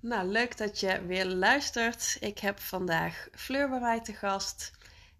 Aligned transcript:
Nou, 0.00 0.28
leuk 0.28 0.56
dat 0.56 0.80
je 0.80 1.06
weer 1.06 1.26
luistert. 1.26 2.16
Ik 2.20 2.38
heb 2.38 2.58
vandaag 2.58 3.28
Fleur 3.32 3.68
bij 3.68 3.80
mij 3.80 4.00
te 4.00 4.12
gast. 4.12 4.70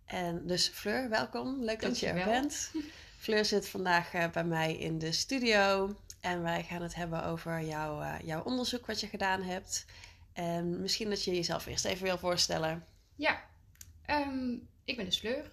En 0.04 0.46
dus 0.46 0.68
Fleur, 0.68 1.08
welkom. 1.08 1.64
Leuk 1.64 1.80
dat 1.80 1.98
je 1.98 2.06
er 2.06 2.24
bent. 2.24 2.70
Fleur 3.18 3.44
zit 3.44 3.68
vandaag 3.68 4.12
eh, 4.12 4.30
bij 4.30 4.44
mij 4.44 4.76
in 4.76 4.98
de 4.98 5.12
studio. 5.12 5.96
En 6.20 6.42
wij 6.42 6.64
gaan 6.64 6.82
het 6.82 6.94
hebben 6.94 7.24
over 7.24 7.62
jouw, 7.62 8.02
uh, 8.02 8.14
jouw 8.24 8.42
onderzoek 8.42 8.86
wat 8.86 9.00
je 9.00 9.06
gedaan 9.06 9.42
hebt. 9.42 9.86
En 10.32 10.80
misschien 10.80 11.08
dat 11.08 11.24
je 11.24 11.34
jezelf 11.34 11.66
eerst 11.66 11.84
even 11.84 12.04
wil 12.04 12.18
voorstellen. 12.18 12.86
Ja, 13.14 13.44
ehm, 14.02 14.56
ik 14.84 14.96
ben 14.96 15.04
dus 15.04 15.18
Fleur. 15.18 15.50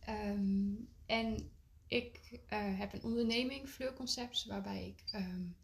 Ehm, 0.00 0.72
en 1.06 1.50
ik 1.86 2.20
uh, 2.32 2.78
heb 2.78 2.92
een 2.92 3.02
onderneming, 3.02 3.68
Fleur 3.68 3.92
Concepts, 3.92 4.46
waarbij 4.46 4.86
ik 4.86 5.14
um, 5.14 5.56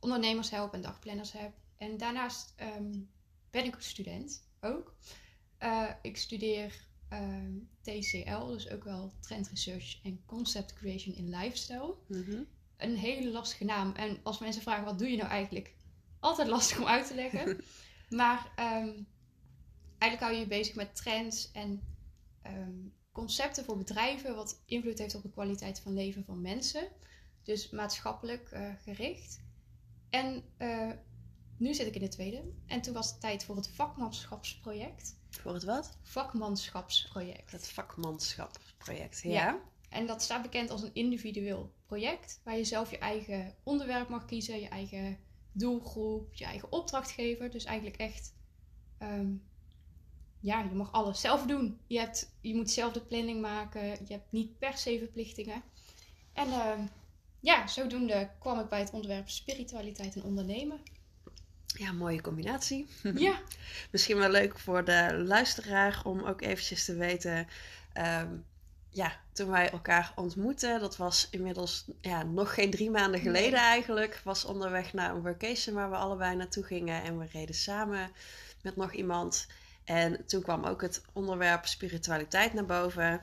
ondernemers 0.00 0.50
help 0.50 0.74
en 0.74 0.82
dagplanners 0.82 1.32
heb. 1.32 1.52
En 1.76 1.96
daarnaast 1.96 2.54
um, 2.60 3.10
ben 3.50 3.64
ik 3.64 3.76
student 3.78 4.48
ook. 4.60 4.96
Uh, 5.62 5.90
ik 6.02 6.16
studeer 6.16 6.88
um, 7.12 7.68
TCL, 7.80 8.46
dus 8.46 8.70
ook 8.70 8.84
wel 8.84 9.12
Trend 9.20 9.48
Research 9.48 9.98
en 10.02 10.22
Concept 10.26 10.72
Creation 10.74 11.14
in 11.14 11.28
Lifestyle. 11.28 11.94
Mm 12.08 12.22
-hmm. 12.22 12.46
Een 12.76 12.96
hele 12.96 13.30
lastige 13.30 13.64
naam. 13.64 13.92
En 13.92 14.18
als 14.22 14.38
mensen 14.38 14.62
vragen 14.62 14.84
wat 14.84 14.98
doe 14.98 15.10
je 15.10 15.16
nou 15.16 15.28
eigenlijk, 15.28 15.74
altijd 16.20 16.48
lastig 16.48 16.78
om 16.78 16.86
uit 16.86 17.06
te 17.06 17.14
leggen. 17.14 17.60
maar 18.20 18.52
um, 18.58 19.06
eigenlijk 19.98 20.20
hou 20.20 20.32
je 20.32 20.38
je 20.38 20.46
bezig 20.46 20.74
met 20.74 20.96
trends 20.96 21.50
en 21.52 21.82
concepten 23.16 23.64
voor 23.64 23.76
bedrijven, 23.76 24.34
wat 24.34 24.62
invloed 24.66 24.98
heeft 24.98 25.14
op 25.14 25.22
de 25.22 25.30
kwaliteit 25.30 25.80
van 25.80 25.94
leven 25.94 26.24
van 26.24 26.40
mensen. 26.40 26.88
Dus 27.42 27.70
maatschappelijk 27.70 28.50
uh, 28.52 28.70
gericht. 28.82 29.40
En 30.10 30.44
uh, 30.58 30.90
nu 31.56 31.74
zit 31.74 31.86
ik 31.86 31.94
in 31.94 32.00
de 32.00 32.08
tweede. 32.08 32.42
En 32.66 32.80
toen 32.80 32.94
was 32.94 33.10
het 33.10 33.20
tijd 33.20 33.44
voor 33.44 33.56
het 33.56 33.68
vakmanschapsproject. 33.68 35.16
Voor 35.30 35.54
het 35.54 35.64
wat? 35.64 35.98
Vakmanschapsproject. 36.02 37.52
Het 37.52 37.68
vakmanschapsproject, 37.68 39.20
ja. 39.22 39.30
ja. 39.30 39.60
En 39.88 40.06
dat 40.06 40.22
staat 40.22 40.42
bekend 40.42 40.70
als 40.70 40.82
een 40.82 40.94
individueel 40.94 41.72
project. 41.86 42.40
Waar 42.44 42.56
je 42.56 42.64
zelf 42.64 42.90
je 42.90 42.98
eigen 42.98 43.54
onderwerp 43.62 44.08
mag 44.08 44.24
kiezen, 44.24 44.60
je 44.60 44.68
eigen 44.68 45.18
doelgroep, 45.52 46.34
je 46.34 46.44
eigen 46.44 46.72
opdrachtgever. 46.72 47.50
Dus 47.50 47.64
eigenlijk 47.64 47.96
echt, 47.96 48.34
um, 49.02 49.42
ja, 50.40 50.62
je 50.62 50.74
mag 50.74 50.92
alles 50.92 51.20
zelf 51.20 51.46
doen. 51.46 51.78
Je, 51.86 51.98
hebt, 51.98 52.36
je 52.40 52.54
moet 52.54 52.70
zelf 52.70 52.92
de 52.92 53.00
planning 53.00 53.40
maken. 53.40 53.82
Je 53.82 54.12
hebt 54.12 54.32
niet 54.32 54.58
per 54.58 54.76
se 54.76 54.98
verplichtingen. 54.98 55.62
En 56.32 56.52
um, 56.52 56.88
ja, 57.40 57.66
zodoende 57.66 58.30
kwam 58.38 58.60
ik 58.60 58.68
bij 58.68 58.80
het 58.80 58.90
onderwerp 58.90 59.28
spiritualiteit 59.28 60.14
en 60.14 60.22
ondernemen. 60.22 60.80
Ja, 61.78 61.92
mooie 61.92 62.20
combinatie. 62.20 62.86
Ja. 63.14 63.40
Misschien 63.90 64.16
wel 64.16 64.30
leuk 64.30 64.58
voor 64.58 64.84
de 64.84 65.22
luisteraar 65.26 66.00
om 66.04 66.24
ook 66.24 66.42
eventjes 66.42 66.84
te 66.84 66.94
weten. 66.94 67.48
Um, 67.94 68.44
ja, 68.96 69.20
toen 69.32 69.50
wij 69.50 69.70
elkaar 69.70 70.12
ontmoetten, 70.14 70.80
dat 70.80 70.96
was 70.96 71.28
inmiddels 71.30 71.84
ja, 72.00 72.22
nog 72.22 72.54
geen 72.54 72.70
drie 72.70 72.90
maanden 72.90 73.20
geleden 73.20 73.50
nee. 73.50 73.60
eigenlijk. 73.60 74.20
Was 74.24 74.44
onderweg 74.44 74.92
naar 74.92 75.14
een 75.14 75.22
vacation 75.22 75.74
waar 75.74 75.90
we 75.90 75.96
allebei 75.96 76.36
naartoe 76.36 76.64
gingen. 76.64 77.02
En 77.02 77.18
we 77.18 77.26
reden 77.32 77.54
samen 77.54 78.10
met 78.62 78.76
nog 78.76 78.92
iemand. 78.92 79.46
En 79.84 80.26
toen 80.26 80.42
kwam 80.42 80.64
ook 80.64 80.82
het 80.82 81.02
onderwerp 81.12 81.66
spiritualiteit 81.66 82.52
naar 82.52 82.66
boven. 82.66 83.20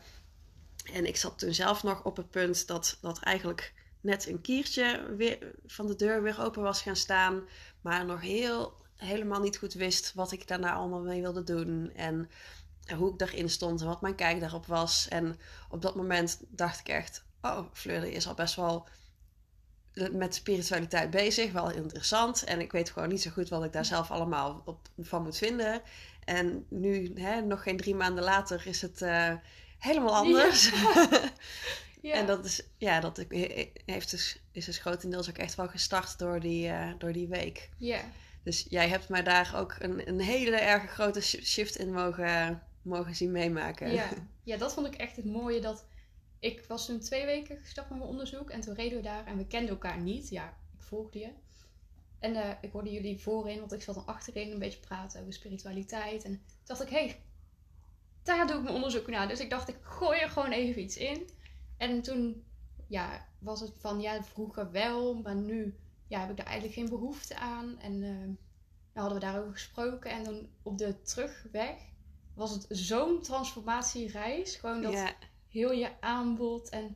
En 0.93 1.05
ik 1.05 1.17
zat 1.17 1.39
toen 1.39 1.53
zelf 1.53 1.83
nog 1.83 2.03
op 2.03 2.17
het 2.17 2.29
punt 2.29 2.67
dat, 2.67 2.97
dat 3.01 3.19
eigenlijk 3.19 3.73
net 4.01 4.27
een 4.27 4.41
kiertje 4.41 5.15
weer 5.17 5.37
van 5.65 5.87
de 5.87 5.95
deur 5.95 6.23
weer 6.23 6.41
open 6.41 6.61
was 6.61 6.81
gaan 6.81 6.95
staan. 6.95 7.43
Maar 7.84 8.06
nog 8.06 8.22
heel, 8.22 8.73
helemaal 8.95 9.39
niet 9.39 9.58
goed 9.58 9.73
wist 9.73 10.14
wat 10.14 10.31
ik 10.31 10.48
daarna 10.48 10.73
allemaal 10.73 11.02
mee 11.02 11.22
wilde 11.22 11.44
doen. 11.44 11.92
En 11.95 12.30
hoe 12.95 13.12
ik 13.12 13.20
daarin 13.20 13.50
stond 13.50 13.81
en 13.81 13.88
wat 13.88 14.02
mijn 14.02 14.16
kijk 14.16 14.39
daarop 14.39 14.66
was. 14.66 15.08
En 15.08 15.39
op 15.70 15.82
dat 15.82 15.95
moment 15.95 16.39
dacht 16.48 16.80
ik 16.80 16.88
echt: 16.88 17.23
oh, 17.42 17.60
Fleur 17.73 18.04
is 18.04 18.27
al 18.27 18.33
best 18.33 18.55
wel 18.55 18.88
met 20.11 20.36
spiritualiteit 20.36 21.10
bezig. 21.10 21.52
Wel 21.52 21.72
interessant. 21.72 22.43
En 22.43 22.60
ik 22.60 22.72
weet 22.72 22.89
gewoon 22.89 23.10
niet 23.10 23.22
zo 23.22 23.32
goed 23.32 23.49
wat 23.49 23.64
ik 23.64 23.73
daar 23.73 23.86
zelf 23.86 24.11
allemaal 24.11 24.61
op, 24.66 24.88
van 24.99 25.23
moet 25.23 25.38
vinden. 25.38 25.82
En 26.26 26.66
nu, 26.70 27.11
hè, 27.16 27.42
nog 27.42 27.64
geen 27.64 27.77
drie 27.77 27.95
maanden 27.95 28.23
later, 28.23 28.67
is 28.67 28.82
het 28.82 29.02
uh, 29.02 29.33
helemaal 29.80 30.16
anders. 30.16 30.70
Ja. 30.72 31.20
Ja. 32.02 32.14
En 32.20 32.26
dat 32.26 32.45
is, 32.45 32.61
ja, 32.77 32.99
dat 32.99 33.26
heeft 33.86 34.11
dus, 34.11 34.42
is 34.55 34.65
dus 34.65 34.77
grotendeels 34.77 35.30
ook 35.30 35.37
echt 35.37 35.55
wel 35.55 35.67
gestart 35.67 36.19
door 36.19 36.39
die, 36.39 36.67
uh, 36.67 36.91
door 36.97 37.11
die 37.11 37.27
week. 37.27 37.69
Ja. 37.77 38.02
Dus 38.43 38.65
jij 38.69 38.87
hebt 38.87 39.09
mij 39.09 39.23
daar 39.23 39.53
ook 39.55 39.75
een, 39.80 40.08
een 40.08 40.19
hele 40.19 40.55
erg 40.55 40.91
grote 40.91 41.21
shift 41.21 41.75
in 41.75 41.93
mogen, 41.93 42.63
mogen 42.81 43.15
zien 43.15 43.31
meemaken. 43.31 43.92
Ja. 43.92 44.09
ja, 44.43 44.58
dat 44.58 44.73
vond 44.73 44.87
ik 44.87 44.95
echt 44.95 45.15
het 45.15 45.25
mooie. 45.25 45.61
Dat 45.61 45.86
ik 46.39 46.63
was 46.67 46.86
toen 46.86 46.99
twee 46.99 47.25
weken 47.25 47.58
gestart 47.58 47.89
met 47.89 47.97
mijn 47.97 48.09
onderzoek. 48.09 48.49
En 48.49 48.61
toen 48.61 48.75
reden 48.75 48.97
we 48.97 49.03
daar 49.03 49.25
en 49.25 49.37
we 49.37 49.47
kenden 49.47 49.69
elkaar 49.69 49.99
niet. 49.99 50.30
Ja, 50.30 50.58
ik 50.77 50.83
volgde 50.83 51.19
je. 51.19 51.30
En 52.19 52.36
uh, 52.36 52.49
ik 52.61 52.71
hoorde 52.71 52.92
jullie 52.92 53.21
voorin, 53.21 53.59
want 53.59 53.73
ik 53.73 53.81
zat 53.81 53.95
dan 53.95 54.05
achterin 54.05 54.52
een 54.52 54.59
beetje 54.59 54.80
praten 54.80 55.21
over 55.21 55.33
spiritualiteit. 55.33 56.23
En 56.23 56.31
toen 56.31 56.42
dacht 56.63 56.81
ik, 56.81 56.89
hé, 56.89 57.05
hey, 57.05 57.19
daar 58.23 58.47
doe 58.47 58.58
ik 58.58 58.63
mijn 58.63 58.75
onderzoek 58.75 59.08
naar. 59.08 59.27
Dus 59.27 59.39
ik 59.39 59.49
dacht, 59.49 59.69
ik 59.69 59.77
gooi 59.81 60.19
er 60.19 60.30
gewoon 60.30 60.52
even 60.52 60.81
iets 60.81 60.97
in. 60.97 61.30
En 61.77 62.02
toen 62.02 62.43
ja, 62.87 63.27
was 63.43 63.59
het 63.59 63.73
van 63.80 64.02
ja, 64.02 64.23
vroeger 64.23 64.71
wel, 64.71 65.14
maar 65.14 65.36
nu 65.36 65.76
ja, 66.08 66.20
heb 66.20 66.30
ik 66.30 66.37
daar 66.37 66.45
eigenlijk 66.45 66.76
geen 66.76 66.89
behoefte 66.89 67.36
aan. 67.37 67.80
En 67.80 67.93
uh, 67.93 68.09
nou 68.09 68.37
hadden 68.93 69.14
we 69.14 69.26
daarover 69.26 69.52
gesproken. 69.52 70.11
En 70.11 70.23
dan 70.23 70.48
op 70.64 70.77
de 70.77 71.02
terugweg 71.02 71.76
was 72.33 72.52
het 72.52 72.65
zo'n 72.70 73.21
transformatiereis. 73.21 74.55
Gewoon 74.55 74.81
dat 74.81 75.14
heel 75.48 75.71
je 75.71 76.02
aanbod 76.02 76.70
en 76.70 76.95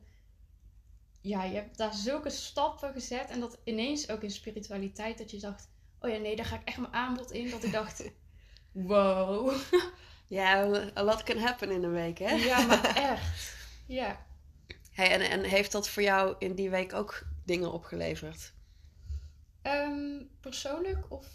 ja, 1.21 1.43
je 1.43 1.55
hebt 1.55 1.77
daar 1.77 1.93
zulke 1.93 2.29
stappen 2.29 2.91
gezet. 2.93 3.29
En 3.29 3.39
dat 3.39 3.57
ineens 3.63 4.09
ook 4.09 4.21
in 4.21 4.31
spiritualiteit 4.31 5.17
dat 5.17 5.31
je 5.31 5.39
dacht, 5.39 5.69
oh 5.99 6.09
ja, 6.09 6.17
nee, 6.17 6.35
daar 6.35 6.45
ga 6.45 6.55
ik 6.55 6.67
echt 6.67 6.77
mijn 6.77 6.93
aanbod 6.93 7.31
in. 7.31 7.49
Dat 7.49 7.63
ik 7.63 7.71
dacht, 7.71 8.09
wow. 8.71 9.53
Ja, 10.27 10.63
a 10.97 11.03
lot 11.03 11.23
can 11.23 11.37
happen 11.37 11.71
in 11.71 11.83
een 11.83 11.91
week, 11.91 12.17
hè? 12.17 12.35
Ja, 12.35 12.65
maar 12.65 12.95
echt. 12.95 13.55
Ja. 13.85 14.26
Hey, 14.97 15.11
en, 15.11 15.21
en 15.21 15.43
heeft 15.43 15.71
dat 15.71 15.89
voor 15.89 16.03
jou 16.03 16.35
in 16.39 16.55
die 16.55 16.69
week 16.69 16.93
ook 16.93 17.23
dingen 17.45 17.71
opgeleverd? 17.71 18.53
Um, 19.63 20.29
persoonlijk 20.39 21.11
of? 21.11 21.27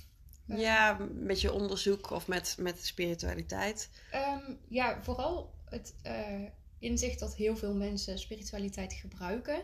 Uh... 0.46 0.60
Ja, 0.60 0.98
met 1.12 1.40
je 1.40 1.52
onderzoek 1.52 2.10
of 2.10 2.28
met, 2.28 2.56
met 2.58 2.84
spiritualiteit? 2.84 3.90
Um, 4.14 4.58
ja, 4.68 5.02
vooral 5.02 5.54
het 5.64 5.94
uh, 6.06 6.48
inzicht 6.78 7.18
dat 7.18 7.34
heel 7.34 7.56
veel 7.56 7.74
mensen 7.74 8.18
spiritualiteit 8.18 8.92
gebruiken. 8.92 9.62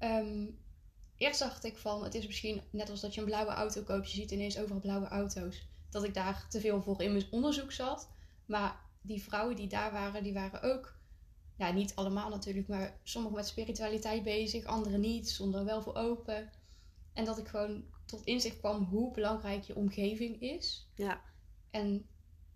Um, 0.00 0.58
eerst 1.16 1.38
dacht 1.38 1.64
ik 1.64 1.76
van, 1.76 2.04
het 2.04 2.14
is 2.14 2.26
misschien 2.26 2.62
net 2.70 2.90
als 2.90 3.00
dat 3.00 3.14
je 3.14 3.20
een 3.20 3.26
blauwe 3.26 3.52
auto 3.52 3.82
koopt. 3.82 4.10
Je 4.10 4.16
ziet 4.16 4.30
ineens 4.30 4.58
overal 4.58 4.80
blauwe 4.80 5.08
auto's. 5.08 5.68
Dat 5.90 6.04
ik 6.04 6.14
daar 6.14 6.46
te 6.48 6.60
veel 6.60 6.82
voor 6.82 7.02
in 7.02 7.12
mijn 7.12 7.26
onderzoek 7.30 7.72
zat. 7.72 8.08
Maar 8.46 8.80
die 9.00 9.22
vrouwen 9.22 9.56
die 9.56 9.68
daar 9.68 9.92
waren, 9.92 10.22
die 10.22 10.34
waren 10.34 10.62
ook 10.62 10.97
ja, 11.58 11.72
niet 11.72 11.94
allemaal 11.94 12.28
natuurlijk, 12.30 12.68
maar 12.68 12.98
sommigen 13.02 13.36
met 13.36 13.46
spiritualiteit 13.46 14.22
bezig, 14.22 14.64
anderen 14.64 15.00
niet, 15.00 15.30
stonden 15.30 15.60
er 15.60 15.66
wel 15.66 15.82
voor 15.82 15.94
open. 15.94 16.50
En 17.12 17.24
dat 17.24 17.38
ik 17.38 17.48
gewoon 17.48 17.84
tot 18.04 18.24
inzicht 18.24 18.58
kwam 18.58 18.84
hoe 18.84 19.12
belangrijk 19.12 19.62
je 19.62 19.76
omgeving 19.76 20.40
is. 20.40 20.88
Ja. 20.94 21.20
En 21.70 22.06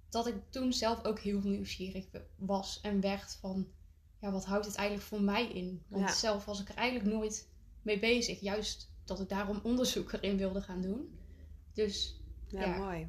dat 0.08 0.26
ik 0.26 0.34
toen 0.50 0.72
zelf 0.72 1.04
ook 1.04 1.18
heel 1.18 1.40
nieuwsgierig 1.40 2.06
was 2.36 2.80
en 2.80 3.00
werd 3.00 3.38
van, 3.40 3.68
ja, 4.20 4.30
wat 4.30 4.44
houdt 4.44 4.66
het 4.66 4.74
eigenlijk 4.74 5.08
voor 5.08 5.22
mij 5.22 5.48
in? 5.48 5.82
Want 5.88 6.08
ja. 6.08 6.14
zelf 6.14 6.44
was 6.44 6.60
ik 6.60 6.68
er 6.68 6.76
eigenlijk 6.76 7.14
nooit 7.14 7.48
mee 7.82 7.98
bezig. 7.98 8.40
Juist 8.40 8.90
dat 9.04 9.20
ik 9.20 9.28
daarom 9.28 9.60
onderzoek 9.62 10.12
erin 10.12 10.36
wilde 10.36 10.62
gaan 10.62 10.82
doen. 10.82 11.18
Dus, 11.72 12.20
ja. 12.46 12.60
ja. 12.60 12.76
mooi. 12.76 13.08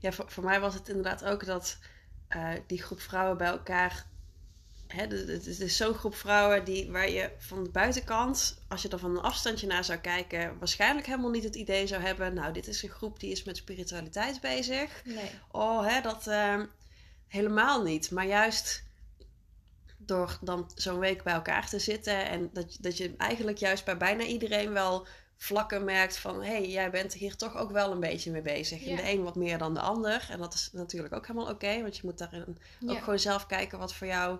Ja, 0.00 0.12
voor, 0.12 0.30
voor 0.30 0.44
mij 0.44 0.60
was 0.60 0.74
het 0.74 0.88
inderdaad 0.88 1.24
ook 1.24 1.44
dat 1.44 1.78
uh, 2.28 2.52
die 2.66 2.82
groep 2.82 3.00
vrouwen 3.00 3.38
bij 3.38 3.48
elkaar 3.48 4.12
Hè, 4.86 5.06
het 5.06 5.46
is 5.46 5.76
zo'n 5.76 5.94
groep 5.94 6.14
vrouwen 6.14 6.64
die, 6.64 6.90
waar 6.90 7.10
je 7.10 7.30
van 7.38 7.64
de 7.64 7.70
buitenkant, 7.70 8.58
als 8.68 8.82
je 8.82 8.88
er 8.88 8.98
van 8.98 9.10
een 9.10 9.22
afstandje 9.22 9.66
naar 9.66 9.84
zou 9.84 9.98
kijken, 9.98 10.58
waarschijnlijk 10.58 11.06
helemaal 11.06 11.30
niet 11.30 11.44
het 11.44 11.54
idee 11.54 11.86
zou 11.86 12.02
hebben. 12.02 12.34
Nou, 12.34 12.52
dit 12.52 12.66
is 12.66 12.82
een 12.82 12.88
groep 12.88 13.20
die 13.20 13.30
is 13.30 13.44
met 13.44 13.56
spiritualiteit 13.56 14.40
bezig. 14.40 15.02
Nee. 15.04 15.30
Oh, 15.50 15.86
hè, 15.86 16.00
dat 16.00 16.26
uh, 16.26 16.60
helemaal 17.28 17.82
niet. 17.82 18.10
Maar 18.10 18.26
juist 18.26 18.84
door 19.96 20.38
dan 20.40 20.70
zo'n 20.74 20.98
week 20.98 21.22
bij 21.22 21.34
elkaar 21.34 21.68
te 21.68 21.78
zitten 21.78 22.28
en 22.28 22.50
dat, 22.52 22.76
dat 22.80 22.96
je 22.96 23.14
eigenlijk 23.16 23.58
juist 23.58 23.84
bij 23.84 23.96
bijna 23.96 24.22
iedereen 24.22 24.72
wel 24.72 25.06
vlakken 25.36 25.84
merkt 25.84 26.16
van 26.16 26.42
hé, 26.42 26.50
hey, 26.50 26.68
jij 26.68 26.90
bent 26.90 27.12
hier 27.12 27.36
toch 27.36 27.56
ook 27.56 27.70
wel 27.70 27.92
een 27.92 28.00
beetje 28.00 28.30
mee 28.30 28.42
bezig. 28.42 28.84
Ja. 28.84 28.90
En 28.90 28.96
de 28.96 29.10
een 29.10 29.22
wat 29.22 29.36
meer 29.36 29.58
dan 29.58 29.74
de 29.74 29.80
ander. 29.80 30.26
En 30.30 30.38
dat 30.38 30.54
is 30.54 30.68
natuurlijk 30.72 31.14
ook 31.14 31.26
helemaal 31.26 31.50
oké, 31.50 31.82
want 31.82 31.96
je 31.96 32.02
moet 32.04 32.18
daarin 32.18 32.58
ja. 32.78 32.92
ook 32.92 32.98
gewoon 32.98 33.18
zelf 33.18 33.46
kijken 33.46 33.78
wat 33.78 33.94
voor 33.94 34.06
jou 34.06 34.38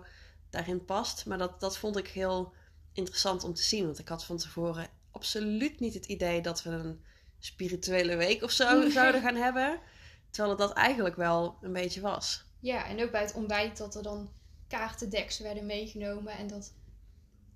daarin 0.55 0.85
past. 0.85 1.25
Maar 1.25 1.37
dat, 1.37 1.59
dat 1.59 1.77
vond 1.77 1.97
ik 1.97 2.07
heel 2.07 2.53
interessant 2.93 3.43
om 3.43 3.53
te 3.53 3.61
zien. 3.61 3.85
Want 3.85 3.99
ik 3.99 4.07
had 4.07 4.25
van 4.25 4.37
tevoren 4.37 4.87
absoluut 5.11 5.79
niet 5.79 5.93
het 5.93 6.05
idee 6.05 6.41
dat 6.41 6.63
we 6.63 6.69
een 6.69 7.03
spirituele 7.39 8.15
week 8.15 8.43
of 8.43 8.51
zo 8.51 8.89
zouden 8.89 9.21
gaan 9.21 9.35
hebben. 9.35 9.79
Terwijl 10.29 10.57
het 10.57 10.67
dat 10.67 10.77
eigenlijk 10.77 11.15
wel 11.15 11.57
een 11.61 11.73
beetje 11.73 12.01
was. 12.01 12.45
Ja, 12.59 12.85
en 12.85 13.03
ook 13.03 13.11
bij 13.11 13.21
het 13.21 13.33
ontbijt 13.33 13.77
dat 13.77 13.95
er 13.95 14.03
dan 14.03 14.29
kaartendeks 14.67 15.39
werden 15.39 15.65
meegenomen. 15.65 16.37
En 16.37 16.47
dat 16.47 16.73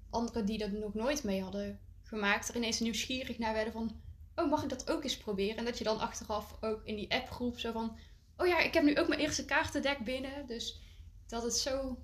anderen 0.09 0.45
die 0.45 0.57
dat 0.57 0.71
nog 0.71 0.93
nooit 0.93 1.23
mee 1.23 1.41
hadden 1.41 1.79
gemaakt, 2.03 2.49
er 2.49 2.55
ineens 2.55 2.79
nieuwsgierig 2.79 3.37
naar 3.37 3.53
werden 3.53 3.73
van... 3.73 4.01
Oh, 4.35 4.49
mag 4.49 4.63
ik 4.63 4.69
dat 4.69 4.91
ook 4.91 5.03
eens 5.03 5.17
proberen? 5.17 5.57
En 5.57 5.65
dat 5.65 5.77
je 5.77 5.83
dan 5.83 5.99
achteraf 5.99 6.57
ook 6.61 6.81
in 6.83 6.95
die 6.95 7.11
appgroep 7.11 7.59
zo 7.59 7.71
van... 7.71 7.97
Oh 8.37 8.47
ja, 8.47 8.59
ik 8.59 8.73
heb 8.73 8.83
nu 8.83 8.97
ook 8.97 9.07
mijn 9.07 9.19
eerste 9.19 9.45
kaartendek 9.45 10.03
binnen. 10.03 10.47
Dus 10.47 10.81
dat 11.27 11.43
het 11.43 11.55
zo 11.55 11.97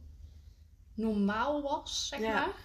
normaal 0.96 1.62
was, 1.62 2.08
zeg 2.08 2.20
Ja. 2.20 2.34
maar. 2.34 2.56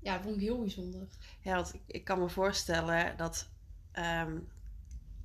Ja, 0.00 0.14
dat 0.14 0.22
vond 0.22 0.34
ik 0.36 0.42
heel 0.42 0.60
bijzonder. 0.60 1.06
Ja, 1.40 1.54
want 1.54 1.74
ik, 1.74 1.80
ik 1.86 2.04
kan 2.04 2.18
me 2.18 2.28
voorstellen 2.28 3.16
dat 3.16 3.48
ehm, 3.92 4.38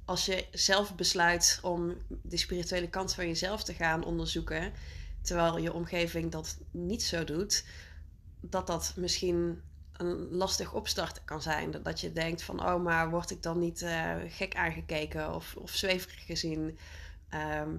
als 0.05 0.25
je 0.25 0.47
zelf 0.51 0.95
besluit 0.95 1.59
om 1.61 1.97
de 2.21 2.37
spirituele 2.37 2.89
kant 2.89 3.13
van 3.13 3.27
jezelf 3.27 3.63
te 3.63 3.73
gaan 3.73 4.03
onderzoeken, 4.03 4.73
terwijl 5.21 5.57
je 5.57 5.73
omgeving 5.73 6.31
dat 6.31 6.57
niet 6.71 7.03
zo 7.03 7.23
doet, 7.23 7.65
dat 8.41 8.67
dat 8.67 8.93
misschien 8.95 9.61
een 9.93 10.27
lastig 10.31 10.73
opstarten 10.73 11.23
kan 11.25 11.41
zijn. 11.41 11.71
Dat, 11.71 11.83
dat 11.83 11.99
je 11.99 12.13
denkt 12.13 12.41
van, 12.43 12.65
oh, 12.65 12.83
maar 12.83 13.09
word 13.09 13.31
ik 13.31 13.43
dan 13.43 13.59
niet 13.59 13.81
eh, 13.81 14.15
gek 14.27 14.55
aangekeken 14.55 15.35
of, 15.35 15.55
of 15.55 15.71
zweverig 15.71 16.25
gezien? 16.25 16.77
Ehm, 17.29 17.75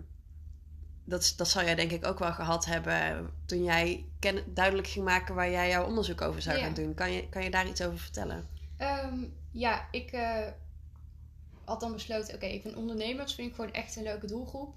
dat, 1.10 1.32
dat 1.36 1.48
zou 1.48 1.64
jij 1.64 1.74
denk 1.74 1.90
ik 1.90 2.06
ook 2.06 2.18
wel 2.18 2.32
gehad 2.32 2.64
hebben 2.64 3.30
toen 3.46 3.64
jij 3.64 4.04
ken, 4.18 4.42
duidelijk 4.54 4.88
ging 4.88 5.04
maken 5.04 5.34
waar 5.34 5.50
jij 5.50 5.68
jouw 5.68 5.86
onderzoek 5.86 6.20
over 6.20 6.42
zou 6.42 6.58
Ja. 6.58 6.64
gaan 6.64 6.74
doen. 6.74 6.94
Kan 6.94 7.12
je, 7.12 7.28
kan 7.28 7.42
je 7.42 7.50
daar 7.50 7.68
iets 7.68 7.82
over 7.82 7.98
vertellen? 7.98 8.48
Ehm, 8.76 9.24
ja, 9.50 9.88
ik 9.90 10.10
eh, 10.12 10.46
had 11.64 11.80
dan 11.80 11.92
besloten, 11.92 12.34
oké, 12.34 12.46
ik 12.46 12.62
vind 12.62 12.74
ondernemers 12.74 13.34
vind 13.34 13.48
ik 13.48 13.54
gewoon 13.54 13.72
echt 13.72 13.96
een 13.96 14.02
leuke 14.02 14.26
doelgroep. 14.26 14.74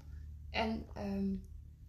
En 0.50 0.86
ehm, 0.94 1.26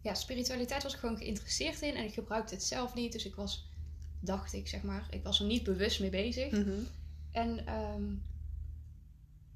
ja, 0.01 0.13
spiritualiteit 0.13 0.83
was 0.83 0.93
ik 0.93 0.99
gewoon 0.99 1.17
geïnteresseerd 1.17 1.81
in 1.81 1.95
en 1.95 2.03
ik 2.03 2.13
gebruikte 2.13 2.53
het 2.53 2.63
zelf 2.63 2.93
niet. 2.93 3.11
Dus 3.11 3.25
ik 3.25 3.35
was, 3.35 3.69
dacht 4.19 4.53
ik 4.53 4.67
zeg 4.67 4.83
maar, 4.83 5.07
ik 5.09 5.23
was 5.23 5.39
er 5.39 5.45
niet 5.45 5.63
bewust 5.63 5.99
mee 5.99 6.09
bezig. 6.09 6.53
En 7.31 7.65
ehm, 7.65 8.03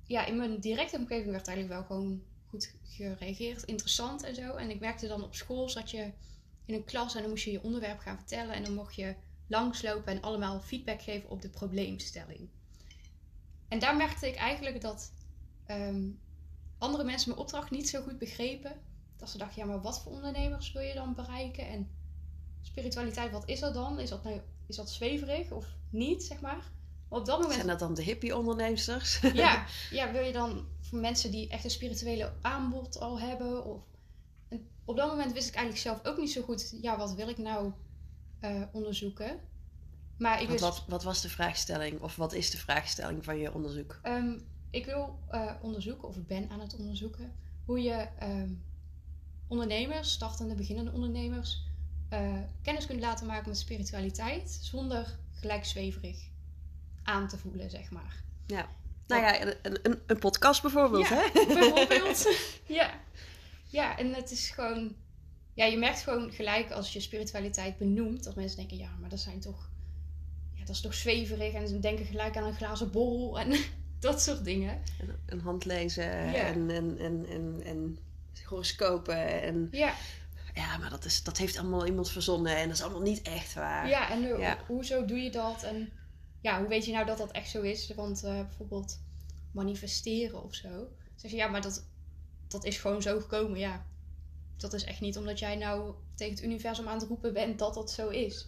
ja, 0.06 0.26
in 0.26 0.38
mijn 0.38 0.60
directe 0.60 0.98
omgeving 0.98 1.32
werd 1.32 1.48
eigenlijk 1.48 1.78
wel 1.78 1.88
gewoon 1.88 2.22
goed 2.50 2.74
gereageerd, 2.84 3.64
interessant 3.64 4.24
en 4.24 4.36
zo. 4.36 4.56
En 4.56 4.70
ik 4.70 4.80
merkte 4.80 5.08
dan 5.08 5.24
op 5.24 5.36
school, 5.36 5.70
zat 5.70 5.92
je 5.92 6.12
in 6.66 6.74
een 6.74 6.84
klas 6.84 7.16
en 7.16 7.22
dan 7.22 7.30
moest 7.30 7.44
je 7.44 7.52
je 7.52 7.64
onderwerp 7.64 8.00
gaan 8.00 8.18
vertellen. 8.18 8.56
En 8.56 8.64
dan 8.64 8.74
mocht 8.74 8.96
je 8.96 9.16
langslopen 9.48 10.14
en 10.14 10.22
allemaal 10.22 10.60
feedback 10.60 11.02
geven 11.02 11.30
op 11.30 11.42
de 11.42 11.50
probleemstelling. 11.50 12.50
En 13.68 13.80
daar 13.80 13.96
merkte 13.96 14.28
ik 14.28 14.36
eigenlijk 14.36 14.82
dat 14.82 15.14
ehm, 15.66 16.10
andere 16.78 17.04
mensen 17.04 17.30
mijn 17.30 17.42
opdracht 17.42 17.72
niet 17.72 17.90
zo 17.90 18.02
goed 18.02 18.18
begrepen. 18.18 18.82
Dat 19.18 19.30
ze 19.30 19.38
dachten, 19.38 19.62
ja, 19.62 19.68
maar 19.68 19.82
wat 19.82 20.02
voor 20.02 20.12
ondernemers 20.12 20.72
wil 20.72 20.82
je 20.82 20.94
dan 20.94 21.14
bereiken? 21.14 21.68
En 21.68 21.90
spiritualiteit, 22.62 23.32
wat 23.32 23.48
is 23.48 23.60
dat 23.60 23.74
dan? 23.74 24.00
Is 24.00 24.10
dat, 24.10 24.24
nou, 24.24 24.42
is 24.68 24.76
dat 24.76 24.90
zweverig 24.90 25.52
of 25.52 25.66
niet, 25.90 26.24
zeg 26.24 26.42
maar? 26.42 26.72
Op 27.10 27.26
dat 27.26 27.38
moment 27.38 27.56
Zijn 27.56 27.68
dat 27.68 27.80
dan 27.80 27.94
de 27.94 28.04
hippie-onderneemsters? 28.04 29.20
ja, 29.34 29.66
ja, 29.92 30.12
wil 30.12 30.22
je 30.22 30.32
dan 30.32 30.68
voor 30.80 31.00
mensen 31.00 31.32
die 31.32 31.50
echt 31.50 31.64
een 31.64 31.70
spirituele 31.70 32.34
aanbod 32.42 33.00
al 33.00 33.20
hebben? 33.20 33.66
Of... 33.66 33.82
En 34.48 34.68
op 34.86 34.96
dat 34.96 35.10
moment 35.10 35.34
wist 35.34 35.48
ik 35.48 35.56
eigenlijk 35.56 35.84
zelf 35.84 36.06
ook 36.06 36.18
niet 36.18 36.32
zo 36.32 36.42
goed, 36.42 36.78
ja, 36.82 36.98
wat 36.98 37.14
wil 37.14 37.30
ik 37.30 37.38
nou 37.38 37.72
eh, 38.40 38.62
onderzoeken? 38.72 39.40
Maar 40.18 40.42
ik 40.42 40.48
wist, 40.48 40.60
wat, 40.60 40.84
wat 40.88 41.04
was 41.04 41.22
de 41.22 41.30
vraagstelling? 41.30 42.02
Of 42.02 42.16
wat 42.16 42.34
is 42.34 42.52
de 42.52 42.58
vraagstelling 42.58 43.24
van 43.24 43.38
je 43.38 43.54
onderzoek? 43.54 44.00
ehm, 44.04 44.40
ik 44.70 44.86
wil 44.86 45.20
eh, 45.30 45.52
onderzoeken, 45.62 46.08
of 46.08 46.16
ik 46.16 46.28
ben 46.28 46.50
aan 46.50 46.60
het 46.60 46.76
onderzoeken, 46.76 47.36
hoe 47.66 47.82
je 47.82 48.08
ehm, 48.20 48.54
ondernemers, 49.48 50.12
startende, 50.12 50.56
beginnende 50.56 50.92
ondernemers, 50.92 51.68
eh, 52.10 52.38
kennis 52.62 52.86
kunt 52.86 53.00
laten 53.00 53.28
maken 53.28 53.50
met 53.50 53.58
spiritualiteit 53.58 54.60
zonder 54.62 55.20
gelijk 55.32 55.66
zweverig 55.66 56.30
aan 57.10 57.28
te 57.28 57.38
voelen, 57.38 57.70
zeg 57.70 57.92
maar. 57.92 58.24
Nou 59.08 59.22
ja, 59.22 59.42
een, 59.42 59.56
een, 59.84 60.00
een 60.08 60.20
podcast 60.20 60.62
bijvoorbeeld, 60.62 61.08
Ja, 61.08 61.16
hè? 61.16 61.46
Bijvoorbeeld. 61.54 62.28
ja. 62.80 62.94
Ja, 63.68 63.98
en 63.98 64.14
het 64.14 64.32
is 64.32 64.50
gewoon... 64.50 64.96
Ja, 65.54 65.66
je 65.66 65.78
merkt 65.78 66.02
gewoon 66.02 66.32
gelijk 66.32 66.72
als 66.72 66.94
je 66.94 67.00
spiritualiteit 67.00 67.78
benoemt... 67.78 68.24
dat 68.24 68.36
mensen 68.36 68.58
denken, 68.58 68.78
ja, 68.78 68.90
maar 69.00 69.10
dat 69.10 69.20
zijn 69.20 69.40
toch... 69.40 69.70
Ja, 70.54 70.60
dat 70.66 70.76
is 70.76 70.82
toch 70.82 70.94
zweverig. 70.94 71.54
En 71.54 71.68
ze 71.68 71.80
denken 71.80 72.06
gelijk 72.06 72.38
aan 72.38 72.44
een 72.44 72.56
glazen 72.56 72.92
bol 72.92 73.40
en 73.40 73.56
dat 74.00 74.22
soort 74.22 74.44
dingen. 74.44 74.82
Een, 75.00 75.16
een 75.26 75.42
hand 75.42 75.66
lezen 75.66 76.04
Ja. 76.32 76.34
en, 76.34 76.70
en, 76.70 76.98
en, 77.00 77.26
en, 77.30 77.62
en 77.64 77.98
horoscopen. 78.46 79.42
En, 79.42 79.68
Ja, 79.72 79.94
ja, 80.54 80.78
maar 80.78 80.90
dat, 80.90 81.06
is, 81.06 81.24
dat 81.24 81.38
heeft 81.38 81.58
allemaal 81.58 81.86
iemand 81.86 82.10
verzonnen 82.10 82.56
en 82.58 82.68
dat 82.68 82.78
is 82.78 82.84
allemaal 82.84 83.02
niet 83.02 83.22
echt 83.22 83.54
waar. 83.54 83.88
ja 83.88 84.10
en 84.10 84.22
Ja. 84.22 84.58
hoezo 84.68 85.06
doe 85.06 85.18
je 85.18 85.32
dat? 85.32 85.64
En 85.64 85.90
ja, 86.42 86.60
hoe 86.60 86.68
weet 86.68 86.86
je 86.86 86.92
nou 86.92 87.06
dat 87.06 87.18
dat 87.18 87.32
echt 87.32 87.50
zo 87.50 87.62
is? 87.62 87.94
Want 87.96 88.24
eh, 88.24 88.34
bijvoorbeeld 88.34 89.02
manifesteren 89.52 90.44
of 90.44 90.56
zo. 90.56 90.88
Zeg 91.16 91.32
je, 91.32 91.38
ja, 91.38 91.48
maar 91.48 91.62
dat, 91.62 91.88
dat 92.48 92.66
is 92.66 92.78
gewoon 92.78 93.02
zo 93.02 93.20
gekomen, 93.20 93.60
ja. 93.60 93.86
Dat 94.58 94.74
is 94.74 94.84
echt 94.84 95.02
niet 95.02 95.18
omdat 95.18 95.40
jij 95.40 95.56
nou 95.56 95.94
tegen 96.16 96.34
het 96.34 96.44
universum 96.44 96.88
aan 96.88 97.00
het 97.00 97.08
roepen 97.08 97.34
bent 97.34 97.60
dat 97.60 97.74
dat 97.74 97.92
zo 97.92 98.10
is. 98.10 98.48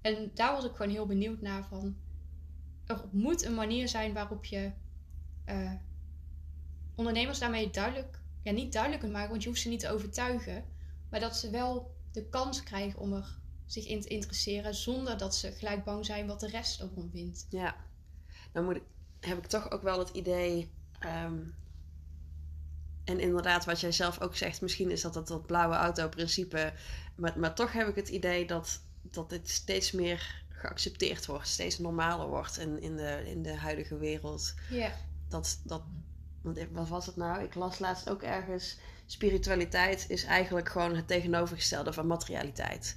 En 0.00 0.30
daar 0.34 0.52
was 0.52 0.64
ik 0.64 0.74
gewoon 0.76 0.92
heel 0.92 1.06
benieuwd 1.06 1.40
naar 1.40 1.64
van... 1.64 1.96
Er 2.86 3.04
moet 3.10 3.44
een 3.44 3.54
manier 3.54 3.88
zijn 3.88 4.12
waarop 4.12 4.44
je 4.44 4.72
eh, 5.44 5.72
ondernemers 6.94 7.38
daarmee 7.38 7.70
duidelijk... 7.70 8.20
Ja, 8.42 8.52
niet 8.52 8.72
duidelijk 8.72 9.02
kunt 9.02 9.14
maken, 9.14 9.30
want 9.30 9.42
je 9.42 9.48
hoeft 9.48 9.60
ze 9.60 9.68
niet 9.68 9.80
te 9.80 9.90
overtuigen. 9.90 10.64
Maar 11.10 11.20
dat 11.20 11.36
ze 11.36 11.50
wel 11.50 11.94
de 12.12 12.28
kans 12.28 12.62
krijgen 12.62 13.00
om 13.00 13.12
er 13.12 13.38
zich 13.72 13.86
in 13.86 14.00
te 14.00 14.08
interesseren... 14.08 14.74
zonder 14.74 15.18
dat 15.18 15.36
ze 15.36 15.52
gelijk 15.52 15.84
bang 15.84 16.06
zijn 16.06 16.26
wat 16.26 16.40
de 16.40 16.48
rest 16.48 16.80
ervan 16.80 17.10
vindt. 17.12 17.46
Ja. 17.50 17.76
Dan 18.52 18.64
moet 18.64 18.76
ik, 18.76 18.82
heb 19.20 19.38
ik 19.38 19.46
toch 19.46 19.70
ook 19.70 19.82
wel 19.82 19.98
het 19.98 20.08
idee. 20.08 20.70
ehm, 20.98 21.38
en 23.04 23.20
inderdaad, 23.20 23.64
wat 23.64 23.80
jij 23.80 23.92
zelf 23.92 24.20
ook 24.20 24.36
zegt, 24.36 24.60
misschien 24.60 24.90
is 24.90 25.00
dat 25.00 25.14
dat, 25.14 25.28
dat 25.28 25.46
blauwe 25.46 25.74
auto-principe. 25.74 26.72
Maar, 27.16 27.38
maar 27.38 27.54
toch 27.54 27.72
heb 27.72 27.88
ik 27.88 27.94
het 27.94 28.08
idee 28.08 28.46
dat, 28.46 28.80
dat 29.02 29.30
dit 29.30 29.48
steeds 29.50 29.92
meer 29.92 30.44
geaccepteerd 30.48 31.26
wordt, 31.26 31.48
steeds 31.48 31.78
normaler 31.78 32.26
wordt 32.28 32.58
in, 32.58 32.80
in, 32.82 32.96
de, 32.96 33.22
in 33.26 33.42
de 33.42 33.56
huidige 33.56 33.96
wereld. 33.98 34.54
Ja, 34.70 34.92
Dat, 35.28 35.60
dat, 35.64 35.82
want 36.42 36.58
wat 36.72 36.88
was 36.88 37.06
het 37.06 37.16
nou? 37.16 37.42
Ik 37.42 37.54
las 37.54 37.78
laatst 37.78 38.10
ook 38.10 38.22
ergens. 38.22 38.78
Spiritualiteit 39.06 40.04
is 40.08 40.24
eigenlijk 40.24 40.68
gewoon 40.68 40.96
het 40.96 41.06
tegenovergestelde 41.06 41.92
van 41.92 42.06
materialiteit. 42.06 42.96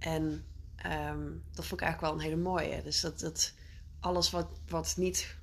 En 0.00 0.44
ehm, 0.76 1.28
dat 1.52 1.64
vond 1.66 1.80
ik 1.80 1.86
eigenlijk 1.86 2.00
wel 2.00 2.12
een 2.12 2.30
hele 2.30 2.42
mooie. 2.42 2.82
Dus 2.82 3.00
dat, 3.00 3.20
dat 3.20 3.52
alles 4.00 4.30
wat, 4.30 4.48
wat 4.68 4.94
niet 4.96 5.36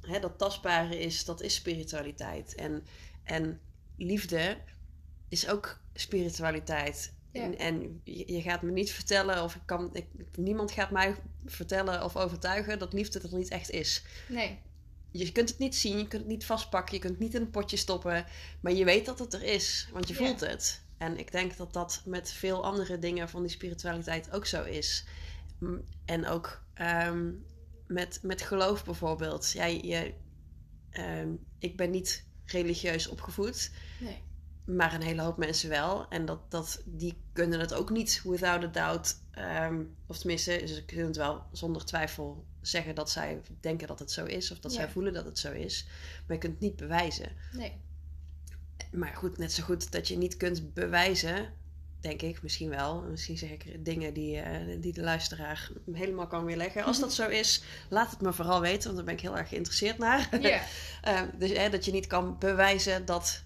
hè, 0.00 0.20
dat 0.20 0.38
tastbare 0.38 0.98
is, 0.98 1.24
dat 1.24 1.40
is 1.40 1.54
spiritualiteit. 1.54 2.54
En, 2.54 2.84
en 3.22 3.60
liefde 3.96 4.56
is 5.28 5.48
ook 5.48 5.80
spiritualiteit. 5.94 7.12
Ja. 7.32 7.42
En, 7.42 7.58
en 7.58 8.00
je, 8.04 8.32
je 8.32 8.42
gaat 8.42 8.62
me 8.62 8.70
niet 8.70 8.92
vertellen, 8.92 9.42
of 9.42 9.54
ik 9.54 9.62
kan, 9.64 9.90
ik, 9.92 10.06
niemand 10.36 10.70
gaat 10.70 10.90
mij 10.90 11.14
vertellen 11.46 12.04
of 12.04 12.16
overtuigen 12.16 12.78
dat 12.78 12.92
liefde 12.92 13.20
er 13.20 13.34
niet 13.34 13.48
echt 13.48 13.70
is 13.70 14.02
nee. 14.28 14.58
je 15.10 15.32
kunt 15.32 15.48
het 15.48 15.58
niet 15.58 15.76
zien, 15.76 15.98
je 15.98 16.08
kunt 16.08 16.22
het 16.22 16.30
niet 16.30 16.46
vastpakken, 16.46 16.94
je 16.94 17.00
kunt 17.00 17.12
het 17.12 17.22
niet 17.22 17.34
in 17.34 17.40
een 17.40 17.50
potje 17.50 17.76
stoppen. 17.76 18.26
Maar 18.60 18.72
je 18.72 18.84
weet 18.84 19.06
dat 19.06 19.18
het 19.18 19.34
er 19.34 19.42
is, 19.42 19.88
want 19.92 20.08
je 20.08 20.14
Ja. 20.14 20.20
voelt 20.26 20.40
het. 20.40 20.82
En 20.98 21.18
ik 21.18 21.32
denk 21.32 21.56
dat 21.56 21.72
dat 21.72 22.02
met 22.04 22.32
veel 22.32 22.64
andere 22.64 22.98
dingen 22.98 23.28
van 23.28 23.42
die 23.42 23.50
spiritualiteit 23.50 24.30
ook 24.32 24.46
zo 24.46 24.62
is. 24.64 25.04
En 26.04 26.26
ook 26.26 26.62
ehm, 26.74 27.30
met, 27.86 28.18
met 28.22 28.42
geloof 28.42 28.84
bijvoorbeeld. 28.84 29.50
Ja, 29.52 29.64
je, 29.64 30.14
ehm, 30.90 31.28
ik 31.58 31.76
ben 31.76 31.90
niet 31.90 32.24
religieus 32.44 33.06
opgevoed, 33.08 33.70
Nee. 34.00 34.22
maar 34.64 34.94
een 34.94 35.02
hele 35.02 35.22
hoop 35.22 35.36
mensen 35.36 35.68
wel. 35.68 36.08
En 36.08 36.24
dat, 36.24 36.50
dat, 36.50 36.82
die 36.84 37.22
kunnen 37.32 37.60
het 37.60 37.74
ook 37.74 37.90
niet 37.90 38.20
without 38.24 38.64
a 38.64 38.66
doubt. 38.66 39.22
ehm, 39.30 39.82
of 40.06 40.18
tenminste, 40.18 40.66
ze 40.66 40.84
kunnen 40.84 41.06
het 41.06 41.16
wel 41.16 41.42
zonder 41.52 41.84
twijfel 41.84 42.44
zeggen 42.60 42.94
dat 42.94 43.10
zij 43.10 43.40
denken 43.60 43.86
dat 43.86 43.98
het 43.98 44.10
zo 44.10 44.24
is. 44.24 44.50
Of 44.50 44.58
dat 44.60 44.72
Ja. 44.72 44.78
zij 44.78 44.88
voelen 44.90 45.12
dat 45.12 45.24
het 45.24 45.38
zo 45.38 45.52
is. 45.52 45.86
Maar 46.26 46.36
je 46.36 46.38
kunt 46.42 46.52
het 46.52 46.62
niet 46.62 46.76
bewijzen. 46.76 47.32
Nee. 47.52 47.80
Maar 48.92 49.14
goed, 49.14 49.38
net 49.38 49.52
zo 49.52 49.62
goed 49.62 49.92
dat 49.92 50.08
je 50.08 50.16
niet 50.16 50.36
kunt 50.36 50.74
bewijzen. 50.74 51.52
Denk 52.00 52.22
ik, 52.22 52.42
misschien 52.42 52.68
wel. 52.68 53.02
Misschien 53.02 53.38
zeg 53.38 53.50
ik 53.50 53.84
dingen 53.84 54.14
die, 54.14 54.40
eh, 54.40 54.80
die 54.80 54.92
de 54.92 55.02
luisteraar 55.02 55.70
helemaal 55.92 56.26
kan 56.26 56.44
weerleggen. 56.44 56.84
Als 56.84 57.00
dat 57.00 57.12
zo 57.20 57.28
is, 57.28 57.62
laat 57.88 58.10
het 58.10 58.20
me 58.20 58.32
vooral 58.32 58.60
weten, 58.60 58.84
want 58.84 58.96
daar 58.96 59.04
ben 59.04 59.14
ik 59.14 59.20
heel 59.20 59.38
erg 59.38 59.48
geïnteresseerd 59.48 59.98
naar. 59.98 60.28
Eh, 61.02 61.22
dus 61.38 61.50
hè, 61.52 61.68
dat 61.70 61.84
je 61.84 61.92
niet 61.92 62.06
kan 62.06 62.38
bewijzen 62.38 63.04
dat 63.04 63.42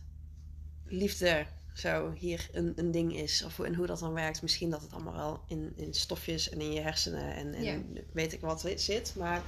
liefde 0.86 1.46
zo 1.72 2.12
hier 2.16 2.48
een, 2.52 2.72
een 2.76 2.90
ding 2.90 3.16
is. 3.16 3.44
Of 3.44 3.58
en 3.58 3.74
hoe 3.74 3.86
dat 3.86 3.98
dan 3.98 4.12
werkt. 4.12 4.42
Misschien 4.42 4.70
dat 4.70 4.82
het 4.82 4.92
allemaal 4.92 5.14
wel 5.14 5.40
in, 5.48 5.72
in 5.76 5.94
stofjes 5.94 6.50
en 6.50 6.60
in 6.60 6.72
je 6.72 6.80
hersenen 6.80 7.34
en, 7.34 7.54
en 7.54 7.96
weet 8.12 8.32
ik 8.32 8.40
wat 8.40 8.64
zit. 8.76 9.14
Maar 9.16 9.42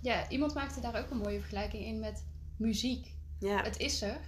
Ja, 0.00 0.28
iemand 0.28 0.54
maakte 0.54 0.80
daar 0.80 1.02
ook 1.04 1.10
een 1.10 1.16
mooie 1.16 1.38
vergelijking 1.40 1.84
in 1.84 1.98
met 2.00 2.24
muziek. 2.56 3.14
Ja, 3.38 3.62
Het 3.62 3.78
is 3.78 4.02
er 4.02 4.20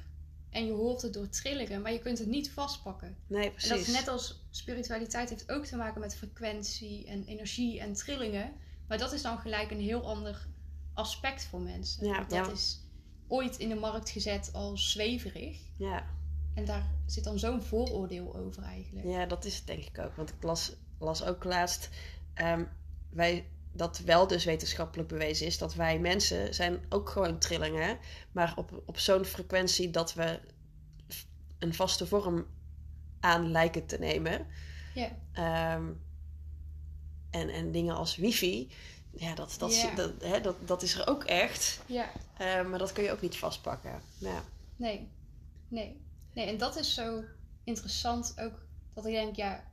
en 0.50 0.67
je 0.67 0.73
hoort 0.73 1.02
het 1.02 1.12
door 1.12 1.28
trillingen, 1.28 1.83
maar 1.83 1.93
je 1.93 1.99
kunt 1.99 2.19
het 2.19 2.28
niet 2.28 2.50
vastpakken. 2.50 3.17
nee, 3.26 3.45
En 3.45 3.52
precies. 3.52 3.69
dat 3.69 3.78
is 3.78 3.87
net 3.87 4.09
als 4.09 4.47
spiritualiteit 4.50 5.28
heeft 5.31 5.50
ook 5.50 5.64
te 5.64 5.76
maken 5.76 6.00
met 6.00 6.17
frequentie 6.17 7.07
en 7.07 7.25
energie 7.25 7.81
en 7.81 7.93
trillingen. 7.93 8.52
Maar 8.87 8.99
dat 8.99 9.12
is 9.12 9.23
dan 9.23 9.38
gelijk 9.38 9.71
een 9.71 9.81
heel 9.81 10.07
ander 10.07 10.47
aspect 10.95 11.45
voor 11.45 11.61
mensen. 11.61 12.07
Ja, 12.07 12.19
dat 12.19 12.47
ja. 12.47 12.50
is 12.50 12.81
ooit 13.26 13.57
in 13.57 13.69
de 13.69 13.75
markt 13.75 14.11
gezet 14.11 14.50
als 14.52 14.90
zweverig. 14.90 15.59
Ja. 15.76 16.07
En 16.55 16.64
daar 16.64 16.90
zit 17.07 17.25
dan 17.25 17.38
zo'n 17.38 17.62
vooroordeel 17.62 18.37
over 18.37 18.62
eigenlijk. 18.62 19.07
Ja, 19.07 19.26
dat 19.26 19.45
is 19.45 19.57
het 19.57 19.67
denk 19.67 19.85
ik 19.85 19.99
ook. 19.99 20.14
Want 20.14 20.28
ik 20.31 20.43
las, 20.43 20.73
las 20.99 21.25
ook 21.25 21.45
laatst 21.45 21.88
ehm, 22.35 22.64
wij, 23.11 23.47
dat 23.78 23.99
wel 23.99 24.26
dus 24.26 24.44
wetenschappelijk 24.44 25.08
bewezen 25.08 25.47
is 25.47 25.58
dat 25.58 25.75
wij 25.75 25.99
mensen 25.99 26.54
zijn 26.54 26.80
ook 26.88 27.11
gewoon 27.11 27.38
trillingen, 27.38 27.99
maar 28.32 28.52
op, 28.56 28.82
op 28.87 28.99
zo'n 28.99 29.25
frequentie 29.25 29.90
dat 29.90 30.14
we 30.14 30.40
een 31.58 31.75
vaste 31.75 32.06
vorm 32.06 32.47
aan 33.20 33.50
lijken 33.50 33.87
te 33.87 33.99
nemen. 33.99 34.47
Ja. 34.94 35.11
Ehm, 35.32 35.87
en, 37.30 37.49
en 37.49 37.73
dingen 37.73 37.94
als 37.97 38.16
wifi, 38.16 38.70
ja, 39.11 39.35
dat, 39.35 39.54
dat, 39.58 39.76
Ja. 39.80 39.94
dat, 39.94 40.12
hè, 40.23 40.40
dat, 40.40 40.56
dat 40.66 40.82
is 40.82 40.94
er 40.94 41.06
ook 41.08 41.25
echt, 41.25 41.80
Ja, 41.87 42.11
eh, 42.38 42.68
maar 42.68 42.78
dat 42.78 42.92
kun 42.92 43.04
je 43.04 43.12
ook 43.12 43.20
niet 43.20 43.37
vastpakken. 43.37 44.02
Ja. 44.18 44.42
nee. 44.76 45.08
Nee. 45.68 46.00
Nee, 46.35 46.47
en 46.47 46.58
dat 46.58 46.76
is 46.76 46.94
zo 46.94 47.25
interessant 47.64 48.35
ook. 48.40 48.66
Dat 48.94 49.06
ik 49.06 49.12
denk, 49.12 49.37
ja, 49.37 49.64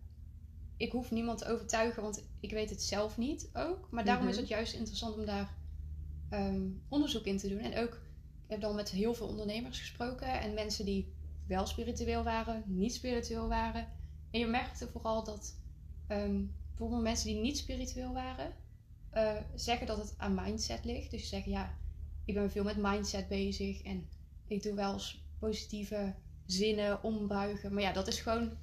ik 0.78 0.92
hoef 0.92 1.12
niemand 1.12 1.38
te 1.38 1.46
overtuigen, 1.46 2.02
want 2.04 2.30
ik 2.40 2.52
weet 2.52 2.70
het 2.70 2.82
zelf 2.82 3.18
niet 3.18 3.50
ook. 3.54 3.88
Maar 3.92 4.06
daarom 4.06 4.28
is 4.28 4.32
Mhm. 4.32 4.42
het 4.42 4.50
juist 4.50 4.74
interessant 4.74 5.16
om 5.18 5.26
daar 5.26 5.54
ehm, 6.30 6.68
onderzoek 6.90 7.26
in 7.26 7.38
te 7.38 7.48
doen. 7.50 7.60
En 7.60 7.78
ook, 7.78 7.94
ik 8.44 8.50
heb 8.52 8.62
dan 8.62 8.76
met 8.76 8.90
heel 8.90 9.14
veel 9.14 9.28
ondernemers 9.28 9.80
gesproken 9.80 10.40
en 10.42 10.54
mensen 10.54 10.86
die 10.86 11.14
wel 11.48 11.66
spiritueel 11.66 12.24
waren, 12.24 12.64
niet 12.66 12.94
spiritueel 12.94 13.48
waren. 13.48 13.88
En 14.32 14.40
je 14.40 14.46
merkte 14.46 14.88
vooral 14.88 15.24
dat 15.24 15.60
ehm, 16.08 16.44
bijvoorbeeld 16.70 17.02
mensen 17.02 17.28
die 17.28 17.42
niet 17.42 17.58
spiritueel 17.58 18.14
waren, 18.14 18.54
eh, 19.10 19.36
zeggen 19.56 19.88
dat 19.88 19.98
het 19.98 20.14
aan 20.18 20.34
mindset 20.36 20.86
ligt. 20.86 21.12
Dus 21.12 21.22
ze 21.22 21.28
zeggen, 21.28 21.52
ja, 21.52 21.78
ik 22.26 22.34
ben 22.34 22.52
veel 22.52 22.64
met 22.64 22.78
mindset 22.78 23.28
bezig 23.28 23.82
en 23.82 24.10
ik 24.48 24.64
doe 24.64 24.74
wel 24.74 24.94
eens 24.94 25.24
positieve 25.40 26.16
zinnen 26.46 27.04
ombuigen. 27.04 27.74
Maar 27.74 27.82
ja, 27.84 27.94
dat 27.94 28.08
is 28.08 28.20
gewoon 28.20 28.58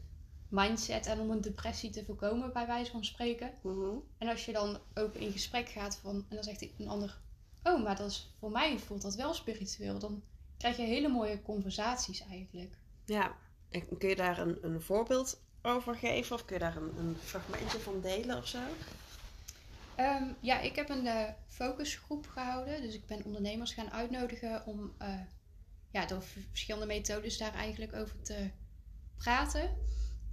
mindset 0.53 1.07
en 1.07 1.21
om 1.21 1.31
een 1.31 1.41
depressie 1.41 1.91
te 1.91 2.05
voorkomen, 2.05 2.53
bij 2.53 2.67
wijze 2.67 2.91
van 2.91 3.05
spreken. 3.05 3.53
Mhm. 3.63 3.97
En 4.19 4.29
als 4.29 4.45
je 4.45 4.53
dan 4.53 4.79
ook 4.95 5.15
in 5.15 5.33
gesprek 5.33 5.69
gaat 5.69 5.97
van, 5.97 6.15
en 6.29 6.35
dan 6.35 6.45
zegt 6.45 6.67
een 6.79 6.89
ander, 6.89 7.21
oh, 7.63 7.83
maar 7.83 7.97
dat 7.97 8.11
is, 8.11 8.35
voor 8.39 8.51
mij 8.51 8.79
voelt 8.79 9.03
dat 9.03 9.15
wel 9.15 9.35
spiritueel. 9.35 9.99
Dan 9.99 10.23
krijg 10.57 10.77
je 10.77 10.83
hele 10.83 11.09
mooie 11.09 11.43
conversaties 11.43 12.27
eigenlijk. 12.27 12.75
Ja, 13.05 13.37
en 13.71 13.99
kun 13.99 14.09
je 14.09 14.17
daar 14.17 14.39
een, 14.39 14.59
een 14.63 14.81
voorbeeld 14.81 15.41
over 15.63 15.97
geven? 15.97 16.37
Of 16.37 16.45
kun 16.45 16.55
je 16.55 16.63
daar 16.63 16.77
een, 16.77 16.99
een 16.99 17.17
fragmentje 17.25 17.79
van 17.79 18.01
delen 18.01 18.37
of 18.37 18.47
zo? 18.47 18.59
Ehm, 19.95 20.25
ja, 20.41 20.61
ik 20.61 20.77
heb 20.77 20.89
een 20.89 21.07
eh, 21.07 21.29
focusgroep 21.47 22.27
gehouden. 22.27 22.83
Dus 22.83 22.95
ik 22.95 23.07
ben 23.07 23.25
ondernemers 23.25 23.73
gaan 23.73 23.91
uitnodigen 23.91 24.67
om 24.67 24.93
eh, 24.99 25.21
ja, 25.91 26.07
door 26.07 26.23
verschillende 26.23 26.87
methodes 26.87 27.39
daar 27.39 27.55
eigenlijk 27.55 27.95
over 27.95 28.23
te 28.23 28.51
praten. 29.17 29.77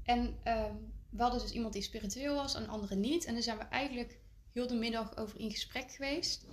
En 0.09 0.37
ehm, 0.43 0.75
we 1.09 1.21
hadden 1.21 1.41
dus 1.41 1.51
iemand 1.51 1.73
die 1.73 1.81
spiritueel 1.81 2.35
was 2.35 2.55
en 2.55 2.67
andere 2.67 2.95
niet. 2.95 3.25
En 3.25 3.33
daar 3.33 3.43
zijn 3.43 3.57
we 3.57 3.63
eigenlijk 3.63 4.19
heel 4.51 4.67
de 4.67 4.75
middag 4.75 5.17
over 5.17 5.39
in 5.39 5.51
gesprek 5.51 5.91
geweest. 5.91 6.45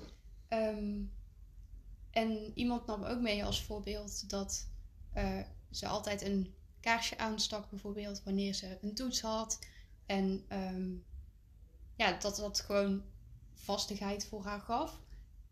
Ehm, 0.49 1.03
en 2.11 2.53
iemand 2.55 2.87
nam 2.87 3.05
ook 3.05 3.21
mee 3.21 3.45
als 3.45 3.63
voorbeeld 3.63 4.31
dat 4.31 4.69
eh, 5.13 5.41
ze 5.71 5.87
altijd 5.87 6.23
een 6.23 6.55
kaarsje 6.81 7.19
aanstak, 7.19 7.71
bijvoorbeeld 7.71 8.23
wanneer 8.23 8.55
ze 8.55 8.79
een 8.81 8.95
toets 8.95 9.21
had. 9.21 9.59
En 10.07 10.45
ehm, 10.49 10.95
ja, 11.97 12.19
dat 12.19 12.37
dat 12.37 12.61
gewoon 12.61 13.03
vastigheid 13.55 14.27
voor 14.27 14.45
haar 14.45 14.61
gaf. 14.61 15.01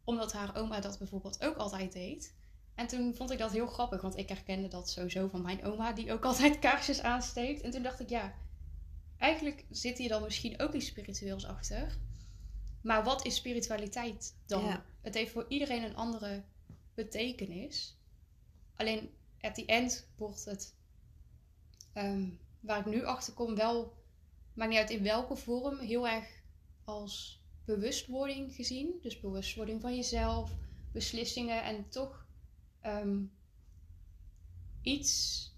Omdat 0.04 0.32
haar 0.32 0.56
oma 0.56 0.80
dat 0.80 0.98
bijvoorbeeld 0.98 1.44
ook 1.44 1.56
altijd 1.56 1.92
deed. 1.92 2.34
En 2.74 2.86
toen 2.86 3.14
vond 3.14 3.30
ik 3.30 3.38
dat 3.38 3.52
heel 3.52 3.66
grappig, 3.66 4.00
want 4.00 4.16
ik 4.16 4.28
herkende 4.28 4.68
dat 4.68 4.90
sowieso 4.90 5.28
van 5.28 5.42
mijn 5.42 5.64
oma, 5.64 5.92
die 5.92 6.12
ook 6.12 6.24
altijd 6.30 6.58
kaarsjes 6.58 7.00
aansteekt. 7.00 7.60
En 7.60 7.70
toen 7.70 7.82
dacht 7.82 8.00
ik, 8.00 8.08
ja, 8.08 8.34
eigenlijk 9.18 9.64
zit 9.70 9.98
hier 9.98 10.08
dan 10.08 10.22
misschien 10.22 10.60
ook 10.60 10.72
iets 10.72 10.86
spiritueels 10.86 11.46
achter. 11.46 11.98
Maar 12.80 13.04
wat 13.04 13.26
is 13.26 13.34
spiritualiteit 13.34 14.34
dan? 14.46 14.64
Ja. 14.64 14.84
Het 15.00 15.14
heeft 15.14 15.32
voor 15.32 15.44
iedereen 15.48 15.82
een 15.82 15.96
andere 15.96 16.42
betekenis. 16.94 17.96
Alleen 18.76 19.10
at 19.40 19.54
the 19.54 19.64
end 19.64 20.08
wordt 20.16 20.44
het, 20.44 20.74
ehm, 21.92 22.28
waar 22.60 22.78
ik 22.78 22.86
nu 22.86 23.04
achter 23.04 23.32
kom, 23.32 23.54
wel, 23.54 23.94
maakt 24.54 24.70
niet 24.70 24.78
uit 24.78 24.90
in 24.90 25.02
welke 25.02 25.36
vorm, 25.36 25.78
heel 25.78 26.08
erg 26.08 26.42
als 26.84 27.42
bewustwording 27.64 28.54
gezien. 28.54 28.98
Dus 29.02 29.20
bewustwording 29.20 29.80
van 29.80 29.94
jezelf, 29.94 30.50
beslissingen 30.92 31.62
en 31.62 31.88
toch 31.88 32.23
ehm, 32.84 33.22
iets 34.82 35.48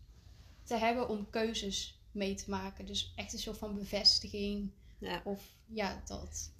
te 0.62 0.74
hebben 0.76 1.08
om 1.08 1.30
keuzes 1.30 2.00
mee 2.12 2.34
te 2.34 2.50
maken. 2.50 2.86
Dus 2.86 3.12
echt 3.16 3.32
een 3.32 3.38
soort 3.38 3.58
van 3.58 3.74
bevestiging. 3.74 4.70
Ja. 4.98 5.20
Of 5.24 5.42
ja, 5.66 6.02
dat. 6.06 6.50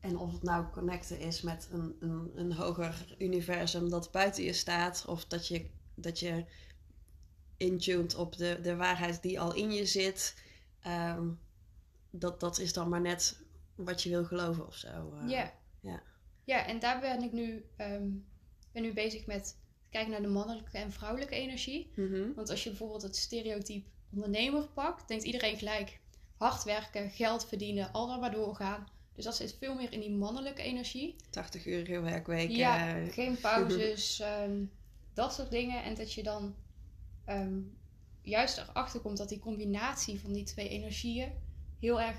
En 0.00 0.18
of 0.18 0.32
het 0.32 0.42
nou 0.42 0.70
connecten 0.70 1.18
is 1.18 1.40
met 1.42 1.68
een, 1.72 1.96
een, 2.00 2.30
een 2.34 2.52
hoger 2.52 3.14
universum 3.18 3.88
dat 3.90 4.10
buiten 4.10 4.44
je 4.44 4.52
staat, 4.52 5.04
of 5.06 5.24
dat 5.24 5.48
je, 5.48 5.66
dat 5.94 6.18
je 6.18 6.44
intuned 7.56 8.14
op 8.14 8.36
de, 8.36 8.58
de 8.62 8.76
waarheid 8.76 9.22
die 9.22 9.40
al 9.40 9.54
in 9.54 9.72
je 9.72 9.86
zit, 9.86 10.34
ehm, 10.80 11.28
dat, 12.10 12.40
dat 12.40 12.58
is 12.58 12.72
dan 12.72 12.88
maar 12.88 13.00
net 13.00 13.38
wat 13.74 14.02
je 14.02 14.08
wil 14.08 14.24
geloven 14.24 14.66
of 14.66 14.74
zo. 14.76 15.12
eh. 15.22 15.28
Ja. 15.28 15.52
ja. 15.80 16.02
Ja, 16.44 16.66
en 16.66 16.78
daar 16.78 17.00
ben 17.00 17.22
ik 17.22 17.32
nu, 17.32 17.64
ehm, 17.76 18.08
ben 18.72 18.82
nu 18.82 18.92
bezig 18.92 19.26
met 19.26 19.56
kijken 19.94 20.12
naar 20.12 20.22
de 20.22 20.28
mannelijke 20.28 20.78
en 20.78 20.92
vrouwelijke 20.92 21.34
energie. 21.34 21.90
Mhm. 21.94 22.32
Want 22.34 22.50
als 22.50 22.62
je 22.62 22.68
bijvoorbeeld 22.68 23.02
het 23.02 23.16
stereotype 23.16 23.88
ondernemer 24.12 24.66
pakt, 24.66 25.08
denkt 25.08 25.24
iedereen 25.24 25.58
gelijk 25.58 26.00
hard 26.36 26.64
werken, 26.64 27.10
geld 27.10 27.46
verdienen, 27.46 27.92
al 27.92 28.06
dan 28.06 28.20
maar 28.20 28.30
doorgaan. 28.30 28.88
Dus 29.14 29.24
dat 29.24 29.36
zit 29.36 29.56
veel 29.58 29.74
meer 29.74 29.92
in 29.92 30.00
die 30.00 30.10
mannelijke 30.10 30.62
energie. 30.62 31.16
80 31.30 31.66
uur 31.66 32.02
werkweek. 32.02 32.50
Ja, 32.50 32.96
eh, 32.96 33.12
geen 33.12 33.40
pauzes, 33.48 34.20
ehm, 34.20 34.64
dat 35.14 35.34
soort 35.34 35.50
dingen. 35.50 35.82
En 35.82 35.94
dat 35.94 36.12
je 36.12 36.22
dan 36.22 36.54
ehm, 37.24 37.58
juist 38.22 38.58
erachter 38.58 39.00
komt 39.00 39.16
dat 39.16 39.28
die 39.28 39.38
combinatie 39.38 40.20
van 40.20 40.32
die 40.32 40.44
twee 40.44 40.68
energieën 40.68 41.32
heel 41.80 42.00
erg 42.00 42.16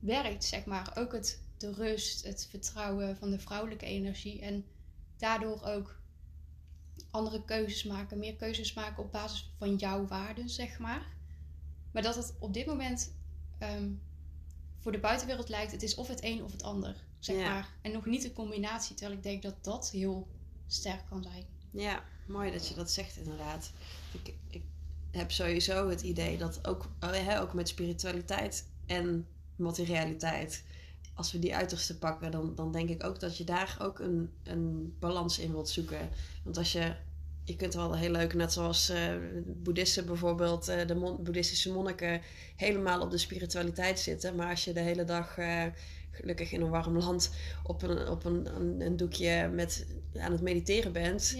werkt, 0.00 0.44
zeg 0.44 0.64
maar. 0.64 0.92
Ook 0.94 1.12
het, 1.12 1.42
de 1.56 1.72
rust, 1.72 2.24
het 2.24 2.46
vertrouwen 2.50 3.16
van 3.16 3.30
de 3.30 3.38
vrouwelijke 3.38 3.86
energie. 3.86 4.40
En 4.40 4.64
daardoor 5.16 5.62
ook 5.64 5.97
andere 7.18 7.44
keuzes 7.44 7.84
maken, 7.84 8.18
meer 8.18 8.36
keuzes 8.36 8.74
maken 8.74 9.02
op 9.02 9.12
basis 9.12 9.50
van 9.58 9.76
jouw 9.76 10.06
waarden, 10.06 10.48
zeg 10.48 10.78
maar. 10.78 11.06
Maar 11.92 12.02
dat 12.02 12.14
het 12.16 12.34
op 12.38 12.54
dit 12.54 12.66
moment 12.66 13.12
ehm, 13.58 13.90
voor 14.78 14.92
de 14.92 14.98
buitenwereld 14.98 15.48
lijkt, 15.48 15.72
het 15.72 15.82
is 15.82 15.94
of 15.94 16.08
het 16.08 16.22
een 16.24 16.42
of 16.42 16.52
het 16.52 16.62
ander, 16.62 16.96
zeg 17.18 17.36
Ja. 17.36 17.52
maar. 17.52 17.68
En 17.82 17.92
nog 17.92 18.06
niet 18.06 18.24
een 18.24 18.32
combinatie, 18.32 18.94
terwijl 18.94 19.16
ik 19.16 19.22
denk 19.24 19.42
dat 19.42 19.64
dat 19.64 19.90
heel 19.90 20.28
sterk 20.66 21.04
kan 21.08 21.22
zijn. 21.22 21.44
Ja, 21.70 22.04
mooi 22.26 22.52
dat 22.52 22.68
je 22.68 22.74
dat 22.74 22.90
zegt 22.90 23.16
inderdaad. 23.16 23.72
Ik, 24.22 24.34
ik 24.48 24.62
heb 25.10 25.30
sowieso 25.30 25.88
het 25.88 26.02
idee 26.02 26.38
dat 26.38 26.66
ook, 26.66 26.88
oh, 27.00 27.10
hè, 27.10 27.40
ook 27.40 27.52
met 27.54 27.68
spiritualiteit 27.68 28.68
en 28.86 29.26
materialiteit, 29.56 30.64
als 31.14 31.32
we 31.32 31.38
die 31.38 31.56
uiterste 31.56 31.98
pakken, 31.98 32.30
dan, 32.30 32.54
dan 32.54 32.72
denk 32.72 32.88
ik 32.88 33.04
ook 33.04 33.20
dat 33.20 33.36
je 33.36 33.44
daar 33.44 33.76
ook 33.80 33.98
een, 33.98 34.30
een 34.42 34.96
balans 34.98 35.38
in 35.38 35.50
wilt 35.50 35.68
zoeken. 35.68 36.08
Want 36.44 36.56
als 36.56 36.72
je, 36.72 36.94
je 37.48 37.56
kunt 37.56 37.74
wel 37.74 37.96
heel 37.96 38.10
leuk, 38.10 38.34
net 38.34 38.52
zoals 38.52 38.88
eh 38.88 39.14
boeddhisten 39.46 40.06
bijvoorbeeld, 40.06 40.68
eh, 40.68 40.86
de 40.86 40.94
mon- 40.94 41.22
boeddhistische 41.22 41.72
monniken, 41.72 42.20
helemaal 42.56 43.00
op 43.00 43.10
de 43.10 43.18
spiritualiteit 43.18 43.98
zitten. 43.98 44.34
Maar 44.34 44.50
als 44.50 44.64
je 44.64 44.72
de 44.72 44.80
hele 44.80 45.04
dag, 45.04 45.38
eh, 45.38 45.64
gelukkig 46.10 46.52
in 46.52 46.60
een 46.60 46.70
warm 46.70 46.96
land, 46.96 47.30
op 47.62 47.82
een, 47.82 48.08
op 48.08 48.24
een, 48.24 48.56
een, 48.56 48.80
een 48.80 48.96
doekje 48.96 49.48
met, 49.48 49.86
aan 50.16 50.32
het 50.32 50.40
mediteren 50.40 50.92
bent, 50.92 51.36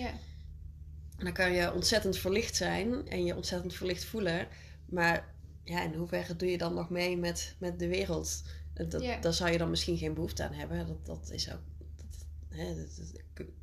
dan 1.17 1.33
kan 1.33 1.53
je 1.53 1.75
ontzettend 1.75 2.17
verlicht 2.17 2.57
zijn 2.57 3.09
en 3.09 3.25
je 3.25 3.37
ontzettend 3.37 3.75
verlicht 3.75 4.05
voelen. 4.05 4.49
Maar 4.87 5.35
ja, 5.65 5.83
in 5.83 5.95
hoeverre 5.95 6.37
doe 6.37 6.50
je 6.50 6.59
dan 6.59 6.75
nog 6.75 6.91
mee 6.91 7.17
met, 7.17 7.55
met 7.59 7.79
de 7.79 7.88
wereld? 7.88 8.43
Dat. 8.88 9.03
Daar 9.21 9.35
zou 9.35 9.50
je 9.50 9.59
dan 9.59 9.71
misschien 9.71 9.97
geen 9.99 10.15
behoefte 10.15 10.45
aan 10.45 10.53
hebben. 10.53 10.87
Dat, 10.87 11.07
dat 11.07 11.31
is 11.31 11.53
ook. 11.53 11.62
Dat, 11.97 12.27
hè, 12.49 12.75
dat, 12.75 13.12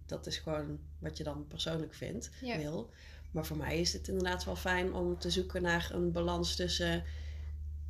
dat- 0.06 0.28
is 0.28 0.38
gewoon 0.38 0.80
wat 1.00 1.18
je 1.18 1.24
dan 1.24 1.48
persoonlijk 1.48 1.94
vindt, 1.94 2.30
Ja. 2.42 2.58
wil. 2.58 2.90
Maar 3.32 3.46
voor 3.46 3.58
mij 3.58 3.80
is 3.80 3.94
het 3.94 4.08
inderdaad 4.08 4.46
wel 4.46 4.56
fijn 4.56 4.94
om 4.94 5.20
te 5.20 5.30
zoeken 5.30 5.62
naar 5.62 5.90
een 5.94 6.12
balans 6.12 6.56
tussen 6.56 7.04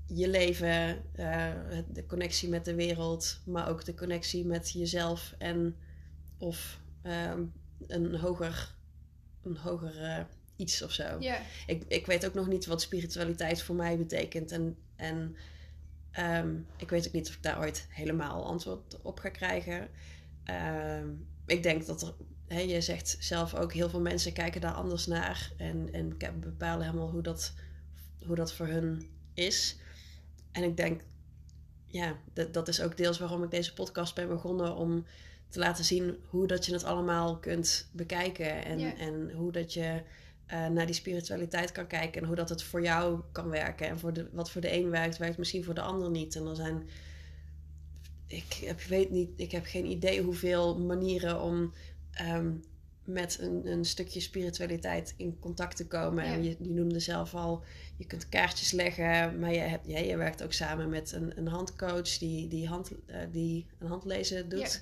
je 0.08 0.30
leven, 0.30 1.02
het- 1.16 1.96
de 1.96 2.06
connectie 2.06 2.50
met 2.50 2.66
de 2.66 2.76
wereld, 2.76 3.40
maar 3.46 3.70
ook 3.70 3.86
de 3.86 3.94
connectie 3.94 4.46
met 4.46 4.72
jezelf 4.72 5.36
en 5.38 5.76
of 6.38 6.80
ehm, 7.02 7.44
een 7.88 8.16
hoger, 8.16 8.76
een 9.44 9.58
hoger 9.58 10.02
eh, 10.04 10.24
iets 10.56 10.82
of 10.82 10.92
zo. 10.92 11.20
Ja, 11.20 11.42
Ik, 11.68 11.84
ik 11.88 12.06
weet 12.06 12.26
ook 12.26 12.34
nog 12.34 12.48
niet 12.48 12.66
wat 12.66 12.82
spiritualiteit 12.82 13.62
voor 13.62 13.76
mij 13.76 13.98
betekent. 13.98 14.52
En, 14.52 14.78
en 14.96 15.36
ehm, 16.12 16.56
ik 16.78 16.90
weet 16.90 17.08
ook 17.08 17.14
niet 17.14 17.28
of 17.28 17.36
ik 17.36 17.44
daar 17.44 17.60
ooit 17.60 17.88
helemaal 17.90 18.46
antwoord 18.46 19.02
op 19.02 19.20
ga 19.20 19.30
krijgen. 19.30 19.88
Ehm, 20.44 21.08
ik 21.46 21.64
denk 21.64 21.86
dat 21.86 22.02
er, 22.02 22.14
hè, 22.48 22.60
je 22.60 22.82
zegt 22.82 23.18
zelf 23.20 23.56
ook, 23.56 23.74
heel 23.74 23.90
veel 23.90 24.02
mensen 24.02 24.34
kijken 24.34 24.62
daar 24.62 24.74
anders 24.74 25.06
naar. 25.06 25.52
En, 25.58 25.90
en 25.92 26.18
bepalen 26.40 26.86
helemaal 26.86 27.10
hoe 27.12 27.22
dat, 27.24 27.54
hoe 28.26 28.36
dat 28.36 28.54
voor 28.54 28.68
hun 28.68 29.10
is. 29.34 29.78
En 30.52 30.64
ik 30.64 30.78
denk, 30.78 31.02
ja, 31.86 32.18
dat, 32.34 32.54
dat 32.54 32.68
is 32.68 32.82
ook 32.82 32.98
deels 32.98 33.20
waarom 33.20 33.44
ik 33.44 33.52
deze 33.52 33.74
podcast 33.74 34.16
ben 34.16 34.28
begonnen. 34.28 34.76
Om 34.76 35.06
te 35.50 35.60
laten 35.60 35.86
zien 35.86 36.18
hoe 36.30 36.48
dat 36.48 36.66
je 36.66 36.74
het 36.74 36.84
allemaal 36.84 37.38
kunt 37.40 37.90
bekijken. 37.92 38.66
En, 38.66 38.80
Ja. 38.80 38.98
en 38.98 39.32
hoe 39.32 39.52
dat 39.52 39.74
je 39.74 40.02
eh, 40.46 40.68
naar 40.68 40.86
die 40.86 40.96
spiritualiteit 40.96 41.72
kan 41.72 41.88
kijken. 41.88 42.22
En 42.22 42.28
hoe 42.28 42.36
dat 42.36 42.50
het 42.50 42.64
voor 42.64 42.82
jou 42.82 43.22
kan 43.32 43.50
werken. 43.50 43.88
En 43.88 44.00
voor 44.00 44.14
de, 44.14 44.30
wat 44.32 44.52
voor 44.52 44.62
de 44.62 44.74
een 44.74 44.90
werkt, 44.90 45.18
werkt 45.18 45.38
misschien 45.38 45.64
voor 45.64 45.74
de 45.74 45.82
ander 45.82 46.10
niet. 46.10 46.36
En 46.36 46.46
er 46.46 46.56
zijn. 46.56 46.90
Ik 48.28 48.54
heb, 48.54 48.82
weet 48.82 49.10
niet, 49.10 49.30
ik 49.36 49.52
heb 49.52 49.66
geen 49.66 49.86
idee 49.86 50.22
hoeveel 50.22 50.80
manieren 50.80 51.42
om 51.42 51.74
ehm, 52.12 52.52
met 53.04 53.38
een, 53.40 53.68
een 53.68 53.86
stukje 53.86 54.20
spiritualiteit 54.20 55.14
in 55.18 55.40
contact 55.40 55.78
te 55.78 55.88
komen. 55.88 56.26
Ja. 56.26 56.34
En 56.34 56.44
je, 56.44 56.56
je 56.60 56.70
noemde 56.70 57.00
zelf 57.00 57.36
al, 57.36 57.64
je 57.98 58.06
kunt 58.06 58.30
kaartjes 58.30 58.72
leggen. 58.72 59.40
Maar 59.40 59.54
je, 59.54 59.60
hebt, 59.60 59.88
ja, 59.88 60.00
je 60.00 60.18
werkt 60.18 60.44
ook 60.44 60.54
samen 60.54 60.90
met 60.90 61.12
een, 61.12 61.38
een 61.38 61.48
handcoach 61.48 62.18
die, 62.18 62.48
die, 62.48 62.68
hand, 62.68 62.92
eh, 63.06 63.20
die 63.32 63.66
een 63.80 63.88
handlezen 63.88 64.50
doet. 64.50 64.82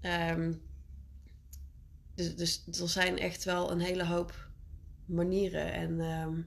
Ehm, 0.00 0.52
dus, 2.14 2.34
dus 2.34 2.80
er 2.80 2.88
zijn 2.88 3.18
echt 3.18 3.44
wel 3.44 3.70
een 3.70 3.80
hele 3.80 4.04
hoop 4.04 4.48
manieren. 5.04 5.72
En 5.72 6.00
ehm, 6.00 6.40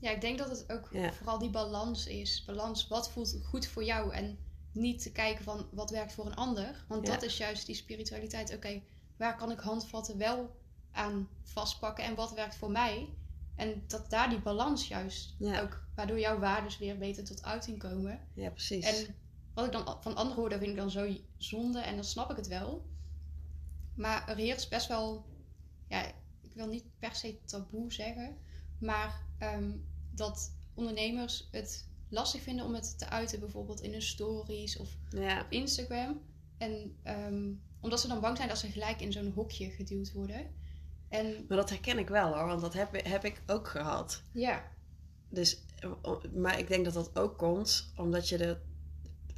ja, 0.00 0.10
ik 0.10 0.20
denk 0.20 0.38
dat 0.38 0.50
het 0.50 0.72
ook 0.72 0.88
Ja. 0.92 1.12
vooral 1.12 1.38
die 1.38 1.50
balans 1.50 2.06
is. 2.06 2.44
Balans, 2.46 2.88
wat 2.88 3.10
voelt 3.10 3.38
goed 3.44 3.66
voor 3.66 3.84
jou? 3.84 4.12
En 4.14 4.38
niet 4.76 5.02
te 5.02 5.12
kijken 5.12 5.44
van 5.44 5.68
wat 5.72 5.90
werkt 5.90 6.12
voor 6.12 6.26
een 6.26 6.34
ander. 6.34 6.84
Want 6.88 7.06
Ja. 7.06 7.12
dat 7.12 7.22
is 7.22 7.36
juist 7.36 7.66
die 7.66 7.74
spiritualiteit. 7.74 8.54
Oké, 8.54 8.82
waar 9.16 9.36
kan 9.36 9.50
ik 9.50 9.58
handvatten 9.60 10.18
wel 10.18 10.56
aan 10.90 11.28
vastpakken 11.42 12.04
en 12.04 12.14
wat 12.14 12.32
werkt 12.34 12.56
voor 12.56 12.70
mij? 12.70 13.08
En 13.54 13.84
dat 13.86 14.10
daar 14.10 14.28
die 14.30 14.40
balans 14.40 14.88
juist 14.88 15.34
Ja. 15.38 15.60
ook, 15.60 15.86
waardoor 15.94 16.18
jouw 16.20 16.38
waarden 16.38 16.78
weer 16.78 16.98
beter 16.98 17.24
tot 17.24 17.42
uiting 17.44 17.78
komen. 17.78 18.20
ja, 18.32 18.50
precies. 18.50 18.84
En 18.84 19.14
wat 19.54 19.66
ik 19.66 19.72
dan 19.72 19.96
van 20.02 20.14
anderen 20.16 20.36
hoor, 20.40 20.48
dat 20.48 20.58
vind 20.58 20.70
ik 20.70 20.76
dan 20.76 20.90
zo 20.90 21.16
zonde 21.36 21.80
en 21.80 21.94
dan 21.94 22.04
snap 22.04 22.30
ik 22.30 22.36
het 22.36 22.46
wel. 22.46 22.86
Maar 23.94 24.28
er 24.28 24.36
heerst 24.36 24.70
best 24.70 24.88
wel, 24.88 25.26
ja, 25.88 26.04
ik 26.40 26.52
wil 26.54 26.66
niet 26.66 26.84
per 26.98 27.14
se 27.14 27.38
taboe 27.44 27.92
zeggen, 27.92 28.38
maar 28.78 29.22
ehm, 29.38 29.72
dat 30.10 30.54
ondernemers 30.74 31.48
het 31.50 31.88
lastig 32.08 32.42
vinden 32.42 32.64
om 32.64 32.74
het 32.74 32.98
te 32.98 33.08
uiten, 33.08 33.40
bijvoorbeeld 33.40 33.80
in 33.80 33.92
hun 33.92 34.02
stories 34.02 34.76
of 34.76 34.88
ja, 35.10 35.40
op 35.40 35.46
Instagram. 35.50 36.20
En 36.58 36.96
ehm, 37.02 37.52
omdat 37.80 38.00
ze 38.00 38.08
dan 38.08 38.20
bang 38.20 38.36
zijn 38.36 38.48
dat 38.48 38.58
ze 38.58 38.70
gelijk 38.70 39.00
in 39.00 39.12
zo'n 39.12 39.32
hokje 39.34 39.70
geduwd 39.70 40.12
worden. 40.12 40.54
En 41.08 41.44
maar 41.48 41.56
dat 41.56 41.70
herken 41.70 41.98
ik 41.98 42.08
wel 42.08 42.34
hoor, 42.34 42.46
want 42.46 42.60
dat 42.60 42.72
heb, 42.72 43.04
heb 43.04 43.24
ik 43.24 43.42
ook 43.46 43.68
gehad. 43.68 44.22
ja, 44.32 44.70
Dus, 45.28 45.62
eh, 45.78 45.92
maar 46.34 46.58
ik 46.58 46.68
denk 46.68 46.84
dat 46.84 46.94
dat 46.94 47.18
ook 47.18 47.38
komt 47.38 47.92
omdat 47.96 48.28
je 48.28 48.36
de, 48.36 48.56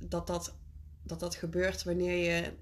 dat, 0.03 0.27
dat, 0.27 0.55
dat 1.03 1.21
dat 1.21 1.35
gebeurt 1.35 1.83
wanneer 1.83 2.33
je 2.33 2.53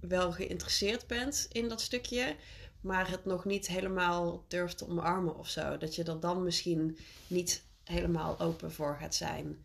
wel 0.00 0.32
geïnteresseerd 0.32 1.06
bent 1.06 1.46
in 1.52 1.68
dat 1.68 1.80
stukje, 1.80 2.36
maar 2.80 3.10
het 3.10 3.24
nog 3.24 3.44
niet 3.44 3.68
helemaal 3.68 4.44
durft 4.48 4.78
te 4.78 4.88
omarmen 4.88 5.38
of 5.38 5.48
zo. 5.48 5.76
Dat 5.76 5.94
je 5.94 6.04
er 6.04 6.20
dan 6.20 6.42
misschien 6.42 6.98
niet 7.26 7.64
helemaal 7.88 8.40
open 8.40 8.72
voor 8.72 8.96
gaat 9.00 9.14
zijn. 9.14 9.64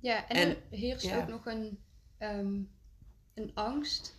Ja, 0.00 0.28
en, 0.28 0.36
En- 0.36 0.48
er 0.48 0.78
heerst 0.78 1.06
ja. 1.06 1.20
ook 1.20 1.28
nog 1.28 1.46
een, 1.46 1.78
ehm, 2.18 2.60
een 3.34 3.50
angst 3.54 4.14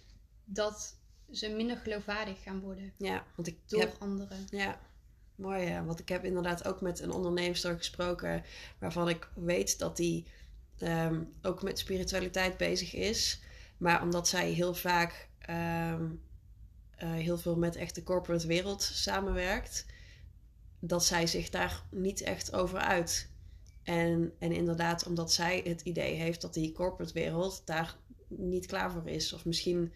dat 0.45 0.95
ze 1.31 1.49
minder 1.49 1.77
geloofwaardig 1.77 2.43
gaan 2.43 2.59
worden 2.59 2.93
Ja, 2.97 3.23
want 3.35 3.47
ik 3.47 3.57
door 3.65 3.79
heb 3.79 3.95
anderen. 3.99 4.47
Ja, 4.49 4.79
mooi 5.35 5.65
ja. 5.65 5.83
Want 5.85 5.99
ik 5.99 6.09
heb 6.09 6.23
inderdaad 6.23 6.67
ook 6.67 6.81
met 6.81 6.99
een 6.99 7.11
onderneemster 7.11 7.77
gesproken 7.77 8.43
waarvan 8.79 9.09
ik 9.09 9.29
weet 9.33 9.79
dat 9.79 9.97
die 9.97 10.25
ehm, 10.77 11.23
ook 11.41 11.63
met 11.63 11.79
spiritualiteit 11.79 12.57
bezig 12.57 12.93
is. 12.93 13.39
Maar 13.77 14.01
omdat 14.01 14.27
zij 14.27 14.49
heel 14.51 14.73
vaak 14.73 15.29
ehm, 15.39 16.05
eh, 16.95 17.11
heel 17.11 17.37
veel 17.37 17.55
met 17.55 17.75
echt 17.75 17.95
de 17.95 18.03
corporate 18.03 18.47
wereld 18.47 18.81
samenwerkt, 18.83 19.85
dat 20.79 21.05
zij 21.05 21.27
zich 21.27 21.49
daar 21.49 21.83
niet 21.91 22.21
echt 22.21 22.53
over 22.53 22.79
uit. 22.79 23.29
En, 23.83 24.33
en 24.39 24.51
inderdaad, 24.51 25.05
omdat 25.05 25.33
zij 25.33 25.61
het 25.63 25.81
idee 25.81 26.13
heeft 26.13 26.41
dat 26.41 26.53
die 26.53 26.71
corporate 26.71 27.13
wereld 27.13 27.61
daar 27.65 27.97
niet 28.27 28.65
klaar 28.65 28.91
voor 28.91 29.09
is. 29.09 29.33
Of 29.33 29.45
misschien 29.45 29.93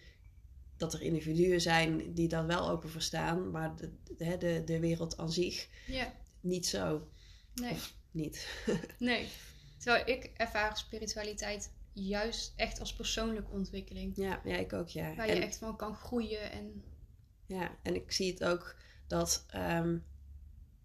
dat 0.77 0.93
er 0.93 1.01
individuen 1.01 1.61
zijn 1.61 2.13
die 2.13 2.27
daar 2.27 2.45
wel 2.45 2.69
open 2.69 2.89
voor 2.89 3.01
staan, 3.01 3.51
maar 3.51 3.75
de, 3.75 3.91
de, 4.17 4.37
de, 4.37 4.61
de 4.65 4.79
wereld 4.79 5.17
aan 5.17 5.31
zich 5.31 5.67
Ja, 5.87 6.13
niet 6.41 6.67
zo. 6.67 7.07
nee, 7.53 7.77
Niet. 8.11 8.47
nee. 8.99 9.27
Terwijl 9.77 10.07
ik 10.07 10.31
ervaar 10.35 10.77
spiritualiteit 10.77 11.71
juist 11.93 12.53
echt 12.55 12.79
als 12.79 12.93
persoonlijke 12.93 13.51
ontwikkeling. 13.51 14.15
Ja, 14.15 14.41
ja 14.43 14.55
ik 14.55 14.73
ook, 14.73 14.87
ja. 14.87 15.15
Waar 15.15 15.27
je 15.27 15.41
echt 15.41 15.57
van 15.57 15.75
kan 15.75 15.95
groeien 15.95 16.51
en 16.51 16.83
ja. 17.45 17.77
en 17.83 17.95
ik 17.95 18.11
zie 18.11 18.31
het 18.31 18.43
ook 18.43 18.75
dat, 19.07 19.45
ehm, 19.49 19.97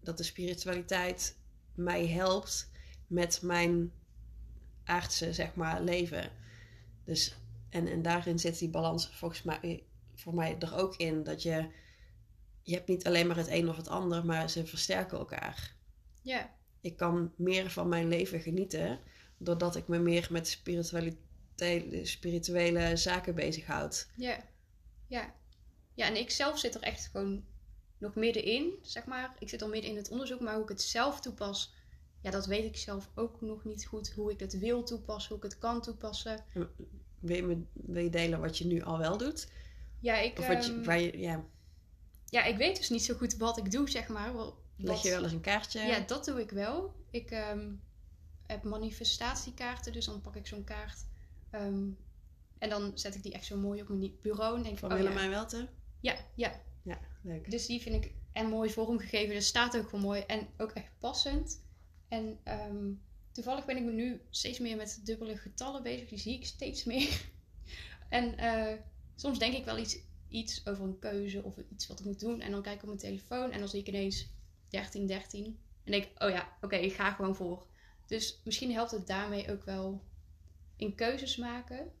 dat 0.05 0.17
de 0.17 0.23
spiritualiteit 0.23 1.37
mij 1.75 2.07
helpt 2.07 2.69
met 3.07 3.41
mijn 3.41 3.91
aardse, 4.83 5.33
zeg 5.33 5.55
maar, 5.55 5.81
leven. 5.81 6.31
Dus, 7.03 7.35
en, 7.69 7.87
en 7.87 8.01
daarin 8.01 8.39
zit 8.39 8.59
die 8.59 8.69
balans 8.69 9.09
volgens 9.09 9.43
mij 9.43 9.83
voor 10.15 10.35
mij 10.35 10.55
er 10.59 10.75
ook 10.75 10.95
in. 10.95 11.23
Dat 11.23 11.43
je, 11.43 11.67
je 12.61 12.73
hebt 12.73 12.87
niet 12.87 13.05
alleen 13.05 13.27
maar 13.27 13.37
het 13.37 13.47
een 13.47 13.69
of 13.69 13.77
het 13.77 13.87
ander, 13.87 14.25
maar 14.25 14.49
ze 14.49 14.65
versterken 14.65 15.17
elkaar. 15.17 15.75
ja, 16.21 16.53
ik 16.81 16.97
kan 16.97 17.33
meer 17.35 17.69
van 17.69 17.87
mijn 17.87 18.07
leven 18.07 18.39
genieten 18.39 18.99
doordat 19.37 19.75
ik 19.75 19.87
me 19.87 19.99
meer 19.99 20.27
met 20.31 20.47
spiritualiteit, 20.47 22.07
spirituele 22.07 22.95
zaken 22.95 23.35
bezighoud. 23.35 24.07
ja, 24.15 24.43
ja. 25.07 25.33
Ja, 25.93 26.07
en 26.07 26.15
ik 26.15 26.29
zelf 26.31 26.59
zit 26.59 26.75
er 26.75 26.81
echt 26.81 27.07
gewoon 27.07 27.43
nog 28.05 28.15
middenin, 28.15 28.73
zeg 28.81 29.05
maar. 29.05 29.35
Ik 29.39 29.49
zit 29.49 29.61
al 29.61 29.69
midden 29.69 29.89
in 29.89 29.97
het 29.97 30.09
onderzoek, 30.09 30.39
maar 30.39 30.53
hoe 30.53 30.63
ik 30.63 30.69
het 30.69 30.81
zelf 30.81 31.21
toepas, 31.21 31.73
ja, 32.21 32.31
dat 32.31 32.45
weet 32.45 32.65
ik 32.65 32.77
zelf 32.77 33.09
ook 33.15 33.41
nog 33.41 33.63
niet 33.63 33.85
goed. 33.85 34.11
Hoe 34.11 34.31
ik 34.31 34.39
het 34.39 34.59
wil 34.59 34.83
toepassen, 34.83 35.29
hoe 35.29 35.37
ik 35.37 35.51
het 35.51 35.57
kan 35.57 35.81
toepassen. 35.81 36.45
Wil 37.19 37.35
je, 37.35 37.43
me, 37.43 37.63
wil 37.73 38.03
je 38.03 38.09
delen 38.09 38.39
wat 38.39 38.57
je 38.57 38.65
nu 38.65 38.81
al 38.83 38.97
wel 38.97 39.17
doet? 39.17 39.47
Ja, 39.99 40.17
ik, 40.17 40.39
Of 40.39 40.47
wat 40.47 40.65
je, 40.65 40.71
ehm, 40.71 40.83
waar 40.83 40.99
je, 40.99 41.19
ja, 41.19 41.45
ja, 42.29 42.43
ik 42.43 42.57
weet 42.57 42.77
dus 42.77 42.89
niet 42.89 43.03
zo 43.03 43.13
goed 43.15 43.37
wat 43.37 43.57
ik 43.57 43.71
doe, 43.71 43.89
zeg 43.89 44.07
maar. 44.07 44.31
Leg 44.77 45.01
je 45.01 45.09
wel 45.09 45.23
eens 45.23 45.31
een 45.31 45.41
kaartje? 45.41 45.79
Ja, 45.79 45.99
dat 45.99 46.25
doe 46.25 46.41
ik 46.41 46.49
wel. 46.49 46.93
Ik 47.09 47.31
ehm, 47.31 47.71
heb 48.45 48.63
manifestatiekaarten, 48.63 49.93
dus 49.93 50.05
dan 50.05 50.21
pak 50.21 50.35
ik 50.35 50.47
zo'n 50.47 50.63
kaart. 50.63 51.05
ehm, 51.49 51.87
en 52.57 52.69
dan 52.69 52.91
zet 52.95 53.15
ik 53.15 53.23
die 53.23 53.33
echt 53.33 53.45
zo 53.45 53.57
mooi 53.57 53.81
op 53.81 53.89
mijn 53.89 54.15
bureau. 54.21 54.57
En 54.57 54.63
denk 54.63 54.77
Van 54.77 54.93
oh, 54.93 54.99
ja. 54.99 55.29
Welten? 55.29 55.69
ja, 55.99 56.15
ja. 56.35 56.61
Dus 57.47 57.65
die 57.65 57.81
vind 57.81 58.05
ik 58.05 58.11
en 58.31 58.49
mooi 58.49 58.69
vormgegeven. 58.69 59.35
Dus 59.35 59.47
staat 59.47 59.77
ook 59.77 59.91
wel 59.91 60.01
mooi 60.01 60.21
en 60.21 60.47
ook 60.57 60.71
echt 60.71 60.91
passend. 60.99 61.63
En 62.07 62.39
ehm, 62.43 62.93
toevallig 63.31 63.65
ben 63.65 63.77
ik 63.77 63.83
nu 63.83 64.21
steeds 64.29 64.59
meer 64.59 64.75
met 64.75 65.01
dubbele 65.03 65.37
getallen 65.37 65.83
bezig. 65.83 66.09
Die 66.09 66.19
zie 66.19 66.33
ik 66.33 66.45
steeds 66.45 66.83
meer. 66.83 67.25
en 68.09 68.37
eh, 68.37 68.79
soms 69.15 69.39
denk 69.39 69.53
ik 69.53 69.65
wel 69.65 69.77
iets, 69.77 69.97
iets 70.27 70.67
over 70.67 70.83
een 70.83 70.99
keuze 70.99 71.43
of 71.43 71.57
iets 71.71 71.87
wat 71.87 71.99
ik 71.99 72.05
moet 72.05 72.19
doen. 72.19 72.41
En 72.41 72.51
dan 72.51 72.61
kijk 72.61 72.75
ik 72.75 72.81
op 72.81 72.87
mijn 72.87 72.99
telefoon 72.99 73.51
en 73.51 73.59
dan 73.59 73.69
zie 73.69 73.79
ik 73.79 73.87
ineens 73.87 74.27
13, 74.69 75.07
13. 75.07 75.45
En 75.83 75.91
denk 75.91 76.03
ik, 76.03 76.23
oh 76.23 76.29
ja, 76.29 76.57
oké, 76.61 76.75
ik 76.75 76.93
ga 76.93 77.11
gewoon 77.11 77.35
voor. 77.35 77.67
Dus 78.05 78.41
misschien 78.43 78.71
helpt 78.71 78.91
het 78.91 79.07
daarmee 79.07 79.51
ook 79.51 79.63
wel 79.63 80.03
in 80.75 80.95
keuzes 80.95 81.37
maken. 81.37 81.91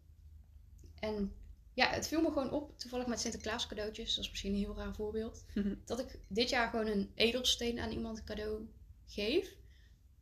En 0.99 1.33
ja, 1.75 1.89
het 1.89 2.07
viel 2.07 2.21
me 2.21 2.27
gewoon 2.27 2.51
op, 2.51 2.79
toevallig 2.79 3.07
met 3.07 3.19
Sinterklaas 3.19 3.67
cadeautjes. 3.67 4.15
Dat 4.15 4.23
is 4.23 4.29
misschien 4.29 4.53
een 4.53 4.59
heel 4.59 4.75
raar 4.75 4.95
voorbeeld. 4.95 5.45
Dat 5.85 5.99
ik 5.99 6.19
dit 6.27 6.49
jaar 6.49 6.69
gewoon 6.69 6.87
een 6.87 7.11
edelsteen 7.15 7.79
aan 7.79 7.91
iemand 7.91 8.23
cadeau 8.23 8.67
geef. 9.05 9.55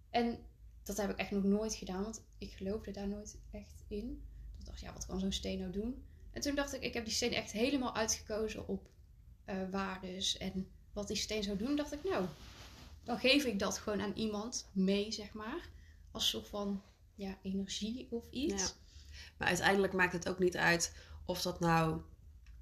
En 0.10 0.40
dat 0.84 0.98
heb 0.98 1.10
ik 1.10 1.18
echt 1.18 1.32
nog 1.32 1.44
nooit 1.44 1.74
gedaan, 1.74 2.04
want 2.04 2.24
ik 2.38 2.52
geloofde 2.52 2.92
daar 2.92 3.08
nooit 3.08 3.38
echt 3.52 3.84
in. 3.88 4.24
Ik 4.60 4.66
dacht, 4.66 4.80
ja, 4.80 4.94
wat 4.94 5.06
kan 5.06 5.20
zo'n 5.20 5.32
steen 5.32 5.60
nou 5.60 5.72
doen? 5.72 6.04
En 6.32 6.42
toen 6.42 6.56
dacht 6.56 6.74
ik, 6.74 6.82
ik 6.82 6.94
heb 6.94 7.06
die 7.06 7.14
steen 7.14 7.34
echt 7.34 7.52
helemaal 7.52 7.96
uitgekozen 7.96 8.68
op 8.68 8.90
eh 9.46 9.70
waardes 9.72 10.38
en 10.38 10.68
wat 10.94 11.08
die 11.08 11.18
steen 11.18 11.44
zou 11.44 11.58
doen. 11.58 11.76
dacht 11.76 11.94
ik, 11.94 12.04
nou, 12.04 12.26
dan 13.04 13.20
geef 13.20 13.46
ik 13.46 13.60
dat 13.60 13.78
gewoon 13.78 14.02
aan 14.02 14.14
iemand 14.16 14.70
mee, 14.72 15.12
zeg 15.12 15.34
maar. 15.34 15.70
Als 16.12 16.30
soort 16.30 16.48
van 16.48 16.84
ja, 17.16 17.38
energie 17.42 18.08
of 18.10 18.30
iets. 18.30 18.64
Ja. 18.64 18.70
Maar 19.38 19.48
uiteindelijk 19.48 19.94
maakt 19.94 20.14
het 20.14 20.30
ook 20.30 20.40
niet 20.40 20.58
uit 20.58 20.94
of 21.26 21.42
dat 21.42 21.60
nou 21.60 22.02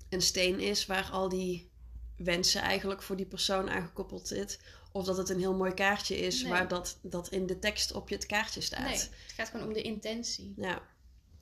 een 0.09 0.21
steen 0.21 0.59
is 0.59 0.85
waar 0.85 1.09
al 1.11 1.29
die 1.29 1.71
wensen 2.15 2.61
eigenlijk 2.61 3.01
voor 3.01 3.15
die 3.15 3.25
persoon 3.25 3.69
aangekoppeld 3.69 4.27
zit. 4.27 4.59
Of 4.91 5.05
dat 5.05 5.17
het 5.17 5.29
een 5.29 5.39
heel 5.39 5.55
mooi 5.55 5.73
kaartje 5.73 6.17
is 6.17 6.41
Nee. 6.41 6.51
waar 6.51 6.67
dat, 6.67 6.99
dat 7.01 7.29
in 7.29 7.45
de 7.45 7.59
tekst 7.59 7.91
op 7.91 8.09
je 8.09 8.15
het 8.15 8.25
kaartje 8.25 8.61
staat. 8.61 8.85
Nee, 8.85 8.97
het 8.97 9.33
gaat 9.35 9.49
gewoon 9.49 9.67
om 9.67 9.73
de 9.73 9.81
intentie. 9.81 10.53
Ja, 10.57 10.81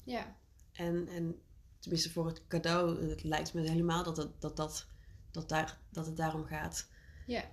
Ja, 0.04 0.36
en, 0.72 1.08
en 1.08 1.42
tenminste 1.80 2.10
voor 2.12 2.28
het 2.28 2.48
cadeau, 2.48 3.10
het 3.10 3.24
lijkt 3.24 3.54
me 3.54 3.70
helemaal 3.70 4.04
dat 4.04 4.18
het, 4.18 4.42
dat, 4.42 4.56
dat, 4.58 4.88
dat, 5.32 5.50
daar, 5.50 5.80
dat 5.90 6.06
het 6.06 6.18
daarom 6.18 6.46
gaat. 6.46 6.88
ja, 7.26 7.52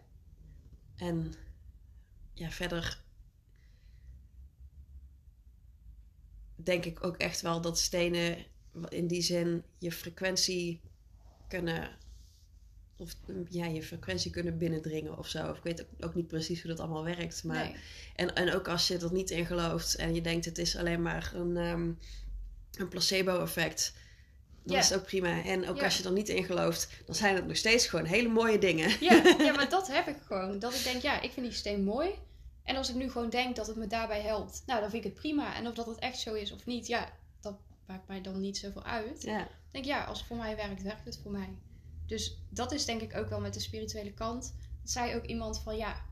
En 0.96 1.34
ja, 2.34 2.50
verder 2.50 3.04
denk 6.54 6.84
ik 6.84 7.04
ook 7.04 7.16
echt 7.16 7.40
wel 7.40 7.60
dat 7.60 7.78
stenen 7.78 8.44
in 8.88 9.06
die 9.06 9.22
zin 9.22 9.62
je 9.78 9.92
frequentie 9.92 10.80
kunnen, 11.48 11.90
of 12.96 13.14
ja, 13.48 13.66
je 13.66 13.82
frequentie 13.82 14.30
kunnen 14.30 14.58
binnendringen 14.58 15.18
of 15.18 15.28
zo. 15.28 15.50
Of 15.50 15.56
ik 15.56 15.62
weet 15.62 15.80
ook, 15.82 16.04
ook 16.04 16.14
niet 16.14 16.26
precies 16.26 16.62
hoe 16.62 16.70
dat 16.70 16.80
allemaal 16.80 17.04
werkt. 17.04 17.44
Maar, 17.44 17.64
nee. 17.64 17.76
en, 18.14 18.34
en 18.34 18.54
ook 18.54 18.68
als 18.68 18.88
je 18.88 18.98
er 18.98 19.12
niet 19.12 19.30
in 19.30 19.46
gelooft 19.46 19.94
en 19.94 20.14
je 20.14 20.20
denkt 20.20 20.44
het 20.44 20.58
is 20.58 20.76
alleen 20.76 21.02
maar 21.02 21.32
een, 21.34 21.56
ehm, 21.56 21.90
een 22.80 22.88
placebo-effect. 22.88 23.94
Ja. 24.64 24.78
is 24.78 24.92
ook 24.92 25.04
prima. 25.04 25.44
En 25.44 25.68
ook 25.68 25.82
als 25.82 25.96
je 25.96 26.04
er 26.04 26.12
niet 26.12 26.28
in 26.28 26.44
gelooft, 26.44 26.88
dan 27.04 27.14
zijn 27.14 27.34
het 27.34 27.46
nog 27.46 27.56
steeds 27.56 27.86
gewoon 27.86 28.04
hele 28.04 28.28
mooie 28.28 28.58
dingen. 28.58 28.90
Ja, 29.00 29.22
ja, 29.38 29.52
maar 29.56 29.68
dat 29.68 29.88
heb 29.88 30.06
ik 30.06 30.16
gewoon. 30.26 30.58
Dat 30.58 30.74
ik 30.74 30.84
denk, 30.84 31.02
ja, 31.02 31.20
ik 31.20 31.32
vind 31.32 31.46
die 31.46 31.54
steen 31.54 31.84
mooi. 31.84 32.10
En 32.64 32.76
als 32.76 32.88
ik 32.88 32.94
nu 32.94 33.10
gewoon 33.10 33.30
denk 33.30 33.56
dat 33.56 33.66
het 33.66 33.76
me 33.76 33.86
daarbij 33.86 34.20
helpt, 34.20 34.62
nou, 34.66 34.80
dan 34.80 34.90
vind 34.90 35.04
ik 35.04 35.10
het 35.10 35.20
prima. 35.20 35.54
En 35.54 35.66
of 35.66 35.74
dat 35.74 35.86
het 35.86 35.98
echt 35.98 36.18
zo 36.18 36.34
is 36.34 36.52
of 36.52 36.66
niet, 36.66 36.86
ja, 36.86 37.00
dat 37.00 37.10
maakt 37.86 38.08
mij 38.08 38.20
dan 38.20 38.40
niet 38.40 38.58
zoveel 38.58 38.82
uit. 38.84 39.22
Ja, 39.22 39.40
Ik 39.44 39.48
denk, 39.70 39.84
ja, 39.84 40.04
als 40.04 40.18
het 40.18 40.26
voor 40.26 40.36
mij 40.36 40.56
werkt, 40.56 40.82
werkt 40.82 41.04
het 41.04 41.18
voor 41.22 41.32
mij. 41.32 41.48
Dus 42.06 42.36
dat 42.48 42.72
is 42.72 42.84
denk 42.84 43.00
ik 43.00 43.16
ook 43.16 43.28
wel 43.28 43.40
met 43.40 43.54
de 43.54 43.60
spirituele 43.60 44.12
kant. 44.12 44.54
Dat 44.82 44.90
zei 44.90 45.14
ook 45.14 45.24
iemand 45.24 45.58
van, 45.60 45.76
ja, 45.76 46.04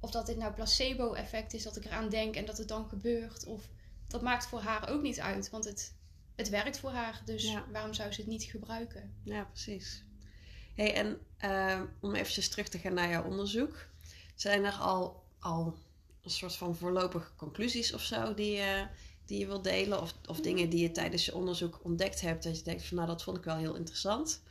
of 0.00 0.10
dat 0.10 0.26
dit 0.26 0.36
nou 0.36 0.52
placebo-effect 0.52 1.54
is, 1.54 1.62
dat 1.62 1.76
ik 1.76 1.84
eraan 1.84 2.08
denk 2.08 2.34
en 2.36 2.44
dat 2.46 2.58
het 2.58 2.68
dan 2.68 2.88
gebeurt. 2.88 3.46
Of 3.46 3.68
dat 4.06 4.22
maakt 4.22 4.46
voor 4.46 4.60
haar 4.60 4.88
ook 4.88 5.02
niet 5.02 5.20
uit, 5.20 5.50
want 5.50 5.64
het, 5.64 5.94
het 6.36 6.48
werkt 6.48 6.78
voor 6.78 6.90
haar. 6.90 7.22
Dus 7.24 7.42
Ja. 7.42 7.64
waarom 7.72 7.94
zou 7.94 8.12
ze 8.12 8.20
het 8.20 8.30
niet 8.30 8.42
gebruiken? 8.44 9.14
ja 9.22 9.44
precies. 9.44 10.04
Hey, 10.74 10.94
en 10.94 11.18
eh, 11.36 11.82
om 12.00 12.14
eventjes 12.14 12.48
terug 12.48 12.68
te 12.68 12.78
gaan 12.78 12.94
naar 12.94 13.08
jouw 13.08 13.24
onderzoek. 13.24 13.86
Zijn 14.34 14.64
er 14.64 14.72
al, 14.72 15.22
al 15.38 15.78
een 16.22 16.30
soort 16.30 16.56
van 16.56 16.76
voorlopige 16.76 17.30
conclusies 17.36 17.92
of 17.94 18.02
zo 18.02 18.34
die, 18.34 18.52
je 18.52 18.86
die 19.24 19.38
je 19.38 19.46
wilt 19.46 19.64
delen? 19.64 20.00
Of, 20.00 20.14
of 20.28 20.40
dingen 20.40 20.70
die 20.70 20.82
je 20.82 20.90
tijdens 20.90 21.24
je 21.24 21.34
onderzoek 21.34 21.80
ontdekt 21.82 22.20
hebt 22.20 22.42
dat 22.42 22.58
je 22.58 22.64
denkt 22.64 22.84
van 22.84 22.96
nou 22.96 23.08
dat 23.08 23.22
vond 23.22 23.36
ik 23.36 23.44
wel 23.44 23.56
heel 23.56 23.74
interessant? 23.74 24.42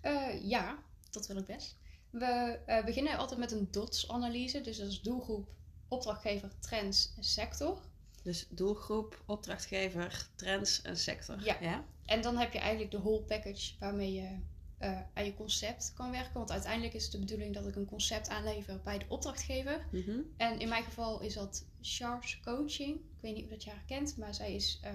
Eh, 0.00 0.48
ja, 0.48 0.78
dat 1.10 1.26
wil 1.26 1.36
ik 1.36 1.46
best. 1.46 1.76
We 2.10 2.58
eh, 2.66 2.84
beginnen 2.84 3.16
altijd 3.16 3.40
met 3.40 3.52
een 3.52 3.68
DOTS-analyse. 3.70 4.60
Dus 4.60 4.76
dat 4.76 4.88
is 4.88 5.00
doelgroep, 5.00 5.48
opdrachtgever, 5.88 6.52
trends 6.60 7.12
en 7.16 7.24
sector. 7.24 7.80
Dus 8.22 8.46
doelgroep, 8.48 9.22
opdrachtgever, 9.26 10.28
trends 10.34 10.82
en 10.82 10.96
sector. 10.96 11.44
Ja. 11.44 11.56
ja? 11.60 11.84
En 12.06 12.22
dan 12.22 12.36
heb 12.36 12.52
je 12.52 12.58
eigenlijk 12.58 12.90
de 12.90 12.98
whole 12.98 13.22
package 13.22 13.72
waarmee 13.78 14.12
je 14.12 14.38
eh, 14.80 15.00
aan 15.14 15.24
je 15.24 15.34
concept 15.34 15.92
kan 15.94 16.10
werken. 16.10 16.32
Want 16.32 16.50
uiteindelijk 16.50 16.94
is 16.94 17.02
het 17.02 17.12
de 17.12 17.18
bedoeling 17.18 17.54
dat 17.54 17.66
ik 17.66 17.76
een 17.76 17.86
concept 17.86 18.28
aanlever 18.28 18.80
bij 18.84 18.98
de 18.98 19.04
opdrachtgever. 19.08 19.86
Mhm. 19.92 20.20
En 20.36 20.58
in 20.60 20.68
mijn 20.68 20.84
geval 20.84 21.20
is 21.20 21.34
dat 21.34 21.64
Char's 21.80 22.40
Coaching. 22.44 22.94
Ik 22.96 23.20
weet 23.20 23.34
niet 23.34 23.44
of 23.44 23.50
dat 23.50 23.64
je 23.64 23.70
haar 23.70 23.84
kent, 23.86 24.16
maar 24.16 24.34
zij 24.34 24.54
is 24.54 24.78
eh, 24.82 24.94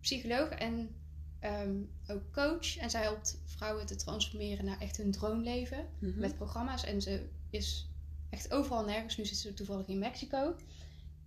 psycholoog 0.00 0.48
en 0.48 0.94
ehm, 1.40 1.74
ook 2.06 2.32
coach. 2.32 2.76
En 2.76 2.90
zij 2.90 3.02
helpt 3.02 3.40
vrouwen 3.44 3.86
te 3.86 3.96
transformeren 3.96 4.64
naar 4.64 4.80
echt 4.80 4.96
hun 4.96 5.10
droomleven 5.10 5.88
Mhm. 5.98 6.18
met 6.18 6.36
programma's. 6.36 6.84
En 6.84 7.02
ze 7.02 7.28
is 7.50 7.88
echt 8.30 8.52
overal 8.52 8.84
nergens. 8.84 9.16
Nu 9.16 9.24
zit 9.24 9.36
ze 9.36 9.54
toevallig 9.54 9.86
in 9.86 9.98
Mexico. 9.98 10.56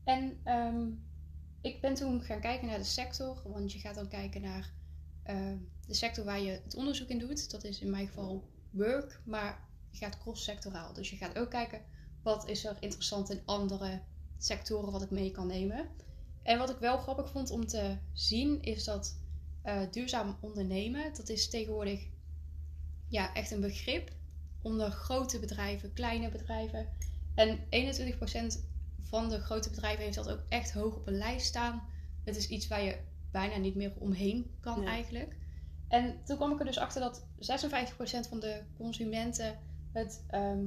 En 0.04 0.38
ehm, 0.44 0.88
ik 1.62 1.82
ben 1.82 1.94
toen 1.94 2.22
gaan 2.22 2.40
kijken 2.42 2.68
naar 2.68 2.78
de 2.78 2.84
sector. 2.84 3.42
Want 3.46 3.72
je 3.72 3.80
gaat 3.80 3.96
dan 3.96 4.08
kijken 4.08 4.42
naar 4.42 4.72
eh, 5.28 5.52
de 5.88 5.94
sector 5.94 6.26
waar 6.26 6.40
je 6.40 6.62
het 6.64 6.76
onderzoek 6.76 7.10
in 7.10 7.20
doet. 7.20 7.52
Dat 7.52 7.64
is 7.64 7.80
in 7.80 7.90
mijn 7.90 8.08
geval 8.08 8.48
work. 8.70 9.22
Maar 9.26 9.68
je 9.92 9.98
gaat 9.98 10.18
cross-sectoraal. 10.18 10.94
Dus 10.94 11.10
je 11.10 11.16
gaat 11.16 11.38
ook 11.38 11.50
kijken 11.50 11.82
wat 12.24 12.48
is 12.48 12.66
er 12.66 12.78
interessant 12.80 13.30
in 13.30 13.42
andere 13.46 14.02
sectoren 14.38 14.92
wat 14.92 15.02
ik 15.02 15.12
mee 15.12 15.32
kan 15.32 15.48
nemen. 15.48 15.90
En 16.44 16.58
wat 16.58 16.70
ik 16.70 16.78
wel 16.78 16.98
grappig 16.98 17.32
vond 17.32 17.52
om 17.52 17.68
te 17.68 17.98
zien 18.14 18.62
is 18.62 18.84
dat 18.84 19.18
eh, 19.62 19.82
duurzaam 19.92 20.38
ondernemen, 20.40 21.14
dat 21.14 21.30
is 21.30 21.50
tegenwoordig 21.50 22.08
ja, 23.08 23.34
echt 23.34 23.52
een 23.52 23.62
begrip 23.62 24.12
onder 24.62 24.92
grote 24.92 25.40
bedrijven, 25.40 25.94
kleine 25.94 26.30
bedrijven. 26.30 26.88
En 27.36 27.60
21% 27.60 28.60
van 29.02 29.30
de 29.30 29.40
grote 29.40 29.70
bedrijven 29.70 30.04
heeft 30.04 30.16
dat 30.16 30.30
ook 30.30 30.44
echt 30.50 30.72
hoog 30.72 30.96
op 30.96 31.08
een 31.08 31.18
lijst 31.18 31.46
staan. 31.46 31.84
Het 32.24 32.36
is 32.36 32.48
iets 32.48 32.68
waar 32.68 32.84
je 32.84 32.98
bijna 33.32 33.58
niet 33.58 33.76
meer 33.76 33.94
omheen 34.00 34.52
kan 34.60 34.82
Ja. 34.82 34.88
eigenlijk. 34.88 35.38
En 35.88 36.24
toen 36.26 36.36
kwam 36.36 36.52
ik 36.52 36.60
er 36.60 36.66
dus 36.66 36.78
achter 36.78 37.02
dat 37.02 37.28
56% 37.40 38.28
van 38.28 38.40
de 38.40 38.64
consumenten 38.78 39.60
het 39.92 40.24
ehm, 40.28 40.66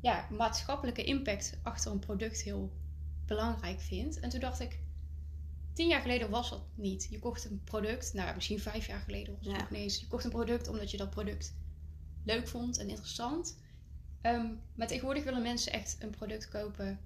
ja, 0.00 0.26
maatschappelijke 0.30 1.04
impact 1.04 1.58
achter 1.62 1.92
een 1.92 1.98
product 1.98 2.42
heel 2.42 2.72
belangrijk 3.26 3.80
vindt. 3.80 4.20
En 4.20 4.28
toen 4.30 4.40
dacht 4.40 4.60
ik, 4.60 4.80
tien 5.72 5.88
jaar 5.88 6.00
geleden 6.00 6.30
was 6.30 6.50
dat 6.50 6.62
niet. 6.74 7.06
Je 7.10 7.18
kocht 7.18 7.44
een 7.44 7.60
product, 7.64 8.12
nou 8.14 8.34
misschien 8.34 8.60
vijf 8.60 8.86
jaar 8.86 9.00
geleden 9.00 9.34
was 9.36 9.46
het 9.46 9.54
Ja. 9.54 9.60
nog 9.60 9.70
niet 9.70 9.80
eens. 9.80 10.00
Je 10.00 10.06
kocht 10.06 10.24
een 10.24 10.30
product 10.30 10.68
omdat 10.68 10.90
je 10.90 10.96
dat 10.96 11.10
product 11.10 11.54
leuk 12.24 12.48
vond 12.48 12.78
en 12.78 12.88
interessant. 12.88 13.58
Ehm, 14.20 14.46
maar 14.74 14.86
tegenwoordig 14.86 15.24
willen 15.24 15.42
mensen 15.42 15.72
echt 15.72 15.96
een 16.00 16.10
product 16.10 16.48
kopen 16.48 17.00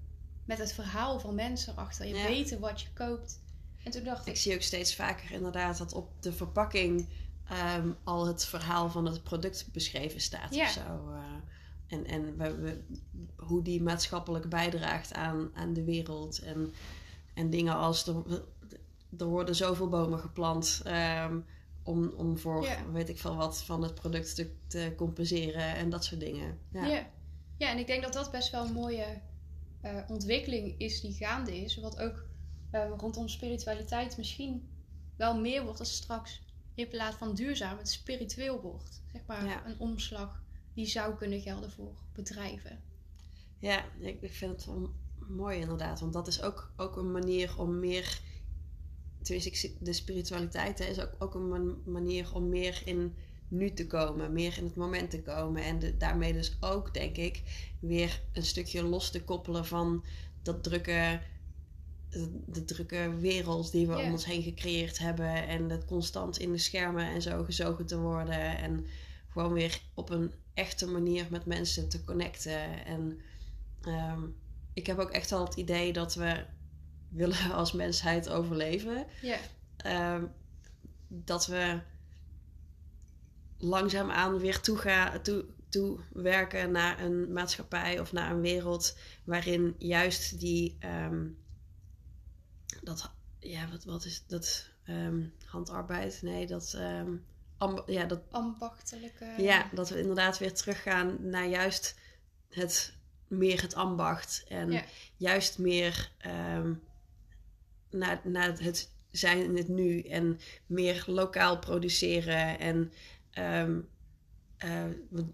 met 0.45 0.59
het 0.59 0.73
verhaal 0.73 1.21
van 1.21 1.35
mensen 1.35 1.73
erachter. 1.73 2.07
Je 2.07 2.15
Ja. 2.15 2.27
weet 2.27 2.59
wat 2.59 2.81
je 2.81 2.89
koopt. 2.93 3.43
En 3.87 3.93
toen 3.93 4.05
dacht 4.05 4.27
Ik 4.27 4.33
ik, 4.33 4.39
zie 4.41 4.55
ook 4.55 4.61
steeds 4.63 4.95
vaker 4.95 5.31
inderdaad 5.33 5.79
dat 5.79 5.93
op 5.93 6.09
de 6.23 6.33
verpakking 6.33 7.09
ehm, 7.49 7.89
al 8.05 8.27
het 8.27 8.45
verhaal 8.45 8.91
van 8.91 9.05
het 9.07 9.23
product 9.23 9.69
beschreven 9.73 10.21
staat 10.21 10.55
Ja. 10.55 10.65
of 10.65 10.71
zo. 10.71 10.81
eh. 11.13 11.23
en 11.87 12.07
en 12.07 12.37
we, 12.37 12.55
we- 12.57 12.83
hoe 13.37 13.63
die 13.63 13.83
maatschappelijk 13.83 14.49
bijdraagt 14.49 15.13
aan, 15.13 15.51
aan 15.55 15.73
de 15.73 15.85
wereld. 15.85 16.39
En, 16.39 16.73
en 17.35 17.51
dingen 17.51 17.75
als 17.75 18.07
er, 18.07 18.43
er 19.19 19.27
worden 19.27 19.55
zoveel 19.55 19.89
bomen 19.89 20.19
geplant 20.19 20.81
ehm, 20.85 21.39
om, 21.83 22.09
om 22.09 22.39
voor 22.39 22.63
Ja. 22.65 22.91
weet 22.93 23.09
ik 23.09 23.19
veel 23.19 23.37
wat 23.37 23.63
van 23.63 23.83
het 23.83 23.95
product 23.95 24.35
te, 24.35 24.51
te 24.67 24.93
compenseren 24.97 25.75
en 25.77 25.91
dat 25.91 26.05
soort 26.05 26.21
dingen. 26.21 26.59
Ja. 26.73 26.87
Ja. 26.87 27.07
ja, 27.57 27.71
en 27.71 27.79
ik 27.79 27.87
denk 27.87 28.03
dat 28.03 28.13
dat 28.13 28.31
best 28.31 28.51
wel 28.51 28.65
een 28.67 28.73
mooie 28.73 29.21
eh, 29.81 29.97
ontwikkeling 30.09 30.75
is 30.79 31.01
die 31.01 31.13
gaande 31.13 31.57
is. 31.61 31.77
Wat 31.81 31.99
ook 32.01 32.25
eh, 32.71 32.91
rondom 32.97 33.29
spiritualiteit 33.29 34.17
misschien 34.17 34.69
wel 35.17 35.41
meer 35.41 35.65
wordt 35.65 35.79
als 35.81 35.97
straks 35.97 36.43
in 36.75 36.89
plaats 36.89 37.17
van 37.17 37.35
duurzaam 37.35 37.79
het 37.79 37.89
spiritueel 37.91 38.61
wordt. 38.61 39.03
Zeg 39.13 39.23
maar 39.27 39.45
Ja. 39.45 39.67
een 39.67 39.79
omslag 39.79 40.43
die 40.75 40.87
zou 40.87 41.15
kunnen 41.17 41.41
gelden 41.41 41.71
voor 41.73 41.95
bedrijven. 42.13 42.83
Ja, 43.59 43.85
ik, 44.01 44.23
ik 44.23 44.33
vind 44.35 44.53
het 44.53 44.65
wel 44.67 44.91
mooi 45.29 45.59
inderdaad. 45.61 46.01
Want 46.01 46.13
dat 46.13 46.27
is 46.27 46.43
ook, 46.43 46.73
ook 46.77 46.97
een 46.97 47.11
manier 47.13 47.59
om 47.59 47.79
meer. 47.79 48.21
Tenminste, 49.23 49.73
de 49.81 49.93
spiritualiteit 49.93 50.79
hè, 50.79 50.85
is 50.85 51.01
ook, 51.01 51.13
ook 51.19 51.35
een 51.35 51.49
man- 51.49 51.83
manier 51.85 52.35
om 52.35 52.49
meer 52.49 52.83
in 52.85 53.15
nu 53.49 53.73
te 53.73 53.87
komen, 53.87 54.33
meer 54.33 54.59
in 54.59 54.65
het 54.65 54.75
moment 54.77 55.11
te 55.11 55.23
komen. 55.23 55.63
En 55.65 55.79
de- 55.79 55.97
daarmee 55.97 56.33
dus 56.33 56.57
ook, 56.61 56.95
denk 56.95 57.17
ik, 57.17 57.43
weer 57.81 58.23
een 58.33 58.45
stukje 58.45 58.83
los 58.83 59.11
te 59.11 59.25
koppelen 59.25 59.67
van 59.67 60.05
dat 60.43 60.63
drukke, 60.63 61.21
de, 62.11 62.41
de 62.47 62.65
drukke 62.65 63.17
wereld 63.21 63.73
die 63.73 63.87
we 63.87 63.99
om 63.99 64.13
ons 64.13 64.25
heen 64.25 64.43
gecreëerd 64.43 64.99
hebben. 64.99 65.49
En 65.49 65.69
dat 65.69 65.85
constant 65.85 66.39
in 66.39 66.53
de 66.53 66.59
schermen 66.59 67.05
en 67.05 67.23
zo 67.23 67.45
gezogen 67.45 67.87
te 67.87 67.99
worden. 67.99 68.59
En 68.59 68.87
gewoon 69.29 69.53
weer 69.53 69.81
op 69.95 70.11
een 70.11 70.33
echte 70.55 70.87
manier 70.87 71.27
met 71.31 71.47
mensen 71.47 71.89
te 71.89 72.05
connecten. 72.05 72.85
En 72.87 73.21
ehm, 73.83 74.23
ik 74.73 74.87
heb 74.87 74.99
ook 74.99 75.11
echt 75.11 75.33
al 75.33 75.45
het 75.45 75.55
idee 75.55 75.93
dat 75.93 76.15
we 76.15 76.45
willen 77.09 77.53
als 77.61 77.73
mensheid 77.73 78.29
overleven. 78.29 79.07
Ehm, 79.77 80.25
dat 81.09 81.47
we 81.47 81.81
langzaamaan 83.59 84.39
weer 84.39 84.61
toe, 84.61 84.77
gaan, 84.77 85.23
toe, 85.23 85.45
toe 85.69 85.99
werken 86.13 86.71
naar 86.71 87.01
een 87.01 87.33
maatschappij 87.33 88.01
of 88.01 88.13
naar 88.13 88.31
een 88.31 88.41
wereld 88.41 88.97
waarin 89.25 89.75
juist 89.79 90.41
die 90.41 90.77
ehm, 90.79 91.25
dat 92.87 93.11
ja 93.39 93.69
wat, 93.69 93.85
wat 93.85 94.05
is 94.05 94.25
dat 94.27 94.71
ehm, 94.85 95.23
handarbeid 95.45 96.23
nee 96.23 96.47
dat 96.47 96.75
ehm, 96.77 97.17
ja 97.87 98.05
dat 98.05 98.21
ambachtelijke. 98.31 99.35
ja, 99.39 99.71
dat 99.73 99.89
we 99.89 100.01
inderdaad 100.01 100.39
weer 100.39 100.55
teruggaan 100.55 101.31
naar 101.31 101.47
juist 101.47 101.95
het 102.49 102.95
meer 103.29 103.63
het 103.63 103.75
ambacht. 103.75 104.45
En 104.49 104.71
Ja. 104.71 104.85
juist 105.17 105.59
meer 105.59 106.13
ehm, 106.19 106.75
naar, 107.91 108.21
naar 108.25 108.61
het 108.61 108.91
zijn 109.11 109.43
in 109.43 109.57
het 109.57 109.69
nu. 109.69 110.01
En 110.01 110.39
meer 110.67 111.05
lokaal 111.07 111.59
produceren. 111.59 112.59
En 112.59 112.93
eh, 113.31 113.67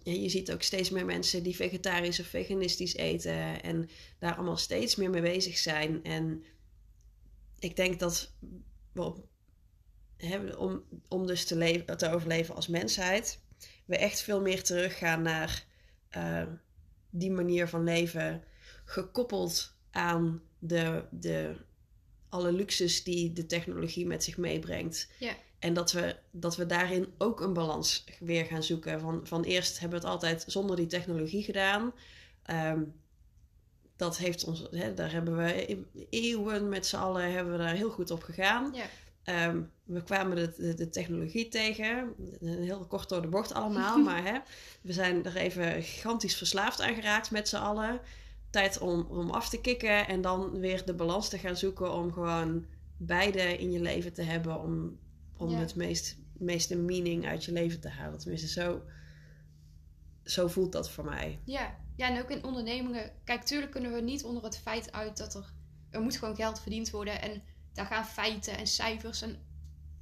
je 0.02 0.28
ziet 0.28 0.52
ook 0.52 0.62
steeds 0.62 0.90
meer 0.90 1.04
mensen 1.04 1.42
die 1.42 1.56
vegetarisch 1.56 2.20
of 2.20 2.26
veganistisch 2.26 2.94
eten 2.94 3.62
en 3.62 3.88
daar 4.18 4.34
allemaal 4.34 4.56
steeds 4.56 4.96
meer 4.96 5.10
mee 5.10 5.22
bezig 5.22 5.58
zijn. 5.58 6.04
En 6.04 6.44
ik 7.62 7.76
denk 7.76 7.98
dat 7.98 8.32
we 8.92 10.56
om, 10.58 10.84
om 11.08 11.26
dus 11.26 11.44
te, 11.44 11.56
leven, 11.56 11.96
te 11.96 12.10
overleven 12.10 12.54
als 12.54 12.68
mensheid, 12.68 13.40
we 13.84 13.96
echt 13.96 14.20
veel 14.20 14.40
meer 14.40 14.62
teruggaan 14.62 15.22
naar 15.22 15.64
uh, 16.16 16.42
die 17.10 17.30
manier 17.30 17.68
van 17.68 17.84
leven, 17.84 18.44
gekoppeld 18.84 19.76
aan 19.90 20.42
de, 20.58 21.04
de, 21.10 21.56
alle 22.28 22.52
luxes 22.52 23.04
die 23.04 23.32
de 23.32 23.46
technologie 23.46 24.06
met 24.06 24.24
zich 24.24 24.36
meebrengt. 24.36 25.10
Ja. 25.18 25.32
En 25.58 25.74
dat 25.74 25.92
we, 25.92 26.16
dat 26.30 26.56
we 26.56 26.66
daarin 26.66 27.14
ook 27.18 27.40
een 27.40 27.52
balans 27.52 28.04
weer 28.20 28.44
gaan 28.44 28.62
zoeken. 28.62 29.00
Van, 29.00 29.26
van 29.26 29.42
eerst 29.42 29.78
hebben 29.78 30.00
we 30.00 30.04
het 30.04 30.14
altijd 30.14 30.44
zonder 30.46 30.76
die 30.76 30.86
technologie 30.86 31.42
gedaan. 31.42 31.92
Um, 32.50 33.01
dat 34.02 34.16
heeft 34.16 34.44
ons, 34.44 34.66
hè, 34.70 34.94
daar 34.94 35.12
hebben 35.12 35.36
we 35.36 35.84
eeuwen 36.10 36.68
met 36.68 36.86
z'n 36.86 36.96
allen 36.96 37.32
hebben 37.32 37.52
we 37.52 37.58
daar 37.58 37.74
heel 37.74 37.90
goed 37.90 38.10
op 38.10 38.22
gegaan. 38.22 38.74
Ja. 38.74 39.48
Um, 39.48 39.70
we 39.84 40.02
kwamen 40.02 40.36
de, 40.36 40.52
de, 40.56 40.74
de, 40.74 40.88
technologie 40.88 41.48
tegen. 41.48 42.14
Heel 42.40 42.86
kort 42.86 43.08
door 43.08 43.22
de 43.22 43.28
bocht 43.28 43.52
allemaal. 43.52 43.98
maar 44.08 44.24
hè, 44.24 44.38
we 44.80 44.92
zijn 44.92 45.24
er 45.24 45.36
even 45.36 45.82
gigantisch 45.82 46.36
verslaafd 46.36 46.80
aan 46.80 46.94
geraakt 46.94 47.30
met 47.30 47.48
z'n 47.48 47.56
allen. 47.56 48.00
Tijd 48.50 48.78
om, 48.78 49.06
om 49.08 49.30
af 49.30 49.48
te 49.48 49.60
kicken 49.60 50.06
en 50.08 50.20
dan 50.20 50.60
weer 50.60 50.84
de 50.84 50.94
balans 50.94 51.28
te 51.28 51.38
gaan 51.38 51.56
zoeken 51.56 51.92
om 51.92 52.12
gewoon 52.12 52.66
beide 52.96 53.58
in 53.58 53.72
je 53.72 53.80
leven 53.80 54.12
te 54.12 54.22
hebben. 54.22 54.60
Om, 54.60 54.98
om 55.36 55.54
het 55.54 55.74
meest, 55.74 56.16
meeste 56.32 56.76
meaning 56.76 57.26
uit 57.26 57.44
je 57.44 57.52
leven 57.52 57.80
te 57.80 57.88
halen. 57.88 58.18
Tenminste, 58.18 58.48
zo, 58.48 58.82
zo 60.24 60.48
voelt 60.48 60.72
dat 60.72 60.90
voor 60.90 61.04
mij. 61.04 61.40
Ja. 61.44 61.80
Ja, 62.02 62.08
en 62.08 62.22
ook 62.22 62.30
in 62.30 62.44
ondernemingen. 62.44 63.10
Kijk, 63.24 63.42
tuurlijk 63.42 63.72
kunnen 63.72 63.92
we 63.92 64.00
niet 64.00 64.24
onder 64.24 64.42
het 64.42 64.58
feit 64.58 64.92
uit 64.92 65.16
dat 65.16 65.34
er... 65.34 65.52
Er 65.90 66.00
moet 66.00 66.16
gewoon 66.16 66.36
geld 66.36 66.60
verdiend 66.60 66.90
worden 66.90 67.22
en 67.22 67.42
daar 67.72 67.86
gaan 67.86 68.04
feiten 68.04 68.56
en 68.56 68.66
cijfers 68.66 69.22
en 69.22 69.36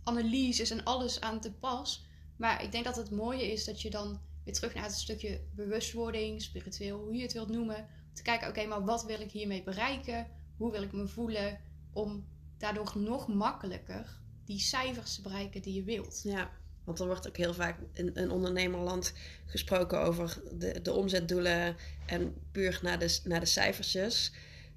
analyses 0.04 0.70
en 0.70 0.84
alles 0.84 1.20
aan 1.20 1.40
te 1.40 1.52
pas. 1.52 2.04
Maar 2.36 2.62
ik 2.62 2.72
denk 2.72 2.84
dat 2.84 2.96
het 2.96 3.10
mooie 3.10 3.52
is 3.52 3.64
dat 3.64 3.82
je 3.82 3.90
dan 3.90 4.20
weer 4.44 4.54
terug 4.54 4.74
naar 4.74 4.84
het 4.84 4.92
stukje 4.92 5.40
bewustwording, 5.54 6.42
spiritueel, 6.42 6.98
hoe 6.98 7.14
je 7.14 7.22
het 7.22 7.32
wilt 7.32 7.48
noemen. 7.48 7.88
Te 8.12 8.22
kijken, 8.22 8.48
oké, 8.48 8.66
maar 8.66 8.84
wat 8.84 9.04
wil 9.04 9.20
ik 9.20 9.30
hiermee 9.30 9.62
bereiken? 9.62 10.26
Hoe 10.56 10.70
wil 10.70 10.82
ik 10.82 10.92
me 10.92 11.08
voelen? 11.08 11.60
Om 11.92 12.26
daardoor 12.58 12.92
nog 12.94 13.28
makkelijker 13.28 14.20
die 14.44 14.58
cijfers 14.58 15.14
te 15.14 15.22
bereiken 15.22 15.62
die 15.62 15.74
je 15.74 15.82
wilt. 15.82 16.20
Ja, 16.22 16.50
want 16.84 17.00
er 17.00 17.06
wordt 17.06 17.28
ook 17.28 17.36
heel 17.36 17.54
vaak 17.54 17.76
in 17.92 18.10
een 18.14 18.30
ondernemerland 18.30 19.12
gesproken 19.46 20.00
over 20.00 20.42
de, 20.58 20.82
de 20.82 20.92
omzetdoelen 20.92 21.76
en 22.06 22.34
puur 22.52 22.78
naar 22.82 22.98
de, 22.98 23.18
naar 23.24 23.40
de 23.40 23.46
cijfertjes. 23.46 24.32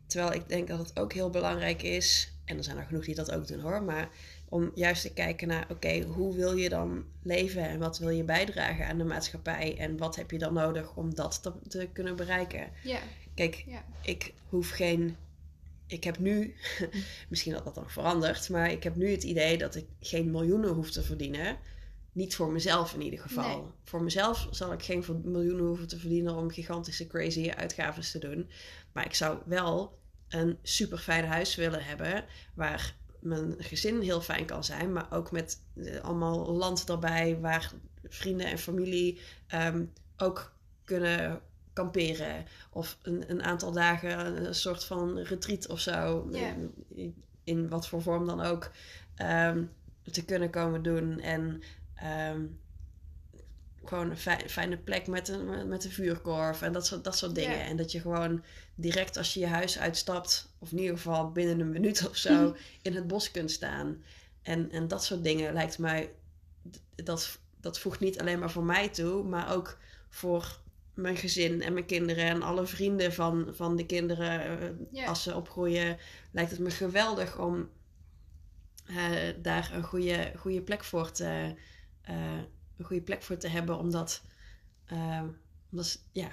Terwijl 0.07 0.33
ik 0.33 0.49
denk 0.49 0.67
dat 0.67 0.79
het 0.79 0.99
ook 0.99 1.13
heel 1.13 1.29
belangrijk 1.29 1.81
is, 1.81 2.31
en 2.45 2.57
er 2.57 2.63
zijn 2.63 2.77
er 2.77 2.85
genoeg 2.85 3.05
die 3.05 3.15
dat 3.15 3.31
ook 3.31 3.47
doen 3.47 3.59
hoor, 3.59 3.83
maar 3.83 4.09
om 4.49 4.71
juist 4.75 5.01
te 5.01 5.13
kijken 5.13 5.47
naar, 5.47 5.65
oké, 5.69 6.01
hoe 6.01 6.35
wil 6.35 6.55
je 6.57 6.69
dan 6.69 7.05
leven 7.23 7.69
en 7.69 7.79
wat 7.79 7.97
wil 7.97 8.09
je 8.09 8.23
bijdragen 8.23 8.87
aan 8.87 8.97
de 8.97 9.03
maatschappij 9.03 9.77
en 9.77 9.97
wat 9.97 10.15
heb 10.15 10.31
je 10.31 10.37
dan 10.37 10.53
nodig 10.53 10.95
om 10.95 11.15
dat 11.15 11.43
te, 11.43 11.51
te 11.67 11.89
kunnen 11.93 12.15
bereiken? 12.15 12.69
Ja. 12.83 12.99
Kijk, 13.35 13.63
Ja. 13.67 13.83
ik 14.01 14.33
hoef 14.49 14.69
geen. 14.69 15.15
Ik 15.87 16.03
heb 16.03 16.19
nu, 16.19 16.55
misschien 17.29 17.53
dat 17.53 17.63
dat 17.63 17.75
dan 17.75 17.89
verandert, 17.89 18.49
maar 18.49 18.71
ik 18.71 18.83
heb 18.83 18.95
nu 18.95 19.11
het 19.11 19.23
idee 19.23 19.57
dat 19.57 19.75
ik 19.75 19.85
geen 19.99 20.31
miljoenen 20.31 20.69
hoef 20.69 20.91
te 20.91 21.03
verdienen. 21.03 21.57
Niet 22.13 22.35
voor 22.35 22.51
mezelf 22.51 22.93
in 22.93 23.01
ieder 23.01 23.19
geval. 23.19 23.61
Nee. 23.61 23.71
Voor 23.83 24.03
mezelf 24.03 24.47
zal 24.51 24.73
ik 24.73 24.83
geen 24.83 25.03
miljoenen 25.23 25.65
hoeven 25.65 25.87
te 25.87 25.99
verdienen 25.99 26.35
om 26.35 26.49
gigantische 26.49 27.07
crazy 27.07 27.49
uitgaven 27.49 28.03
te 28.03 28.19
doen. 28.19 28.49
Maar 28.91 29.05
ik 29.05 29.15
zou 29.15 29.37
wel 29.45 29.99
een 30.29 30.57
super 30.61 30.97
fijn 30.97 31.25
huis 31.25 31.55
willen 31.55 31.83
hebben 31.83 32.25
waar 32.53 32.95
mijn 33.19 33.55
gezin 33.57 34.01
heel 34.01 34.21
fijn 34.21 34.45
kan 34.45 34.63
zijn, 34.63 34.93
maar 34.93 35.11
ook 35.11 35.31
met 35.31 35.59
eh, 35.75 35.99
allemaal 35.99 36.51
land 36.51 36.89
erbij 36.89 37.39
waar 37.39 37.71
vrienden 38.03 38.47
en 38.47 38.57
familie 38.59 39.19
ehm, 39.47 39.85
ook 40.17 40.53
kunnen 40.83 41.41
kamperen. 41.73 42.45
Of 42.71 42.97
een, 43.01 43.23
een 43.31 43.43
aantal 43.43 43.71
dagen 43.71 44.45
een 44.45 44.55
soort 44.55 44.83
van 44.83 45.19
retreat 45.19 45.67
of 45.67 45.79
zo. 45.79 46.29
In 47.43 47.69
wat 47.69 47.87
voor 47.87 48.01
vorm 48.01 48.25
dan 48.25 48.41
ook. 48.41 48.71
ehm, 49.15 49.63
te 50.11 50.25
kunnen 50.25 50.49
komen 50.49 50.83
doen. 50.83 51.19
En 51.19 51.61
ehm, 51.95 52.45
gewoon 53.85 54.09
een 54.09 54.17
fijn- 54.17 54.49
fijne 54.49 54.77
plek 54.77 55.07
met 55.07 55.27
een, 55.27 55.67
met 55.67 55.85
een 55.85 55.91
vuurkorf 55.91 56.61
en 56.61 56.73
dat 56.73 56.85
soort, 56.87 57.03
dat 57.03 57.17
soort 57.17 57.35
dingen. 57.35 57.57
Ja. 57.57 57.63
En 57.63 57.77
dat 57.77 57.91
je 57.91 57.99
gewoon 57.99 58.43
direct 58.75 59.17
als 59.17 59.33
je 59.33 59.39
je 59.39 59.47
huis 59.47 59.79
uitstapt, 59.79 60.49
of 60.59 60.71
in 60.71 60.79
ieder 60.79 60.95
geval 60.97 61.31
binnen 61.31 61.59
een 61.59 61.69
minuut 61.71 62.07
of 62.09 62.15
zo, 62.17 62.55
in 62.81 62.95
het 62.95 63.07
bos 63.07 63.31
kunt 63.31 63.51
staan. 63.51 64.03
En, 64.41 64.71
en 64.71 64.87
dat 64.87 65.03
soort 65.03 65.23
dingen 65.23 65.53
lijkt 65.53 65.79
mij, 65.79 66.11
dat, 66.95 67.39
dat 67.61 67.79
voegt 67.79 67.99
niet 67.99 68.19
alleen 68.19 68.39
maar 68.39 68.51
voor 68.51 68.63
mij 68.63 68.89
toe, 68.89 69.23
maar 69.23 69.53
ook 69.55 69.77
voor 70.09 70.59
mijn 70.93 71.17
gezin 71.17 71.61
en 71.61 71.73
mijn 71.73 71.85
kinderen 71.85 72.25
en 72.25 72.41
alle 72.41 72.65
vrienden 72.65 73.13
van, 73.13 73.47
van 73.51 73.75
de 73.75 73.85
kinderen. 73.85 74.59
eh. 74.59 75.07
Als 75.07 75.23
ze 75.23 75.35
opgroeien, 75.35 75.97
lijkt 76.31 76.51
het 76.51 76.59
me 76.59 76.69
geweldig 76.71 77.39
om 77.39 77.69
eh, 78.85 79.11
daar 79.41 79.71
een 79.73 79.83
goede, 79.83 80.31
goede 80.37 80.61
plek 80.61 80.83
voor 80.83 81.11
te, 81.11 81.55
eh, 82.03 82.37
een 82.77 82.85
goede 82.85 83.01
plek 83.01 83.23
voor 83.23 83.37
te 83.37 83.47
hebben, 83.47 83.77
omdat, 83.77 84.21
eh, 84.85 85.23
omdat 85.71 85.99
ja, 86.11 86.31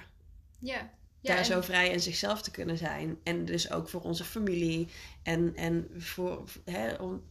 Ja. 0.59 0.89
Ja, 1.23 1.29
daar 1.29 1.37
en- 1.37 1.45
zo 1.45 1.61
vrij 1.61 1.89
in 1.89 1.99
zichzelf 1.99 2.41
te 2.41 2.51
kunnen 2.51 2.77
zijn. 2.77 3.17
En 3.23 3.45
dus 3.45 3.71
ook 3.71 3.89
voor 3.89 4.01
onze 4.01 4.23
familie 4.23 4.87
en, 5.23 5.55
en 5.55 5.87
voor, 5.97 6.43
hè, 6.65 6.93
om, 6.93 7.23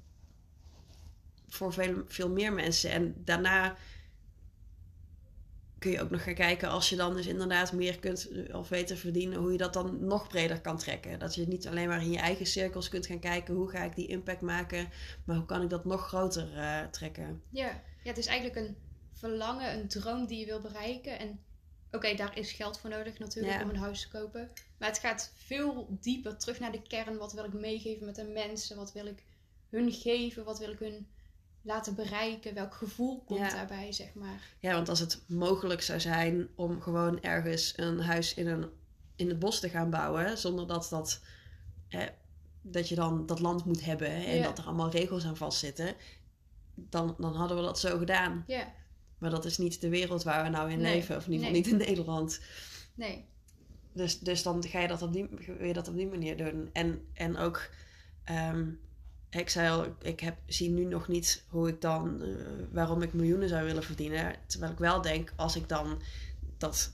voor 1.48 1.72
veel, 1.72 2.02
veel 2.06 2.30
meer 2.30 2.52
mensen. 2.52 2.90
En 2.90 3.14
daarna 3.24 3.76
kun 5.78 5.90
je 5.90 6.00
ook 6.02 6.10
nog 6.10 6.22
gaan 6.22 6.34
kijken 6.34 6.68
als 6.68 6.88
je 6.88 6.96
dan 6.96 7.14
dus 7.14 7.26
inderdaad 7.26 7.72
meer 7.72 7.98
kunt 7.98 8.28
eh, 8.30 8.56
of 8.58 8.68
te 8.68 8.96
verdienen, 8.96 9.38
hoe 9.38 9.52
je 9.52 9.58
dat 9.58 9.72
dan 9.72 10.04
nog 10.06 10.28
breder 10.28 10.60
kan 10.60 10.78
trekken. 10.78 11.18
Dat 11.18 11.34
je 11.34 11.46
niet 11.48 11.66
alleen 11.68 11.88
maar 11.88 12.02
in 12.02 12.10
je 12.10 12.18
eigen 12.18 12.46
cirkels 12.46 12.88
kunt 12.88 13.06
gaan 13.06 13.18
kijken 13.20 13.54
hoe 13.54 13.70
ga 13.70 13.82
ik 13.84 13.94
die 13.94 14.06
impact 14.06 14.40
maken, 14.40 14.88
maar 15.24 15.36
hoe 15.36 15.46
kan 15.46 15.62
ik 15.62 15.70
dat 15.70 15.84
nog 15.84 16.06
groter 16.06 16.56
eh, 16.56 16.84
trekken. 16.86 17.42
Ja. 17.48 17.82
Ja, 18.02 18.08
het 18.08 18.18
is 18.18 18.26
eigenlijk 18.26 18.66
een 18.66 18.76
verlangen, 19.12 19.72
een 19.78 19.88
droom 19.88 20.26
die 20.26 20.38
je 20.38 20.46
wil 20.46 20.60
bereiken. 20.60 21.18
En 21.18 21.40
oké, 21.90 22.14
daar 22.14 22.38
is 22.38 22.52
geld 22.52 22.78
voor 22.78 22.90
nodig 22.90 23.18
natuurlijk 23.18 23.54
Ja. 23.58 23.62
om 23.62 23.68
een 23.68 23.76
huis 23.76 24.00
te 24.00 24.08
kopen. 24.08 24.50
Maar 24.78 24.88
het 24.88 24.98
gaat 24.98 25.32
veel 25.36 25.86
dieper 26.00 26.36
terug 26.36 26.60
naar 26.60 26.72
de 26.72 26.82
kern. 26.82 27.16
Wat 27.16 27.32
wil 27.32 27.44
ik 27.44 27.52
meegeven 27.52 28.06
met 28.06 28.14
de 28.14 28.24
mensen? 28.24 28.76
Wat 28.76 28.92
wil 28.92 29.06
ik 29.06 29.22
hun 29.70 29.92
geven? 29.92 30.44
Wat 30.44 30.58
wil 30.58 30.70
ik 30.70 30.78
hun 30.78 31.06
laten 31.62 31.94
bereiken? 31.94 32.54
Welk 32.54 32.74
gevoel 32.74 33.22
komt 33.24 33.40
Ja. 33.40 33.48
daarbij, 33.54 33.92
zeg 33.92 34.14
maar? 34.14 34.40
Ja, 34.58 34.72
want 34.74 34.88
als 34.88 34.98
het 35.00 35.22
mogelijk 35.28 35.82
zou 35.82 36.00
zijn 36.00 36.48
om 36.54 36.80
gewoon 36.80 37.22
ergens 37.22 37.72
een 37.76 38.00
huis 38.00 38.34
in, 38.34 38.46
een, 38.46 38.70
in 39.16 39.28
het 39.28 39.38
bos 39.38 39.60
te 39.60 39.68
gaan 39.68 39.90
bouwen, 39.90 40.38
zonder 40.38 40.66
dat, 40.66 40.86
dat, 40.90 41.20
hè, 41.88 42.06
dat 42.62 42.88
je 42.88 42.94
dan 42.94 43.26
dat 43.26 43.40
land 43.40 43.64
moet 43.64 43.84
hebben 43.84 44.10
hè, 44.10 44.22
en 44.24 44.36
Ja. 44.36 44.42
dat 44.42 44.58
er 44.58 44.64
allemaal 44.64 44.90
regels 44.90 45.24
aan 45.24 45.36
vastzitten, 45.36 45.94
dan, 46.88 47.14
dan 47.18 47.34
hadden 47.34 47.56
we 47.56 47.62
dat 47.62 47.80
zo 47.80 47.98
gedaan. 47.98 48.44
Ja, 48.46 48.72
Maar 49.18 49.30
dat 49.30 49.44
is 49.44 49.58
niet 49.58 49.80
de 49.80 49.88
wereld 49.88 50.22
waar 50.22 50.42
we 50.42 50.48
nou 50.48 50.70
in 50.70 50.80
Nee, 50.80 50.94
leven, 50.94 51.16
of 51.16 51.26
in 51.26 51.32
ieder 51.32 51.50
nee. 51.50 51.62
geval 51.62 51.78
niet 51.78 51.86
in 51.88 51.88
Nederland. 51.88 52.40
nee. 52.94 53.28
Dus, 53.92 54.18
dus 54.18 54.42
dan 54.42 54.64
ga 54.64 54.80
je 54.80 54.88
dat 54.88 55.02
op 55.02 55.12
die, 55.12 55.28
dat 55.72 55.88
op 55.88 55.96
die 55.96 56.06
manier 56.06 56.36
doen. 56.36 56.70
En, 56.72 57.00
en 57.14 57.36
ook, 57.36 57.70
ehm, 58.24 58.68
ik 59.30 59.48
zei 59.48 59.70
al, 59.70 59.94
ik 60.02 60.20
heb, 60.20 60.36
zie 60.46 60.70
nu 60.70 60.84
nog 60.84 61.08
niet 61.08 61.44
hoe 61.48 61.68
ik 61.68 61.80
dan, 61.80 62.22
eh, 62.22 62.28
waarom 62.72 63.02
ik 63.02 63.12
miljoenen 63.12 63.48
zou 63.48 63.64
willen 63.64 63.82
verdienen. 63.82 64.34
Terwijl 64.46 64.72
ik 64.72 64.78
wel 64.78 65.02
denk, 65.02 65.32
als 65.36 65.56
ik 65.56 65.68
dan 65.68 66.02
dat, 66.58 66.92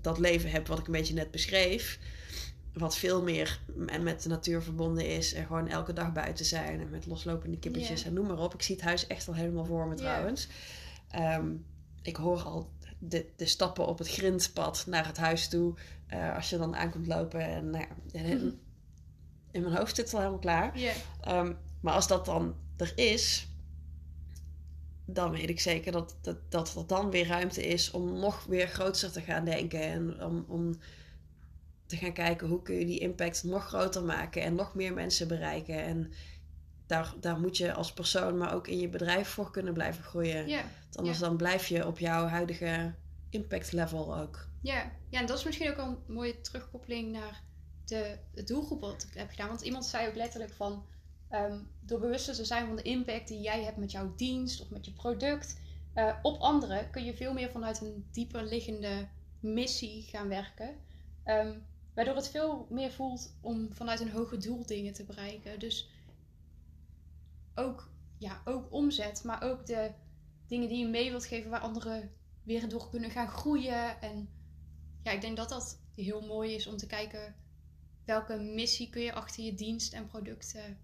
dat 0.00 0.18
leven 0.18 0.50
heb 0.50 0.66
wat 0.66 0.78
ik 0.78 0.86
een 0.86 0.92
beetje 0.92 1.14
net 1.14 1.30
beschreef, 1.30 1.98
wat 2.72 2.96
veel 2.96 3.22
meer 3.22 3.60
en 3.86 4.02
met 4.02 4.22
de 4.22 4.28
natuur 4.28 4.62
verbonden 4.62 5.06
is 5.08 5.32
en 5.34 5.46
gewoon 5.46 5.68
elke 5.68 5.92
dag 5.92 6.12
buiten 6.12 6.44
zijn 6.44 6.80
en 6.80 6.90
met 6.90 7.06
loslopende 7.06 7.58
kippetjes 7.58 8.00
Ja. 8.00 8.06
en 8.06 8.12
noem 8.12 8.26
maar 8.26 8.38
op. 8.38 8.54
Ik 8.54 8.62
zie 8.62 8.74
het 8.74 8.84
huis 8.84 9.06
echt 9.06 9.28
al 9.28 9.34
helemaal 9.34 9.64
voor 9.64 9.86
me 9.86 9.94
trouwens. 9.94 10.48
Ehm, 11.10 11.46
ik 12.02 12.16
hoor 12.16 12.42
al 12.42 12.70
de, 12.98 13.26
de 13.36 13.46
stappen 13.46 13.86
op 13.86 13.98
het 13.98 14.08
grindpad 14.08 14.84
naar 14.86 15.06
het 15.06 15.16
huis 15.16 15.48
toe. 15.48 15.74
eh, 16.06 16.34
als 16.36 16.50
je 16.50 16.58
dan 16.58 16.76
aankomt 16.76 17.06
lopen. 17.06 17.40
En 17.40 17.70
nou 17.70 17.84
ja, 18.12 18.20
in, 18.20 18.60
in 19.50 19.62
mijn 19.62 19.76
hoofd 19.76 19.96
zit 19.96 20.04
het 20.04 20.14
al 20.14 20.20
helemaal 20.20 20.40
klaar. 20.40 20.78
Ehm, 21.20 21.52
maar 21.80 21.94
als 21.94 22.06
dat 22.08 22.24
dan 22.24 22.54
er 22.76 22.92
is, 22.94 23.46
dan 25.04 25.30
weet 25.30 25.48
ik 25.50 25.60
zeker 25.60 25.92
dat, 25.92 26.16
dat, 26.20 26.36
dat 26.48 26.74
er 26.76 26.86
dan 26.86 27.10
weer 27.10 27.26
ruimte 27.26 27.66
is 27.66 27.90
om 27.90 28.18
nog 28.18 28.44
weer 28.44 28.68
groter 28.68 29.12
te 29.12 29.20
gaan 29.20 29.44
denken. 29.44 29.80
En 29.80 30.24
om, 30.24 30.44
om 30.48 30.74
te 31.92 32.04
gaan 32.04 32.12
kijken 32.12 32.48
hoe 32.48 32.62
kun 32.62 32.74
je 32.74 32.86
die 32.86 32.98
impact 32.98 33.44
nog 33.44 33.64
groter 33.66 34.04
maken 34.04 34.42
en 34.42 34.54
nog 34.54 34.74
meer 34.74 34.94
mensen 34.94 35.28
bereiken. 35.28 35.82
En 35.82 36.12
daar, 36.86 37.14
daar 37.20 37.40
moet 37.40 37.56
je 37.56 37.72
als 37.72 37.92
persoon, 37.92 38.38
maar 38.38 38.54
ook 38.54 38.66
in 38.66 38.78
je 38.78 38.88
bedrijf 38.88 39.28
voor 39.28 39.50
kunnen 39.50 39.72
blijven 39.72 40.04
groeien. 40.04 40.48
Ja, 40.48 40.62
Want 40.82 40.96
anders 40.96 41.18
ja. 41.18 41.26
dan 41.26 41.36
blijf 41.36 41.66
je 41.66 41.86
op 41.86 41.98
jouw 41.98 42.26
huidige 42.26 42.94
impact 43.30 43.72
level 43.72 44.16
ook. 44.18 44.48
ja. 44.60 44.90
ja, 45.08 45.20
en 45.20 45.26
dat 45.26 45.38
is 45.38 45.44
misschien 45.44 45.70
ook 45.70 45.76
al 45.76 45.88
een 45.88 46.14
mooie 46.14 46.40
terugkoppeling 46.40 47.12
naar 47.12 47.42
de, 47.84 48.18
de 48.34 48.44
doelgroep 48.44 48.80
wat 48.80 49.06
ik 49.10 49.18
heb 49.18 49.30
gedaan. 49.30 49.48
Want 49.48 49.60
iemand 49.60 49.84
zei 49.84 50.08
ook 50.08 50.14
letterlijk 50.14 50.52
van, 50.52 50.86
ehm, 51.28 51.58
door 51.80 52.00
bewuster 52.00 52.34
te 52.34 52.44
zijn 52.44 52.66
van 52.66 52.76
de 52.76 52.82
impact 52.82 53.28
die 53.28 53.40
jij 53.40 53.64
hebt 53.64 53.76
met 53.76 53.90
jouw 53.90 54.14
dienst 54.16 54.60
of 54.60 54.70
met 54.70 54.84
je 54.84 54.92
product 54.92 55.60
eh, 55.94 56.14
op 56.22 56.40
anderen, 56.40 56.90
kun 56.90 57.04
je 57.04 57.16
veel 57.16 57.32
meer 57.32 57.50
vanuit 57.50 57.80
een 57.80 58.06
dieper 58.10 58.44
liggende 58.44 59.08
missie 59.40 60.02
gaan 60.02 60.28
werken. 60.28 60.76
Ehm, 61.24 61.58
waardoor 61.94 62.16
het 62.16 62.28
veel 62.28 62.66
meer 62.70 62.92
voelt 62.92 63.36
om 63.40 63.74
vanuit 63.74 64.00
een 64.00 64.10
hoger 64.10 64.40
doel 64.40 64.66
dingen 64.66 64.92
te 64.92 65.04
bereiken. 65.04 65.58
Dus 65.58 65.90
ook, 67.54 67.90
ja, 68.18 68.42
ook 68.44 68.72
omzet, 68.72 69.24
maar 69.24 69.42
ook 69.42 69.66
de 69.66 69.92
dingen 70.46 70.68
die 70.68 70.78
je 70.78 70.88
mee 70.88 71.10
wilt 71.10 71.26
geven 71.26 71.50
waar 71.50 71.60
anderen 71.60 72.10
weer 72.42 72.68
door 72.68 72.90
kunnen 72.90 73.10
gaan 73.10 73.28
groeien. 73.28 74.00
En 74.00 74.28
ja, 75.02 75.10
ik 75.10 75.20
denk 75.20 75.36
dat 75.36 75.48
dat 75.48 75.80
heel 75.94 76.20
mooi 76.20 76.54
is 76.54 76.66
om 76.66 76.76
te 76.76 76.86
kijken 76.86 77.34
welke 78.04 78.36
missie 78.38 78.90
kun 78.90 79.02
je 79.02 79.12
achter 79.12 79.44
je 79.44 79.54
dienst 79.54 79.92
en 79.92 80.06
producten 80.06 80.78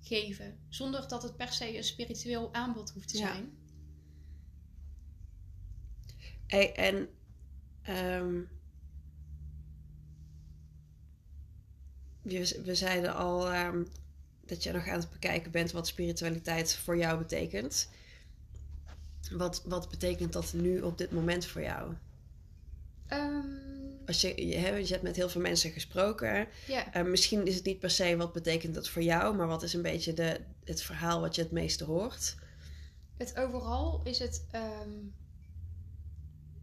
geven. 0.00 0.58
Zonder 0.68 1.08
dat 1.08 1.22
het 1.22 1.36
per 1.36 1.52
se 1.52 1.76
een 1.76 1.84
spiritueel 1.84 2.54
aanbod 2.54 2.90
hoeft 2.90 3.08
te 3.08 3.18
Ja. 3.18 3.32
zijn. 3.32 3.58
Hey, 6.46 6.74
en 6.74 7.08
ehm, 7.82 8.42
we, 12.38 12.60
we 12.64 12.74
zeiden 12.74 13.14
al 13.14 13.50
ehm, 13.52 13.82
dat 14.46 14.62
je 14.62 14.72
nog 14.72 14.88
aan 14.88 15.00
het 15.00 15.10
bekijken 15.10 15.50
bent 15.50 15.72
wat 15.72 15.86
spiritualiteit 15.86 16.74
voor 16.76 16.96
jou 16.96 17.18
betekent. 17.18 17.88
Wat, 19.30 19.62
wat 19.64 19.88
betekent 19.90 20.32
dat 20.32 20.52
nu 20.52 20.80
op 20.80 20.98
dit 20.98 21.10
moment 21.12 21.46
voor 21.46 21.62
jou? 21.62 21.94
Ehm, 23.06 23.46
Als 24.06 24.20
je, 24.20 24.46
je, 24.46 24.56
hè, 24.56 24.74
je 24.74 24.86
hebt 24.86 25.02
met 25.02 25.16
heel 25.16 25.28
veel 25.28 25.40
mensen 25.40 25.70
gesproken. 25.70 26.46
ja, 26.66 26.92
Eh, 26.92 27.02
misschien 27.04 27.46
is 27.46 27.54
het 27.54 27.64
niet 27.64 27.78
per 27.78 27.90
se 27.90 28.16
wat 28.16 28.32
betekent 28.32 28.74
dat 28.74 28.88
voor 28.88 29.02
jou, 29.02 29.36
maar 29.36 29.46
wat 29.46 29.62
is 29.62 29.72
een 29.74 29.82
beetje 29.82 30.12
de, 30.12 30.40
het 30.64 30.82
verhaal 30.82 31.20
wat 31.20 31.34
je 31.34 31.42
het 31.42 31.50
meeste 31.50 31.84
hoort? 31.84 32.36
het 33.16 33.36
overal 33.38 34.00
is 34.04 34.18
het 34.18 34.44
ehm, 34.50 34.90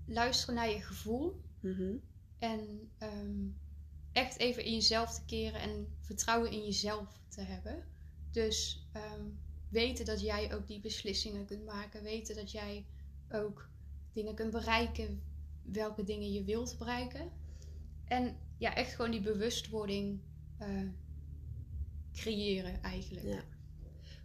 luisteren 0.05 0.55
naar 0.55 0.69
je 0.69 0.81
gevoel. 0.81 1.41
Mhm. 1.59 1.93
En 2.39 2.89
ehm, 2.97 3.45
echt 4.17 4.37
even 4.39 4.63
in 4.63 4.73
jezelf 4.73 5.13
te 5.13 5.25
keren 5.25 5.61
en 5.61 5.87
vertrouwen 5.99 6.51
in 6.51 6.65
jezelf 6.65 7.19
te 7.27 7.41
hebben. 7.41 7.83
Dus 8.31 8.87
ehm, 8.93 9.25
weten 9.69 10.05
dat 10.05 10.21
jij 10.21 10.55
ook 10.55 10.67
die 10.67 10.79
beslissingen 10.79 11.45
kunt 11.45 11.65
maken. 11.65 12.03
Weten 12.03 12.35
dat 12.35 12.51
jij 12.51 12.85
ook 13.31 13.69
dingen 14.13 14.35
kunt 14.35 14.51
bereiken. 14.51 15.21
Welke 15.61 16.03
dingen 16.03 16.31
je 16.31 16.43
wilt 16.43 16.77
bereiken. 16.77 17.31
En 18.05 18.37
ja, 18.57 18.75
echt 18.75 18.93
gewoon 18.93 19.11
die 19.11 19.21
bewustwording 19.21 20.19
eh, 20.57 20.89
creëren 22.13 22.81
eigenlijk. 22.81 23.25
Ja. 23.25 23.43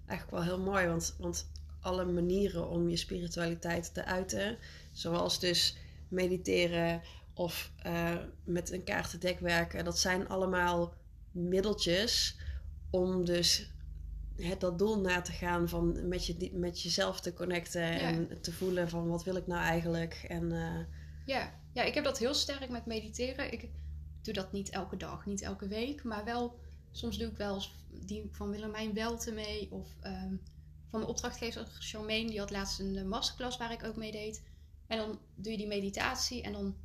Eigenlijk 0.06 0.30
wel 0.30 0.56
heel 0.56 0.64
mooi, 0.64 0.86
want, 0.86 1.16
want 1.18 1.50
alle 1.80 2.04
manieren 2.04 2.68
om 2.68 2.88
je 2.88 2.96
spiritualiteit 2.96 3.94
te 3.94 4.04
uiten, 4.04 4.58
zoals 4.92 5.40
dus 5.40 5.76
mediteren 6.08 7.02
of 7.34 7.72
eh, 7.82 8.16
met 8.44 8.72
een 8.72 8.84
kaartendek 8.84 9.40
werken, 9.40 9.84
dat 9.84 9.98
zijn 9.98 10.28
allemaal 10.28 10.94
middeltjes 11.30 12.36
om 12.90 13.24
dus 13.24 13.70
het, 14.36 14.60
dat 14.60 14.78
doel 14.78 15.00
na 15.00 15.20
te 15.20 15.32
gaan 15.32 15.68
van 15.68 16.08
met, 16.08 16.26
je, 16.26 16.50
met 16.52 16.82
jezelf 16.82 17.20
te 17.20 17.32
connecten 17.32 18.00
en 18.00 18.40
te 18.40 18.52
voelen 18.52 18.88
van 18.88 19.08
wat 19.08 19.24
wil 19.24 19.36
ik 19.36 19.46
nou 19.46 19.62
eigenlijk. 19.62 20.24
En 20.28 20.52
eh, 20.52 20.84
Ja, 21.26 21.60
ja, 21.72 21.82
ik 21.82 21.94
heb 21.94 22.04
dat 22.04 22.18
heel 22.18 22.34
sterk 22.34 22.68
met 22.68 22.86
mediteren. 22.86 23.52
Ik 23.52 23.68
doe 24.22 24.34
dat 24.34 24.52
niet 24.52 24.70
elke 24.70 24.96
dag, 24.96 25.26
niet 25.26 25.42
elke 25.42 25.68
week, 25.68 26.02
maar 26.02 26.24
wel 26.24 26.58
soms 26.90 27.18
doe 27.18 27.28
ik 27.28 27.36
wel 27.36 27.62
die 27.90 28.28
van 28.30 28.50
Willemijn 28.50 28.94
Welte 28.94 29.32
mee 29.32 29.68
of 29.70 29.88
ehm, 30.00 30.34
van 30.90 31.00
mijn 31.00 31.06
opdrachtgever 31.06 31.66
Charmaine, 31.78 32.30
die 32.30 32.38
had 32.38 32.50
laatst 32.50 32.80
een 32.80 32.96
eh, 32.96 33.04
masterclass 33.04 33.56
waar 33.56 33.72
ik 33.72 33.84
ook 33.84 33.96
mee 33.96 34.12
deed. 34.12 34.42
En 34.86 34.98
dan 34.98 35.18
doe 35.34 35.52
je 35.52 35.58
die 35.58 35.66
meditatie 35.66 36.42
en 36.42 36.52
dan 36.52 36.76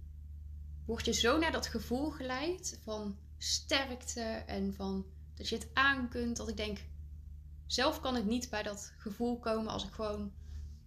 word 0.87 1.05
je 1.05 1.11
zo 1.11 1.37
naar 1.37 1.51
dat 1.51 1.67
gevoel 1.67 2.09
geleid 2.09 2.79
van 2.83 3.17
sterkte 3.37 4.21
en 4.45 4.73
van 4.73 5.05
dat 5.35 5.49
je 5.49 5.55
het 5.55 5.67
aan 5.73 6.09
kunt. 6.09 6.37
Dat 6.37 6.49
ik 6.49 6.57
denk, 6.57 6.77
zelf 7.65 8.01
kan 8.01 8.17
ik 8.17 8.25
niet 8.25 8.49
bij 8.49 8.63
dat 8.63 8.93
gevoel 8.97 9.39
komen 9.39 9.71
als 9.71 9.83
ik 9.83 9.93
gewoon 9.93 10.31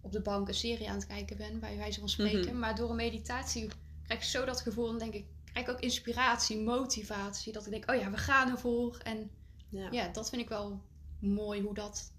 op 0.01 0.11
de 0.11 0.21
bank 0.21 0.47
een 0.47 0.53
serie 0.53 0.89
aan 0.89 0.95
het 0.95 1.07
kijken 1.07 1.37
ben, 1.37 1.59
bij 1.59 1.77
wijze 1.77 1.99
van 1.99 2.09
spreken. 2.09 2.49
Mhm. 2.49 2.59
Maar 2.59 2.75
door 2.75 2.89
een 2.89 2.95
meditatie 2.95 3.69
krijg 4.03 4.19
ik 4.19 4.25
zo 4.25 4.45
dat 4.45 4.61
gevoel 4.61 4.89
en 4.89 4.97
denk 4.97 5.13
ik, 5.13 5.25
krijg 5.45 5.67
ik 5.67 5.73
ook 5.73 5.79
inspiratie, 5.79 6.59
motivatie. 6.59 7.53
Dat 7.53 7.65
ik 7.65 7.71
denk, 7.71 7.91
oh 7.91 7.95
ja, 7.95 8.11
we 8.11 8.17
gaan 8.17 8.51
ervoor. 8.51 8.97
En 9.03 9.31
ja. 9.69 9.87
ja, 9.91 10.07
dat 10.07 10.29
vind 10.29 10.41
ik 10.41 10.49
wel 10.49 10.81
mooi 11.19 11.61
hoe 11.61 11.73
dat 11.73 12.11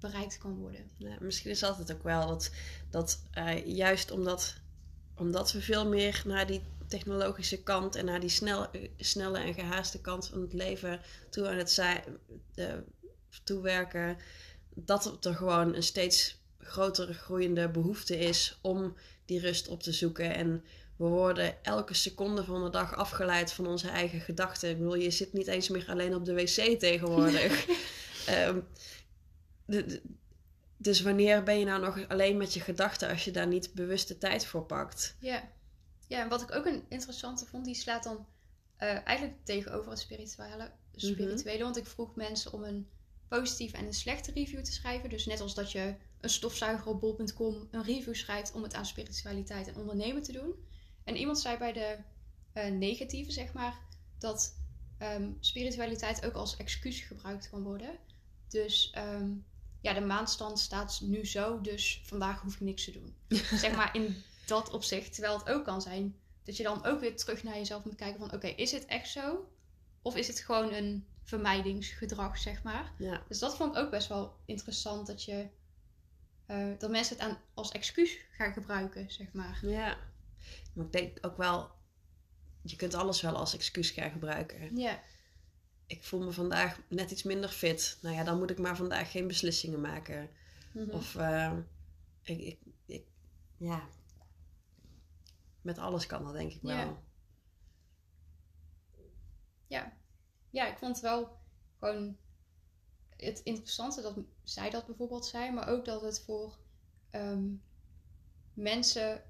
bereikt 0.00 0.38
kan 0.38 0.56
worden. 0.56 0.90
Ja, 0.96 1.16
misschien 1.20 1.50
is 1.50 1.60
dat 1.60 1.78
het 1.78 1.92
ook 1.92 2.02
wel. 2.02 2.26
Dat, 2.26 2.50
dat 2.90 3.22
eh, 3.30 3.66
juist 3.66 4.10
omdat, 4.10 4.54
omdat 5.16 5.52
we 5.52 5.60
veel 5.60 5.88
meer 5.88 6.22
naar 6.26 6.46
die 6.46 6.62
technologische 6.96 7.62
kant 7.62 7.94
en 7.94 8.04
naar 8.04 8.20
die 8.20 8.28
snel, 8.28 8.66
snelle 8.96 9.38
en 9.38 9.54
gehaaste 9.54 10.00
kant 10.00 10.26
van 10.28 10.40
het 10.40 10.52
leven 10.52 11.00
toe 11.30 11.48
aan 11.48 11.56
het 11.56 11.78
eh, 12.54 12.66
toewerken, 13.44 14.16
dat 14.74 15.24
er 15.26 15.34
gewoon 15.34 15.74
een 15.74 15.82
steeds 15.82 16.40
grotere 16.58 17.12
groeiende 17.14 17.68
behoefte 17.68 18.18
is 18.18 18.58
om 18.62 18.96
die 19.24 19.40
rust 19.40 19.68
op 19.68 19.82
te 19.82 19.92
zoeken. 19.92 20.34
En 20.34 20.64
we 20.96 21.04
worden 21.04 21.64
elke 21.64 21.94
seconde 21.94 22.44
van 22.44 22.64
de 22.64 22.70
dag 22.70 22.94
afgeleid 22.94 23.52
van 23.52 23.66
onze 23.66 23.88
eigen 23.88 24.20
gedachten. 24.20 24.70
Ik 24.70 24.78
bedoel, 24.78 24.94
je 24.94 25.10
zit 25.10 25.32
niet 25.32 25.46
eens 25.46 25.68
meer 25.68 25.86
alleen 25.88 26.14
op 26.14 26.24
de 26.24 26.34
wc 26.34 26.78
tegenwoordig. 26.78 27.66
Ehm, 28.26 28.60
de- 29.64 29.86
de- 29.86 30.02
dus 30.76 31.00
wanneer 31.00 31.42
ben 31.42 31.58
je 31.58 31.64
nou 31.64 31.80
nog 31.80 32.08
alleen 32.08 32.36
met 32.36 32.54
je 32.54 32.60
gedachten 32.60 33.08
als 33.08 33.24
je 33.24 33.30
daar 33.30 33.46
niet 33.46 33.74
bewuste 33.74 34.18
tijd 34.18 34.46
voor 34.46 34.62
pakt? 34.62 35.16
Ja. 35.18 35.50
Ja, 36.12 36.22
en 36.22 36.28
wat 36.28 36.42
ik 36.42 36.54
ook 36.54 36.66
een 36.66 36.84
interessante 36.88 37.46
vond, 37.46 37.64
die 37.64 37.74
slaat 37.74 38.02
dan 38.02 38.26
eh, 38.76 39.06
eigenlijk 39.06 39.44
tegenover 39.44 39.90
het 39.90 40.00
spirituele, 40.00 40.70
spirituele. 40.94 41.62
Want 41.62 41.76
ik 41.76 41.86
vroeg 41.86 42.14
mensen 42.14 42.52
om 42.52 42.62
een 42.62 42.88
positieve 43.28 43.76
en 43.76 43.86
een 43.86 43.94
slechte 43.94 44.32
review 44.32 44.62
te 44.62 44.72
schrijven. 44.72 45.10
Dus 45.10 45.26
net 45.26 45.40
als 45.40 45.54
dat 45.54 45.72
je 45.72 45.94
een 46.20 46.30
stofzuiger 46.30 46.86
op 46.86 47.00
bol.com 47.00 47.68
een 47.70 47.82
review 47.82 48.14
schrijft 48.14 48.52
om 48.52 48.62
het 48.62 48.74
aan 48.74 48.86
spiritualiteit 48.86 49.68
en 49.68 49.76
ondernemen 49.76 50.22
te 50.22 50.32
doen. 50.32 50.54
En 51.04 51.16
iemand 51.16 51.38
zei 51.40 51.58
bij 51.58 51.72
de 51.72 51.98
eh, 52.52 52.70
negatieve, 52.70 53.32
zeg 53.32 53.52
maar, 53.52 53.78
dat 54.18 54.56
ehm, 54.98 55.30
spiritualiteit 55.40 56.26
ook 56.26 56.34
als 56.34 56.56
excuus 56.56 57.00
gebruikt 57.00 57.50
kan 57.50 57.62
worden. 57.62 57.98
Dus 58.48 58.90
ehm, 58.90 59.30
ja, 59.80 59.92
de 59.92 60.00
maanstand 60.00 60.58
staat 60.58 61.00
nu 61.02 61.26
zo, 61.26 61.60
dus 61.60 62.02
vandaag 62.04 62.40
hoef 62.40 62.54
ik 62.54 62.60
niks 62.60 62.84
te 62.84 62.92
doen. 62.92 63.14
zeg 63.64 63.76
maar 63.76 63.94
in 63.94 64.16
dat 64.52 64.70
opzicht. 64.70 65.12
Terwijl 65.12 65.38
het 65.38 65.48
ook 65.48 65.64
kan 65.64 65.82
zijn 65.82 66.16
dat 66.44 66.56
je 66.56 66.62
dan 66.62 66.84
ook 66.84 67.00
weer 67.00 67.16
terug 67.16 67.42
naar 67.42 67.54
jezelf 67.56 67.84
moet 67.84 67.94
kijken 67.94 68.20
van... 68.20 68.32
Oké, 68.32 68.46
is 68.46 68.72
het 68.72 68.84
echt 68.86 69.08
zo? 69.08 69.48
Of 70.02 70.16
is 70.16 70.26
het 70.26 70.40
gewoon 70.40 70.72
een 70.72 71.06
vermijdingsgedrag, 71.22 72.38
zeg 72.38 72.62
maar? 72.62 72.92
Ja, 72.98 73.22
Dus 73.28 73.38
dat 73.38 73.56
vond 73.56 73.76
ik 73.76 73.82
ook 73.82 73.90
best 73.90 74.08
wel 74.08 74.36
interessant. 74.44 75.06
Dat, 75.06 75.24
je, 75.24 75.46
eh, 76.46 76.66
dat 76.78 76.90
mensen 76.90 77.16
het 77.16 77.24
aan, 77.24 77.38
als 77.54 77.70
excuus 77.70 78.16
gaan 78.30 78.52
gebruiken, 78.52 79.10
zeg 79.10 79.32
maar. 79.32 79.58
ja. 79.66 79.96
Maar 80.72 80.84
ik 80.84 80.92
denk 80.92 81.18
ook 81.20 81.36
wel, 81.36 81.70
je 82.62 82.76
kunt 82.76 82.94
alles 82.94 83.20
wel 83.20 83.36
als 83.36 83.54
excuus 83.54 83.90
gaan 83.90 84.10
gebruiken. 84.10 84.76
Ja, 84.76 85.00
Ik 85.86 86.04
voel 86.04 86.20
me 86.20 86.32
vandaag 86.32 86.78
net 86.88 87.10
iets 87.10 87.22
minder 87.22 87.48
fit. 87.50 87.98
Nou 88.02 88.16
ja, 88.16 88.24
dan 88.24 88.38
moet 88.38 88.50
ik 88.50 88.58
maar 88.58 88.76
vandaag 88.76 89.10
geen 89.10 89.26
beslissingen 89.26 89.80
maken. 89.80 90.30
Mhm. 90.72 90.90
Of, 90.90 91.14
eh, 91.14 91.52
ik, 92.22 92.40
ik, 92.40 92.58
ik, 92.86 93.04
ja. 93.56 93.88
Met 95.62 95.78
alles 95.78 96.06
kan 96.06 96.24
dat 96.24 96.32
denk 96.32 96.52
ik 96.52 96.62
wel. 96.62 96.74
Ja. 96.76 97.02
ja. 99.66 99.92
ja, 100.50 100.66
ik 100.70 100.78
vond 100.78 101.00
wel 101.00 101.36
gewoon 101.78 102.16
het 103.16 103.40
interessante 103.40 104.02
dat 104.02 104.18
zij 104.42 104.70
dat 104.70 104.86
bijvoorbeeld 104.86 105.26
zei, 105.26 105.50
maar 105.50 105.68
ook 105.68 105.84
dat 105.84 106.02
het 106.02 106.22
voor 106.24 106.58
ehm, 107.10 107.44
mensen 108.54 109.22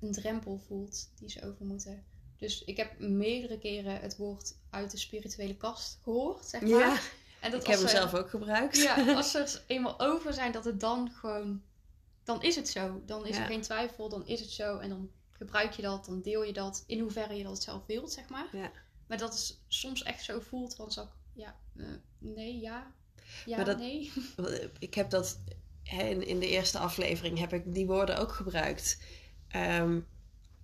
een 0.00 0.12
drempel 0.12 0.58
voelt 0.58 1.10
die 1.14 1.28
ze 1.30 1.44
over 1.46 1.64
moeten. 1.66 2.04
Dus 2.36 2.64
ik 2.64 2.76
heb 2.76 2.98
meerdere 2.98 3.58
keren 3.58 4.00
het 4.00 4.16
woord 4.16 4.56
uit 4.70 4.90
de 4.90 4.96
spirituele 4.98 5.56
kast 5.56 5.98
gehoord, 6.02 6.44
zeg 6.46 6.60
maar. 6.60 6.70
Ja, 6.70 6.98
en 7.40 7.50
dat 7.50 7.60
ik 7.60 7.66
heb 7.66 7.78
hem 7.78 7.88
ze- 7.88 7.96
zelf 7.96 8.14
ook 8.14 8.30
gebruikt. 8.30 8.76
Ja, 8.76 9.14
als 9.16 9.30
ze 9.30 9.38
er 9.38 9.64
eenmaal 9.66 10.00
over 10.00 10.32
zijn, 10.34 10.52
dat 10.52 10.64
het 10.64 10.80
dan 10.80 11.10
gewoon... 11.10 11.62
Dan 12.24 12.42
is 12.42 12.56
het 12.56 12.68
zo. 12.68 13.02
Dan 13.06 13.26
is 13.26 13.36
Ja. 13.36 13.42
er 13.42 13.48
geen 13.48 13.60
twijfel, 13.60 14.08
dan 14.08 14.26
is 14.26 14.40
het 14.40 14.50
zo. 14.50 14.78
En 14.78 14.88
dan 14.88 15.10
gebruik 15.40 15.72
je 15.72 15.82
dat, 15.82 16.04
dan 16.04 16.20
deel 16.22 16.44
je 16.44 16.52
dat. 16.52 16.84
In 16.86 17.00
hoeverre 17.00 17.34
je 17.34 17.42
dat 17.44 17.62
zelf 17.62 17.86
wilt, 17.86 18.12
zeg 18.12 18.28
maar. 18.28 18.48
Ja. 18.56 18.72
Maar 19.06 19.18
dat 19.18 19.32
het 19.32 19.58
soms 19.68 20.02
echt 20.02 20.24
zo 20.24 20.40
voelt, 20.40 20.74
van 20.74 20.92
zo... 20.92 21.08
Ja, 21.32 21.56
eh, 21.76 21.84
nee, 22.18 22.60
ja. 22.60 22.92
Ja, 23.46 23.56
Maar 23.56 23.64
dat- 23.64 23.78
nee. 23.78 24.12
Ik 24.78 24.94
heb 24.94 25.10
dat 25.10 25.38
hè, 25.82 26.02
in, 26.08 26.26
in 26.26 26.38
de 26.40 26.48
eerste 26.48 26.78
aflevering 26.78 27.38
heb 27.38 27.52
ik 27.52 27.74
die 27.74 27.86
woorden 27.86 28.18
ook 28.18 28.32
gebruikt. 28.32 28.98
Ehm, 29.48 30.00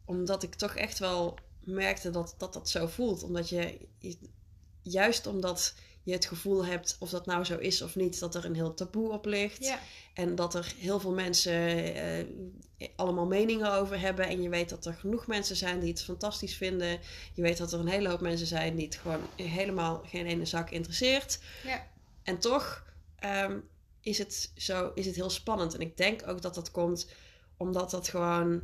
omdat 0.05 0.43
ik 0.43 0.55
toch 0.55 0.75
echt 0.75 0.99
wel 0.99 1.39
merkte 1.65 2.11
dat, 2.11 2.35
dat 2.39 2.53
dat 2.53 2.69
zo 2.71 2.87
voelt. 2.87 3.23
Omdat 3.23 3.49
je, 3.49 3.89
je- 3.99 4.31
juist 4.83 5.27
omdat 5.27 5.75
je 6.07 6.13
het 6.13 6.27
gevoel 6.27 6.65
hebt, 6.65 6.97
of 6.99 7.11
dat 7.11 7.27
nou 7.27 7.45
zo 7.45 7.59
is 7.59 7.83
of 7.83 7.97
niet, 7.97 8.19
dat 8.19 8.35
er 8.35 8.45
een 8.45 8.55
heel 8.55 8.75
taboe 8.75 9.13
op 9.13 9.25
ligt. 9.25 9.65
Ja, 9.65 9.79
En 10.15 10.35
dat 10.35 10.55
er 10.55 10.75
heel 10.79 11.01
veel 11.01 11.13
mensen 11.13 11.95
eh, 11.95 12.25
allemaal 12.97 13.27
meningen 13.27 13.73
over 13.73 14.01
hebben. 14.01 14.27
En 14.27 14.43
je 14.43 14.49
weet 14.49 14.69
dat 14.69 14.87
er 14.87 14.93
genoeg 14.95 15.27
mensen 15.27 15.57
zijn 15.57 15.81
die 15.81 15.91
het 15.91 16.03
fantastisch 16.03 16.55
vinden. 16.55 16.99
Je 17.35 17.43
weet 17.43 17.57
dat 17.57 17.73
er 17.73 17.81
een 17.81 17.89
hele 17.89 18.09
hoop 18.09 18.21
mensen 18.21 18.47
zijn 18.47 18.77
die 18.77 18.85
het 18.85 18.95
gewoon 18.95 19.21
helemaal 19.37 20.03
geen 20.07 20.27
ene 20.27 20.45
zak 20.45 20.71
interesseert. 20.71 21.39
ja, 21.65 21.87
En 22.23 22.39
toch 22.39 22.85
ehm, 23.19 23.59
is, 24.01 24.19
het 24.19 24.53
zo, 24.57 24.91
is 24.95 25.07
het 25.07 25.15
heel 25.15 25.31
spannend. 25.31 25.75
En 25.75 25.81
ik 25.81 25.97
denk 25.97 26.29
ook 26.29 26.43
dat 26.43 26.55
dat 26.55 26.71
komt 26.71 27.09
omdat 27.57 27.91
dat 27.91 28.09
gewoon 28.09 28.63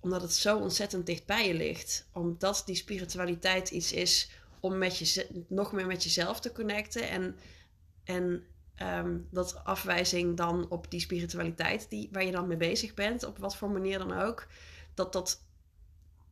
omdat 0.00 0.22
het 0.22 0.34
zo 0.34 0.58
ontzettend 0.58 1.06
dicht 1.06 1.26
bij 1.26 1.46
je 1.46 1.54
ligt. 1.54 2.08
Omdat 2.12 2.62
die 2.66 2.76
spiritualiteit 2.76 3.70
iets 3.70 3.92
is 3.92 4.30
om 4.66 4.78
met 4.78 4.98
je, 4.98 5.44
nog 5.48 5.72
meer 5.72 5.86
met 5.86 6.02
jezelf 6.02 6.40
te 6.40 6.52
connecten. 6.52 7.08
En, 7.08 7.36
en 8.04 8.44
ehm, 8.74 9.18
dat 9.30 9.64
afwijzing 9.64 10.36
dan 10.36 10.68
op 10.68 10.90
die 10.90 11.00
spiritualiteit 11.00 11.90
die, 11.90 12.08
waar 12.12 12.24
je 12.24 12.32
dan 12.32 12.46
mee 12.46 12.56
bezig 12.56 12.94
bent, 12.94 13.24
op 13.24 13.38
wat 13.38 13.56
voor 13.56 13.70
manier 13.70 13.98
dan 13.98 14.12
ook, 14.12 14.46
dat 14.94 15.12
dat 15.12 15.44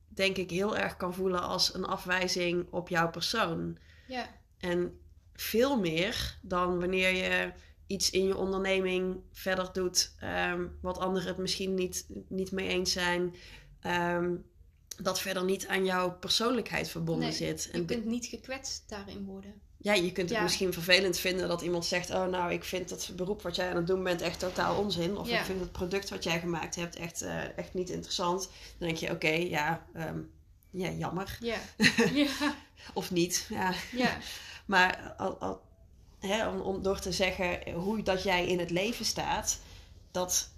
denk 0.09 0.37
ik 0.37 0.51
heel 0.51 0.77
erg 0.77 0.97
kan 0.97 1.15
voelen 1.15 1.43
als 1.43 1.75
een 1.75 1.85
afwijzing 1.85 2.67
op 2.71 2.89
jouw 2.89 3.11
persoon. 3.11 3.79
ja, 4.07 4.29
En 4.59 4.99
veel 5.33 5.81
meer 5.81 6.39
dan 6.43 6.81
wanneer 6.81 7.11
je 7.15 7.53
iets 7.87 8.11
in 8.11 8.27
je 8.27 8.37
onderneming 8.37 9.21
verder 9.33 9.73
doet 9.73 10.15
ehm, 10.19 10.67
wat 10.81 10.99
anderen 10.99 11.29
het 11.29 11.39
misschien 11.39 11.75
niet, 11.75 12.07
niet 12.29 12.53
mee 12.53 12.69
eens 12.69 12.93
zijn. 12.93 13.35
ehm, 13.81 14.35
dat 15.03 15.21
verder 15.21 15.45
niet 15.45 15.67
aan 15.67 15.85
jouw 15.85 16.13
persoonlijkheid 16.19 16.89
verbonden 16.89 17.29
Nee, 17.29 17.37
zit. 17.37 17.63
je 17.63 17.71
En 17.79 17.85
kunt 17.87 18.05
niet 18.05 18.27
gekwetst 18.27 18.85
daarin 18.89 19.25
worden. 19.25 19.55
ja, 19.79 19.93
je 19.93 20.13
kunt 20.13 20.29
het 20.29 20.39
Ja. 20.39 20.43
misschien 20.43 20.73
vervelend 20.73 21.19
vinden 21.19 21.49
dat 21.49 21.63
iemand 21.63 21.85
zegt: 21.87 22.11
Oh, 22.11 22.27
nou, 22.27 22.53
ik 22.53 22.65
vind 22.65 22.91
het 22.91 23.11
beroep 23.17 23.43
wat 23.43 23.57
jij 23.57 23.71
aan 23.71 23.77
het 23.77 23.87
doen 23.87 24.03
bent 24.03 24.21
echt 24.21 24.39
totaal 24.39 24.79
onzin. 24.79 25.17
Of 25.17 25.29
Ja. 25.29 25.39
ik 25.39 25.45
vind 25.45 25.61
het 25.61 25.73
product 25.73 26.11
wat 26.11 26.25
jij 26.25 26.41
gemaakt 26.41 26.75
hebt 26.75 26.97
echt, 26.97 27.23
eh, 27.23 27.59
echt 27.59 27.75
niet 27.75 27.91
interessant. 27.91 28.43
Dan 28.79 28.89
denk 28.89 28.99
je: 28.99 29.11
Oké, 29.11 29.29
ja, 29.33 29.87
ehm, 29.95 30.19
ja, 30.71 30.91
jammer. 30.91 31.37
Ja, 31.41 31.59
ja, 32.13 32.55
Of 32.95 33.11
niet. 33.11 33.47
Ja. 33.51 33.75
ja, 33.93 34.19
Maar 34.67 35.15
al, 35.17 35.39
al, 35.39 35.61
hè, 36.19 36.49
om, 36.49 36.61
om 36.61 36.83
door 36.83 36.99
te 37.01 37.13
zeggen 37.13 37.73
hoe 37.73 38.03
dat 38.03 38.23
jij 38.23 38.47
in 38.47 38.59
het 38.59 38.71
leven 38.71 39.05
staat, 39.05 39.61
dat, 40.11 40.51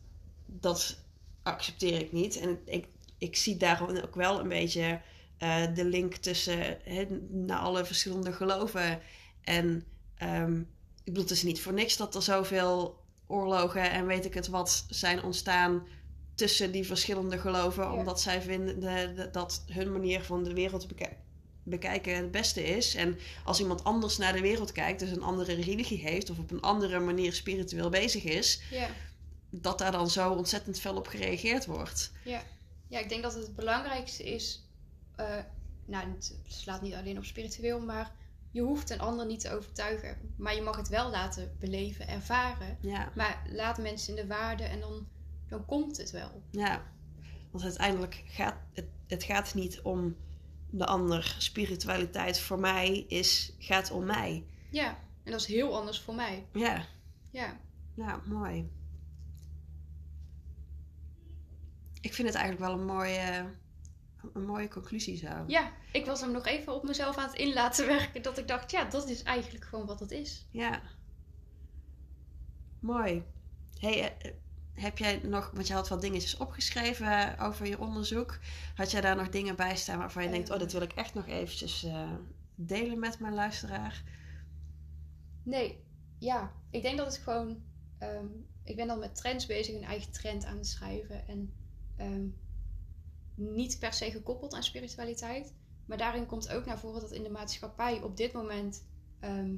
dat 0.46 0.96
accepteer 1.42 2.00
ik 2.00 2.12
niet. 2.12 2.36
En 2.38 2.58
ik, 2.64 2.86
ik 3.18 3.36
zie 3.36 3.56
daarom 3.56 3.96
ook 3.96 4.14
wel 4.14 4.40
een 4.40 4.48
beetje 4.48 5.00
eh, 5.38 5.74
de 5.74 5.84
link 5.84 6.14
tussen 6.14 6.78
hè, 6.82 7.04
naar 7.30 7.58
alle 7.58 7.84
verschillende 7.84 8.32
geloven. 8.32 9.00
En 9.44 9.84
ehm, 10.16 10.58
ik 10.60 10.64
bedoel, 11.12 11.22
het 11.22 11.30
is 11.30 11.42
niet 11.42 11.60
voor 11.60 11.72
niks 11.72 11.96
dat 11.96 12.14
er 12.14 12.22
zoveel 12.22 13.04
oorlogen 13.26 13.90
en 13.90 14.06
weet 14.06 14.24
ik 14.24 14.34
het 14.34 14.48
wat 14.48 14.84
zijn 14.88 15.22
ontstaan 15.22 15.86
tussen 16.34 16.72
die 16.72 16.86
verschillende 16.86 17.38
geloven, 17.38 17.82
Ja. 17.84 17.92
omdat 17.94 18.20
zij 18.20 18.42
vinden 18.42 18.80
de- 18.80 19.12
de- 19.16 19.28
dat 19.32 19.64
hun 19.66 19.92
manier 19.92 20.22
van 20.22 20.44
de 20.44 20.52
wereld 20.54 20.88
beke- 20.88 21.16
bekijken 21.62 22.16
het 22.16 22.30
beste 22.30 22.64
is. 22.64 22.94
En 22.94 23.18
als 23.44 23.60
iemand 23.60 23.84
anders 23.84 24.16
naar 24.16 24.32
de 24.32 24.40
wereld 24.40 24.72
kijkt, 24.72 25.00
dus 25.00 25.10
een 25.10 25.22
andere 25.22 25.54
religie 25.54 25.98
heeft 25.98 26.30
of 26.30 26.38
op 26.38 26.50
een 26.50 26.60
andere 26.60 26.98
manier 27.00 27.32
spiritueel 27.32 27.88
bezig 27.90 28.24
is, 28.24 28.60
ja. 28.70 28.88
dat 29.50 29.78
daar 29.78 29.92
dan 29.92 30.10
zo 30.10 30.32
ontzettend 30.32 30.80
fel 30.80 30.96
op 30.96 31.06
gereageerd 31.06 31.66
wordt. 31.66 32.12
Ja. 32.24 32.42
Ja, 32.88 32.98
ik 32.98 33.08
denk 33.08 33.22
dat 33.22 33.34
het 33.34 33.56
belangrijkste 33.56 34.24
is. 34.24 34.64
eh, 35.16 35.38
nou, 35.86 36.08
het 36.08 36.36
slaat 36.46 36.82
niet 36.82 36.94
alleen 36.94 37.18
op 37.18 37.24
spiritueel, 37.24 37.80
maar 37.80 38.12
je 38.50 38.60
hoeft 38.60 38.90
een 38.90 39.00
ander 39.00 39.26
niet 39.26 39.40
te 39.40 39.50
overtuigen. 39.54 40.34
Maar 40.36 40.54
je 40.54 40.62
mag 40.62 40.76
het 40.76 40.88
wel 40.88 41.10
laten 41.10 41.56
beleven, 41.58 42.08
ervaren. 42.08 42.78
Ja, 42.80 43.12
Maar 43.14 43.42
laat 43.50 43.78
mensen 43.78 44.16
in 44.16 44.22
de 44.22 44.34
waarde 44.34 44.62
en 44.64 44.80
dan, 44.80 45.08
dan 45.48 45.64
komt 45.64 45.96
het 45.96 46.10
wel. 46.10 46.42
ja. 46.50 46.94
Want 47.50 47.64
uiteindelijk 47.68 48.22
gaat 48.26 48.56
het, 48.72 48.86
het 49.06 49.22
gaat 49.22 49.54
niet 49.54 49.80
om 49.82 50.16
de 50.70 50.86
ander. 50.86 51.34
Spiritualiteit 51.38 52.40
voor 52.40 52.58
mij 52.58 53.04
is, 53.08 53.52
gaat 53.58 53.90
om 53.90 54.04
mij. 54.04 54.44
Ja, 54.70 54.98
en 55.24 55.30
dat 55.30 55.40
is 55.40 55.46
heel 55.46 55.76
anders 55.78 56.00
voor 56.00 56.14
mij. 56.14 56.46
Ja, 56.52 56.86
Ja, 57.30 57.60
ja, 57.94 58.20
mooi. 58.24 58.70
Ik 62.06 62.14
vind 62.14 62.28
het 62.28 62.36
eigenlijk 62.36 62.66
wel 62.70 62.78
een 62.80 62.86
mooie, 62.86 63.44
een 64.32 64.46
mooie 64.46 64.68
conclusie 64.68 65.16
zo. 65.16 65.44
ja 65.46 65.72
ik 65.92 66.06
was 66.06 66.20
hem 66.20 66.30
nog 66.30 66.46
even 66.46 66.74
op 66.74 66.82
mezelf 66.84 67.16
aan 67.16 67.26
het 67.28 67.36
in 67.38 67.52
laten 67.52 67.86
werken. 67.96 68.22
Dat 68.22 68.38
ik 68.38 68.48
dacht, 68.48 68.70
ja, 68.70 68.84
dat 68.84 69.08
is 69.08 69.22
eigenlijk 69.22 69.64
gewoon 69.64 69.86
wat 69.86 70.00
het 70.00 70.10
is. 70.10 70.46
Ja. 70.50 70.82
Mooi. 72.80 73.24
Hey, 73.78 73.92
eh, 74.00 74.28
eh, 74.28 74.34
heb 74.74 74.98
jij 74.98 75.20
nog, 75.22 75.50
want 75.54 75.66
je 75.66 75.74
had 75.74 75.88
wat 75.88 76.00
dingetjes 76.00 76.36
opgeschreven 76.36 77.38
over 77.38 77.66
je 77.66 77.78
onderzoek. 77.80 78.38
Had 78.74 78.90
jij 78.90 79.00
daar 79.00 79.16
nog 79.16 79.28
dingen 79.28 79.56
bij 79.56 79.76
staan 79.76 79.98
waarvan 79.98 80.22
je 80.22 80.30
denkt, 80.30 80.50
oh, 80.50 80.58
dit 80.58 80.72
wil 80.72 80.82
ik 80.82 80.92
echt 80.92 81.14
nog 81.14 81.26
eventjes 81.26 81.84
eh, 81.84 82.12
delen 82.54 82.98
met 82.98 83.18
mijn 83.18 83.34
luisteraar? 83.34 84.02
Nee, 85.42 85.84
ja, 86.18 86.52
ik 86.70 86.82
denk 86.82 86.96
dat 86.96 87.06
het 87.06 87.16
gewoon. 87.22 87.62
ehm, 87.98 88.26
ik 88.64 88.76
ben 88.76 88.86
dan 88.86 88.98
met 88.98 89.14
trends 89.16 89.46
bezig, 89.46 89.74
een 89.74 89.84
eigen 89.84 90.12
trend 90.12 90.44
aan 90.44 90.56
het 90.56 90.66
schrijven. 90.66 91.28
En 91.28 91.52
ehm, 91.96 92.26
niet 93.34 93.78
per 93.78 93.92
se 93.92 94.10
gekoppeld 94.10 94.54
aan 94.54 94.62
spiritualiteit. 94.62 95.54
Maar 95.86 95.98
daarin 95.98 96.26
komt 96.26 96.48
ook 96.48 96.64
naar 96.64 96.78
voren 96.78 97.00
dat 97.00 97.12
in 97.12 97.22
de 97.22 97.30
maatschappij 97.30 98.02
op 98.02 98.16
dit 98.16 98.32
moment 98.32 98.84
ehm, 99.20 99.54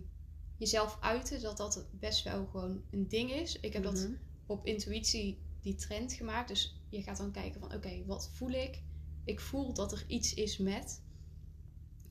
jezelf 0.57 0.99
uiten, 1.01 1.43
dat 1.43 1.57
dat 1.57 1.86
best 1.93 2.24
wel 2.24 2.47
gewoon 2.47 2.82
een 2.91 3.09
ding 3.09 3.30
is. 3.32 3.61
Ik 3.61 3.72
heb 3.72 3.82
dat 3.82 3.95
Mhm. 3.99 4.12
op 4.47 4.66
intuïtie 4.66 5.43
die 5.61 5.74
trend 5.74 6.12
gemaakt. 6.12 6.49
Dus 6.49 6.80
je 6.89 7.03
gaat 7.03 7.16
dan 7.16 7.30
kijken 7.32 7.61
van 7.61 7.74
oké, 7.74 8.05
wat 8.07 8.30
voel 8.32 8.51
ik? 8.51 8.82
Ik 9.24 9.41
voel 9.41 9.74
dat 9.74 9.93
er 9.93 10.05
iets 10.07 10.34
is 10.34 10.59
met. 10.59 11.03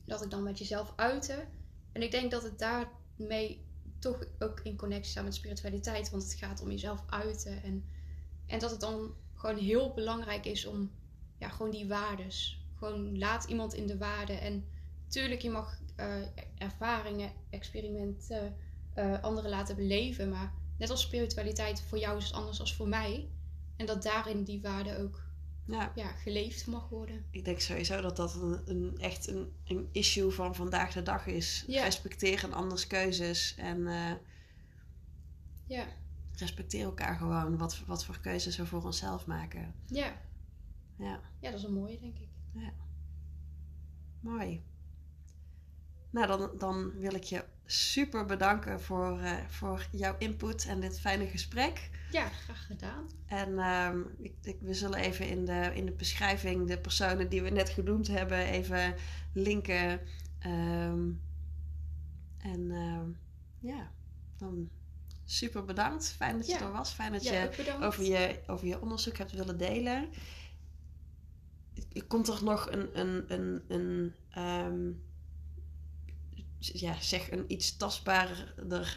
Dat 0.04 0.22
ik 0.24 0.30
dan 0.30 0.42
met 0.42 0.58
jezelf 0.58 0.92
uiten. 0.96 1.48
En 1.92 2.02
ik 2.02 2.10
denk 2.10 2.30
dat 2.30 2.42
het 2.42 2.58
daarmee 2.58 3.66
toch 3.98 4.24
ook 4.38 4.60
in 4.60 4.76
connectie 4.76 5.10
staat 5.10 5.24
met 5.24 5.34
spiritualiteit. 5.34 6.10
Want 6.10 6.22
het 6.22 6.34
gaat 6.34 6.60
om 6.60 6.70
jezelf 6.70 7.04
uiten. 7.06 7.62
En, 7.62 7.84
en 8.46 8.58
dat 8.58 8.70
het 8.70 8.80
dan 8.80 9.14
gewoon 9.38 9.56
heel 9.58 9.92
belangrijk 9.94 10.44
is 10.46 10.66
om 10.66 10.90
ja, 11.38 11.48
gewoon 11.48 11.70
die 11.70 11.86
waardes. 11.88 12.66
Gewoon 12.76 13.18
laat 13.18 13.44
iemand 13.44 13.74
in 13.74 13.86
de 13.86 13.98
waarde. 13.98 14.32
En 14.32 14.64
tuurlijk, 15.08 15.40
je 15.42 15.50
mag 15.50 15.80
eh, 15.96 16.16
ervaringen, 16.58 17.32
experimenten, 17.50 18.56
eh, 18.94 19.22
anderen 19.22 19.50
laten 19.50 19.76
beleven. 19.76 20.28
Maar 20.30 20.52
net 20.78 20.90
als 20.90 21.00
spiritualiteit, 21.02 21.80
voor 21.80 21.98
jou 21.98 22.18
is 22.18 22.24
het 22.24 22.32
anders 22.32 22.58
dan 22.58 22.68
voor 22.68 22.88
mij. 22.88 23.28
En 23.76 23.86
dat 23.86 24.02
daarin 24.02 24.42
die 24.44 24.60
waarde 24.60 24.98
ook 24.98 25.26
Ja, 25.66 25.92
ja, 25.94 26.08
geleefd 26.12 26.66
mag 26.66 26.88
worden. 26.88 27.24
ik 27.30 27.44
denk 27.44 27.60
sowieso 27.60 28.00
dat 28.00 28.16
dat 28.16 28.34
een, 28.34 28.60
een, 28.66 28.98
echt 28.98 29.28
een, 29.28 29.52
een 29.64 29.88
issue 29.92 30.30
van 30.30 30.54
vandaag 30.54 30.92
de 30.92 31.02
dag 31.02 31.26
is. 31.26 31.64
Ja. 31.66 31.84
Respecteer 31.84 32.44
een 32.44 32.54
anders 32.54 32.86
keuzes 32.86 33.54
en 33.56 33.86
eh, 33.86 34.12
Ja, 35.66 35.86
respecteer 36.40 36.84
elkaar 36.84 37.16
gewoon 37.16 37.56
wat, 37.56 37.82
wat 37.86 38.04
voor 38.04 38.20
keuzes 38.20 38.56
we 38.56 38.66
voor 38.66 38.84
onszelf 38.84 39.26
maken. 39.26 39.74
ja. 39.86 40.26
Ja. 40.98 41.20
ja 41.40 41.50
dat 41.50 41.58
is 41.58 41.64
een 41.64 41.72
mooie, 41.72 42.00
denk 42.00 42.18
ik. 42.18 42.28
Mooi. 44.20 44.62
Nou, 46.10 46.26
dan, 46.26 46.50
dan 46.58 46.92
wil 46.98 47.14
ik 47.14 47.22
je 47.22 47.44
super 47.64 48.24
bedanken 48.24 48.80
voor, 48.80 49.18
eh, 49.18 49.46
voor 49.46 49.86
jouw 49.90 50.14
input 50.18 50.66
en 50.66 50.80
dit 50.80 51.00
fijne 51.00 51.26
gesprek. 51.26 51.90
Ja, 52.10 52.28
graag 52.28 52.66
gedaan. 52.66 53.06
En 53.26 53.58
ehm, 53.58 54.00
ik, 54.18 54.32
ik, 54.42 54.56
we 54.60 54.74
zullen 54.74 54.98
even 54.98 55.28
in 55.28 55.44
de, 55.44 55.70
in 55.74 55.86
de 55.86 55.92
beschrijving 55.92 56.68
de 56.68 56.78
personen 56.78 57.28
die 57.28 57.42
we 57.42 57.50
net 57.50 57.68
genoemd 57.68 58.06
hebben 58.06 58.38
even 58.38 58.94
linken. 59.32 60.00
Ehm, 60.38 61.10
en 62.38 62.70
ehm, 62.70 63.10
ja, 63.58 63.90
dan 64.36 64.70
super 65.30 65.64
bedankt. 65.64 66.14
Fijn 66.16 66.36
dat 66.36 66.46
je 66.46 66.52
Ja. 66.52 66.60
er 66.60 66.72
was. 66.72 66.90
Fijn 66.92 67.12
dat 67.12 67.22
Ja, 67.24 67.32
je 67.42 67.76
over 67.80 68.04
je, 68.04 68.40
over 68.46 68.66
je 68.66 68.80
onderzoek 68.80 69.16
hebt 69.18 69.32
willen 69.32 69.58
delen. 69.58 70.08
Komt 72.06 72.28
er 72.28 72.44
nog 72.44 72.70
een, 72.70 72.98
een, 73.00 73.24
een, 73.28 73.62
een 73.68 74.14
ehm, 74.30 74.90
ja, 76.58 77.00
zeg 77.00 77.30
een 77.30 77.44
iets 77.48 77.76
tastbaarder 77.76 78.54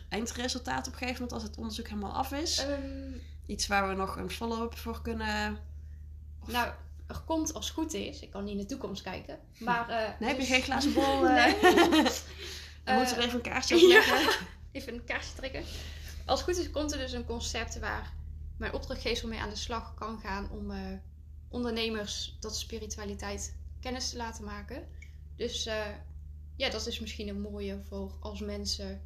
eindresultaat 0.09 0.87
op 0.87 0.93
een 0.93 0.97
gegeven 0.99 1.13
moment 1.21 1.33
als 1.33 1.43
het 1.43 1.57
onderzoek 1.57 1.87
helemaal 1.87 2.13
af 2.13 2.31
is? 2.31 2.57
Ehm, 2.57 3.11
Iets 3.45 3.67
waar 3.67 3.87
we 3.89 3.95
nog 3.95 4.15
een 4.17 4.29
follow-up 4.29 4.77
voor 4.77 5.01
kunnen. 5.01 5.57
Of- 6.41 6.51
nou, 6.51 6.71
er 7.07 7.19
komt 7.25 7.53
als 7.53 7.65
het 7.65 7.73
goed 7.73 7.93
is. 7.93 8.19
Ik 8.19 8.29
kan 8.31 8.43
niet 8.43 8.53
in 8.53 8.59
de 8.59 8.65
toekomst 8.65 9.01
kijken. 9.03 9.39
Maar, 9.59 9.89
eh, 9.89 10.19
Nee, 10.19 10.29
heb 10.29 10.37
je 10.39 10.43
dus- 10.45 10.47
geen 10.47 10.61
glazen 10.61 10.93
bol? 10.97 11.21
Nee. 11.21 11.55
We 12.85 12.91
moeten 12.93 13.17
er 13.17 13.23
even 13.23 13.33
een 13.35 13.41
kaartje 13.41 13.75
op 13.75 13.81
leggen. 13.81 14.45
even 14.71 14.93
een 14.93 15.03
kaarsje 15.03 15.33
trekken. 15.35 15.63
Als 16.25 16.39
het 16.39 16.49
goed 16.49 16.65
is, 16.65 16.71
komt 16.71 16.91
er 16.91 16.97
dus 16.97 17.11
een 17.11 17.25
concept 17.25 17.79
waar 17.79 18.13
mijn 18.57 18.73
opdrachtgever 18.73 19.27
mee 19.27 19.39
aan 19.39 19.49
de 19.49 19.55
slag 19.55 19.93
kan 19.93 20.19
gaan 20.19 20.49
om 20.49 20.71
uh, 20.71 20.97
ondernemers 21.49 22.37
tot 22.39 22.55
spiritualiteit 22.55 23.57
kennis 23.79 24.09
te 24.09 24.17
laten 24.17 24.43
maken. 24.43 24.87
Dus 25.35 25.67
uh, 25.67 25.85
ja, 26.55 26.69
dat 26.69 26.87
is 26.87 26.99
misschien 26.99 27.27
een 27.27 27.41
mooie 27.41 27.81
voor 27.87 28.17
als 28.19 28.39
mensen 28.39 29.01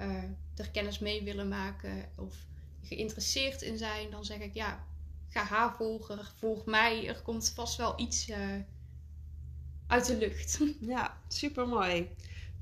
uh, 0.00 0.22
er 0.54 0.70
kennis 0.70 0.98
mee 0.98 1.22
willen 1.22 1.48
maken 1.48 2.10
of 2.16 2.36
geïnteresseerd 2.82 3.62
in 3.62 3.78
zijn. 3.78 4.10
Dan 4.10 4.24
zeg 4.24 4.38
ik 4.38 4.54
ja, 4.54 4.86
ga 5.28 5.42
haar 5.42 5.76
volgen, 5.76 6.24
volg 6.36 6.64
mij. 6.64 7.08
Er 7.08 7.22
komt 7.22 7.52
vast 7.54 7.76
wel 7.76 8.00
iets 8.00 8.30
uit 9.86 10.06
de 10.06 10.16
lucht. 10.16 10.60
Ja, 10.80 11.20
super 11.28 11.68
mooi. 11.68 12.10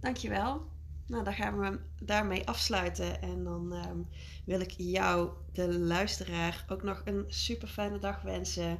Dankjewel. 0.01 0.67
Nou, 1.07 1.25
dan 1.25 1.33
gaan 1.33 1.59
we 1.59 1.79
daarmee 2.05 2.47
afsluiten. 2.47 3.23
En 3.23 3.45
dan 3.45 3.73
ehm, 3.73 3.99
wil 4.45 4.61
ik 4.61 4.75
jou, 4.77 5.31
de 5.53 5.79
luisteraar, 5.79 6.65
ook 6.69 6.83
nog 6.83 7.03
een 7.05 7.25
super 7.29 7.69
fijne 7.69 7.99
dag 7.99 8.23
wensen. 8.23 8.79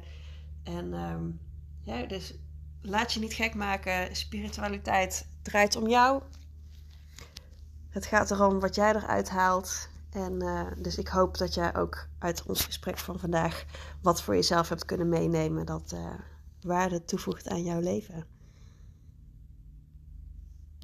En 0.63 0.93
um, 0.93 1.39
ja, 1.83 2.05
dus 2.05 2.33
laat 2.81 3.13
je 3.13 3.19
niet 3.19 3.33
gek 3.33 3.55
maken. 3.55 4.15
Spiritualiteit 4.15 5.27
draait 5.41 5.75
om 5.75 5.87
jou. 5.87 6.21
Het 7.89 8.05
gaat 8.05 8.31
erom 8.31 8.59
wat 8.59 8.75
jij 8.75 8.95
eruit 8.95 9.29
haalt. 9.29 9.89
En 10.11 10.43
uh, 10.43 10.67
dus 10.77 10.97
ik 10.97 11.07
hoop 11.07 11.37
dat 11.37 11.53
jij 11.53 11.75
ook 11.75 12.07
uit 12.19 12.43
ons 12.45 12.65
gesprek 12.65 12.97
van 12.97 13.19
vandaag 13.19 13.65
wat 14.01 14.21
voor 14.21 14.35
jezelf 14.35 14.69
hebt 14.69 14.85
kunnen 14.85 15.09
meenemen 15.09 15.65
dat 15.65 15.91
uh, 15.93 16.13
waarde 16.61 17.05
toevoegt 17.05 17.47
aan 17.47 17.63
jouw 17.63 17.79
leven. 17.79 18.36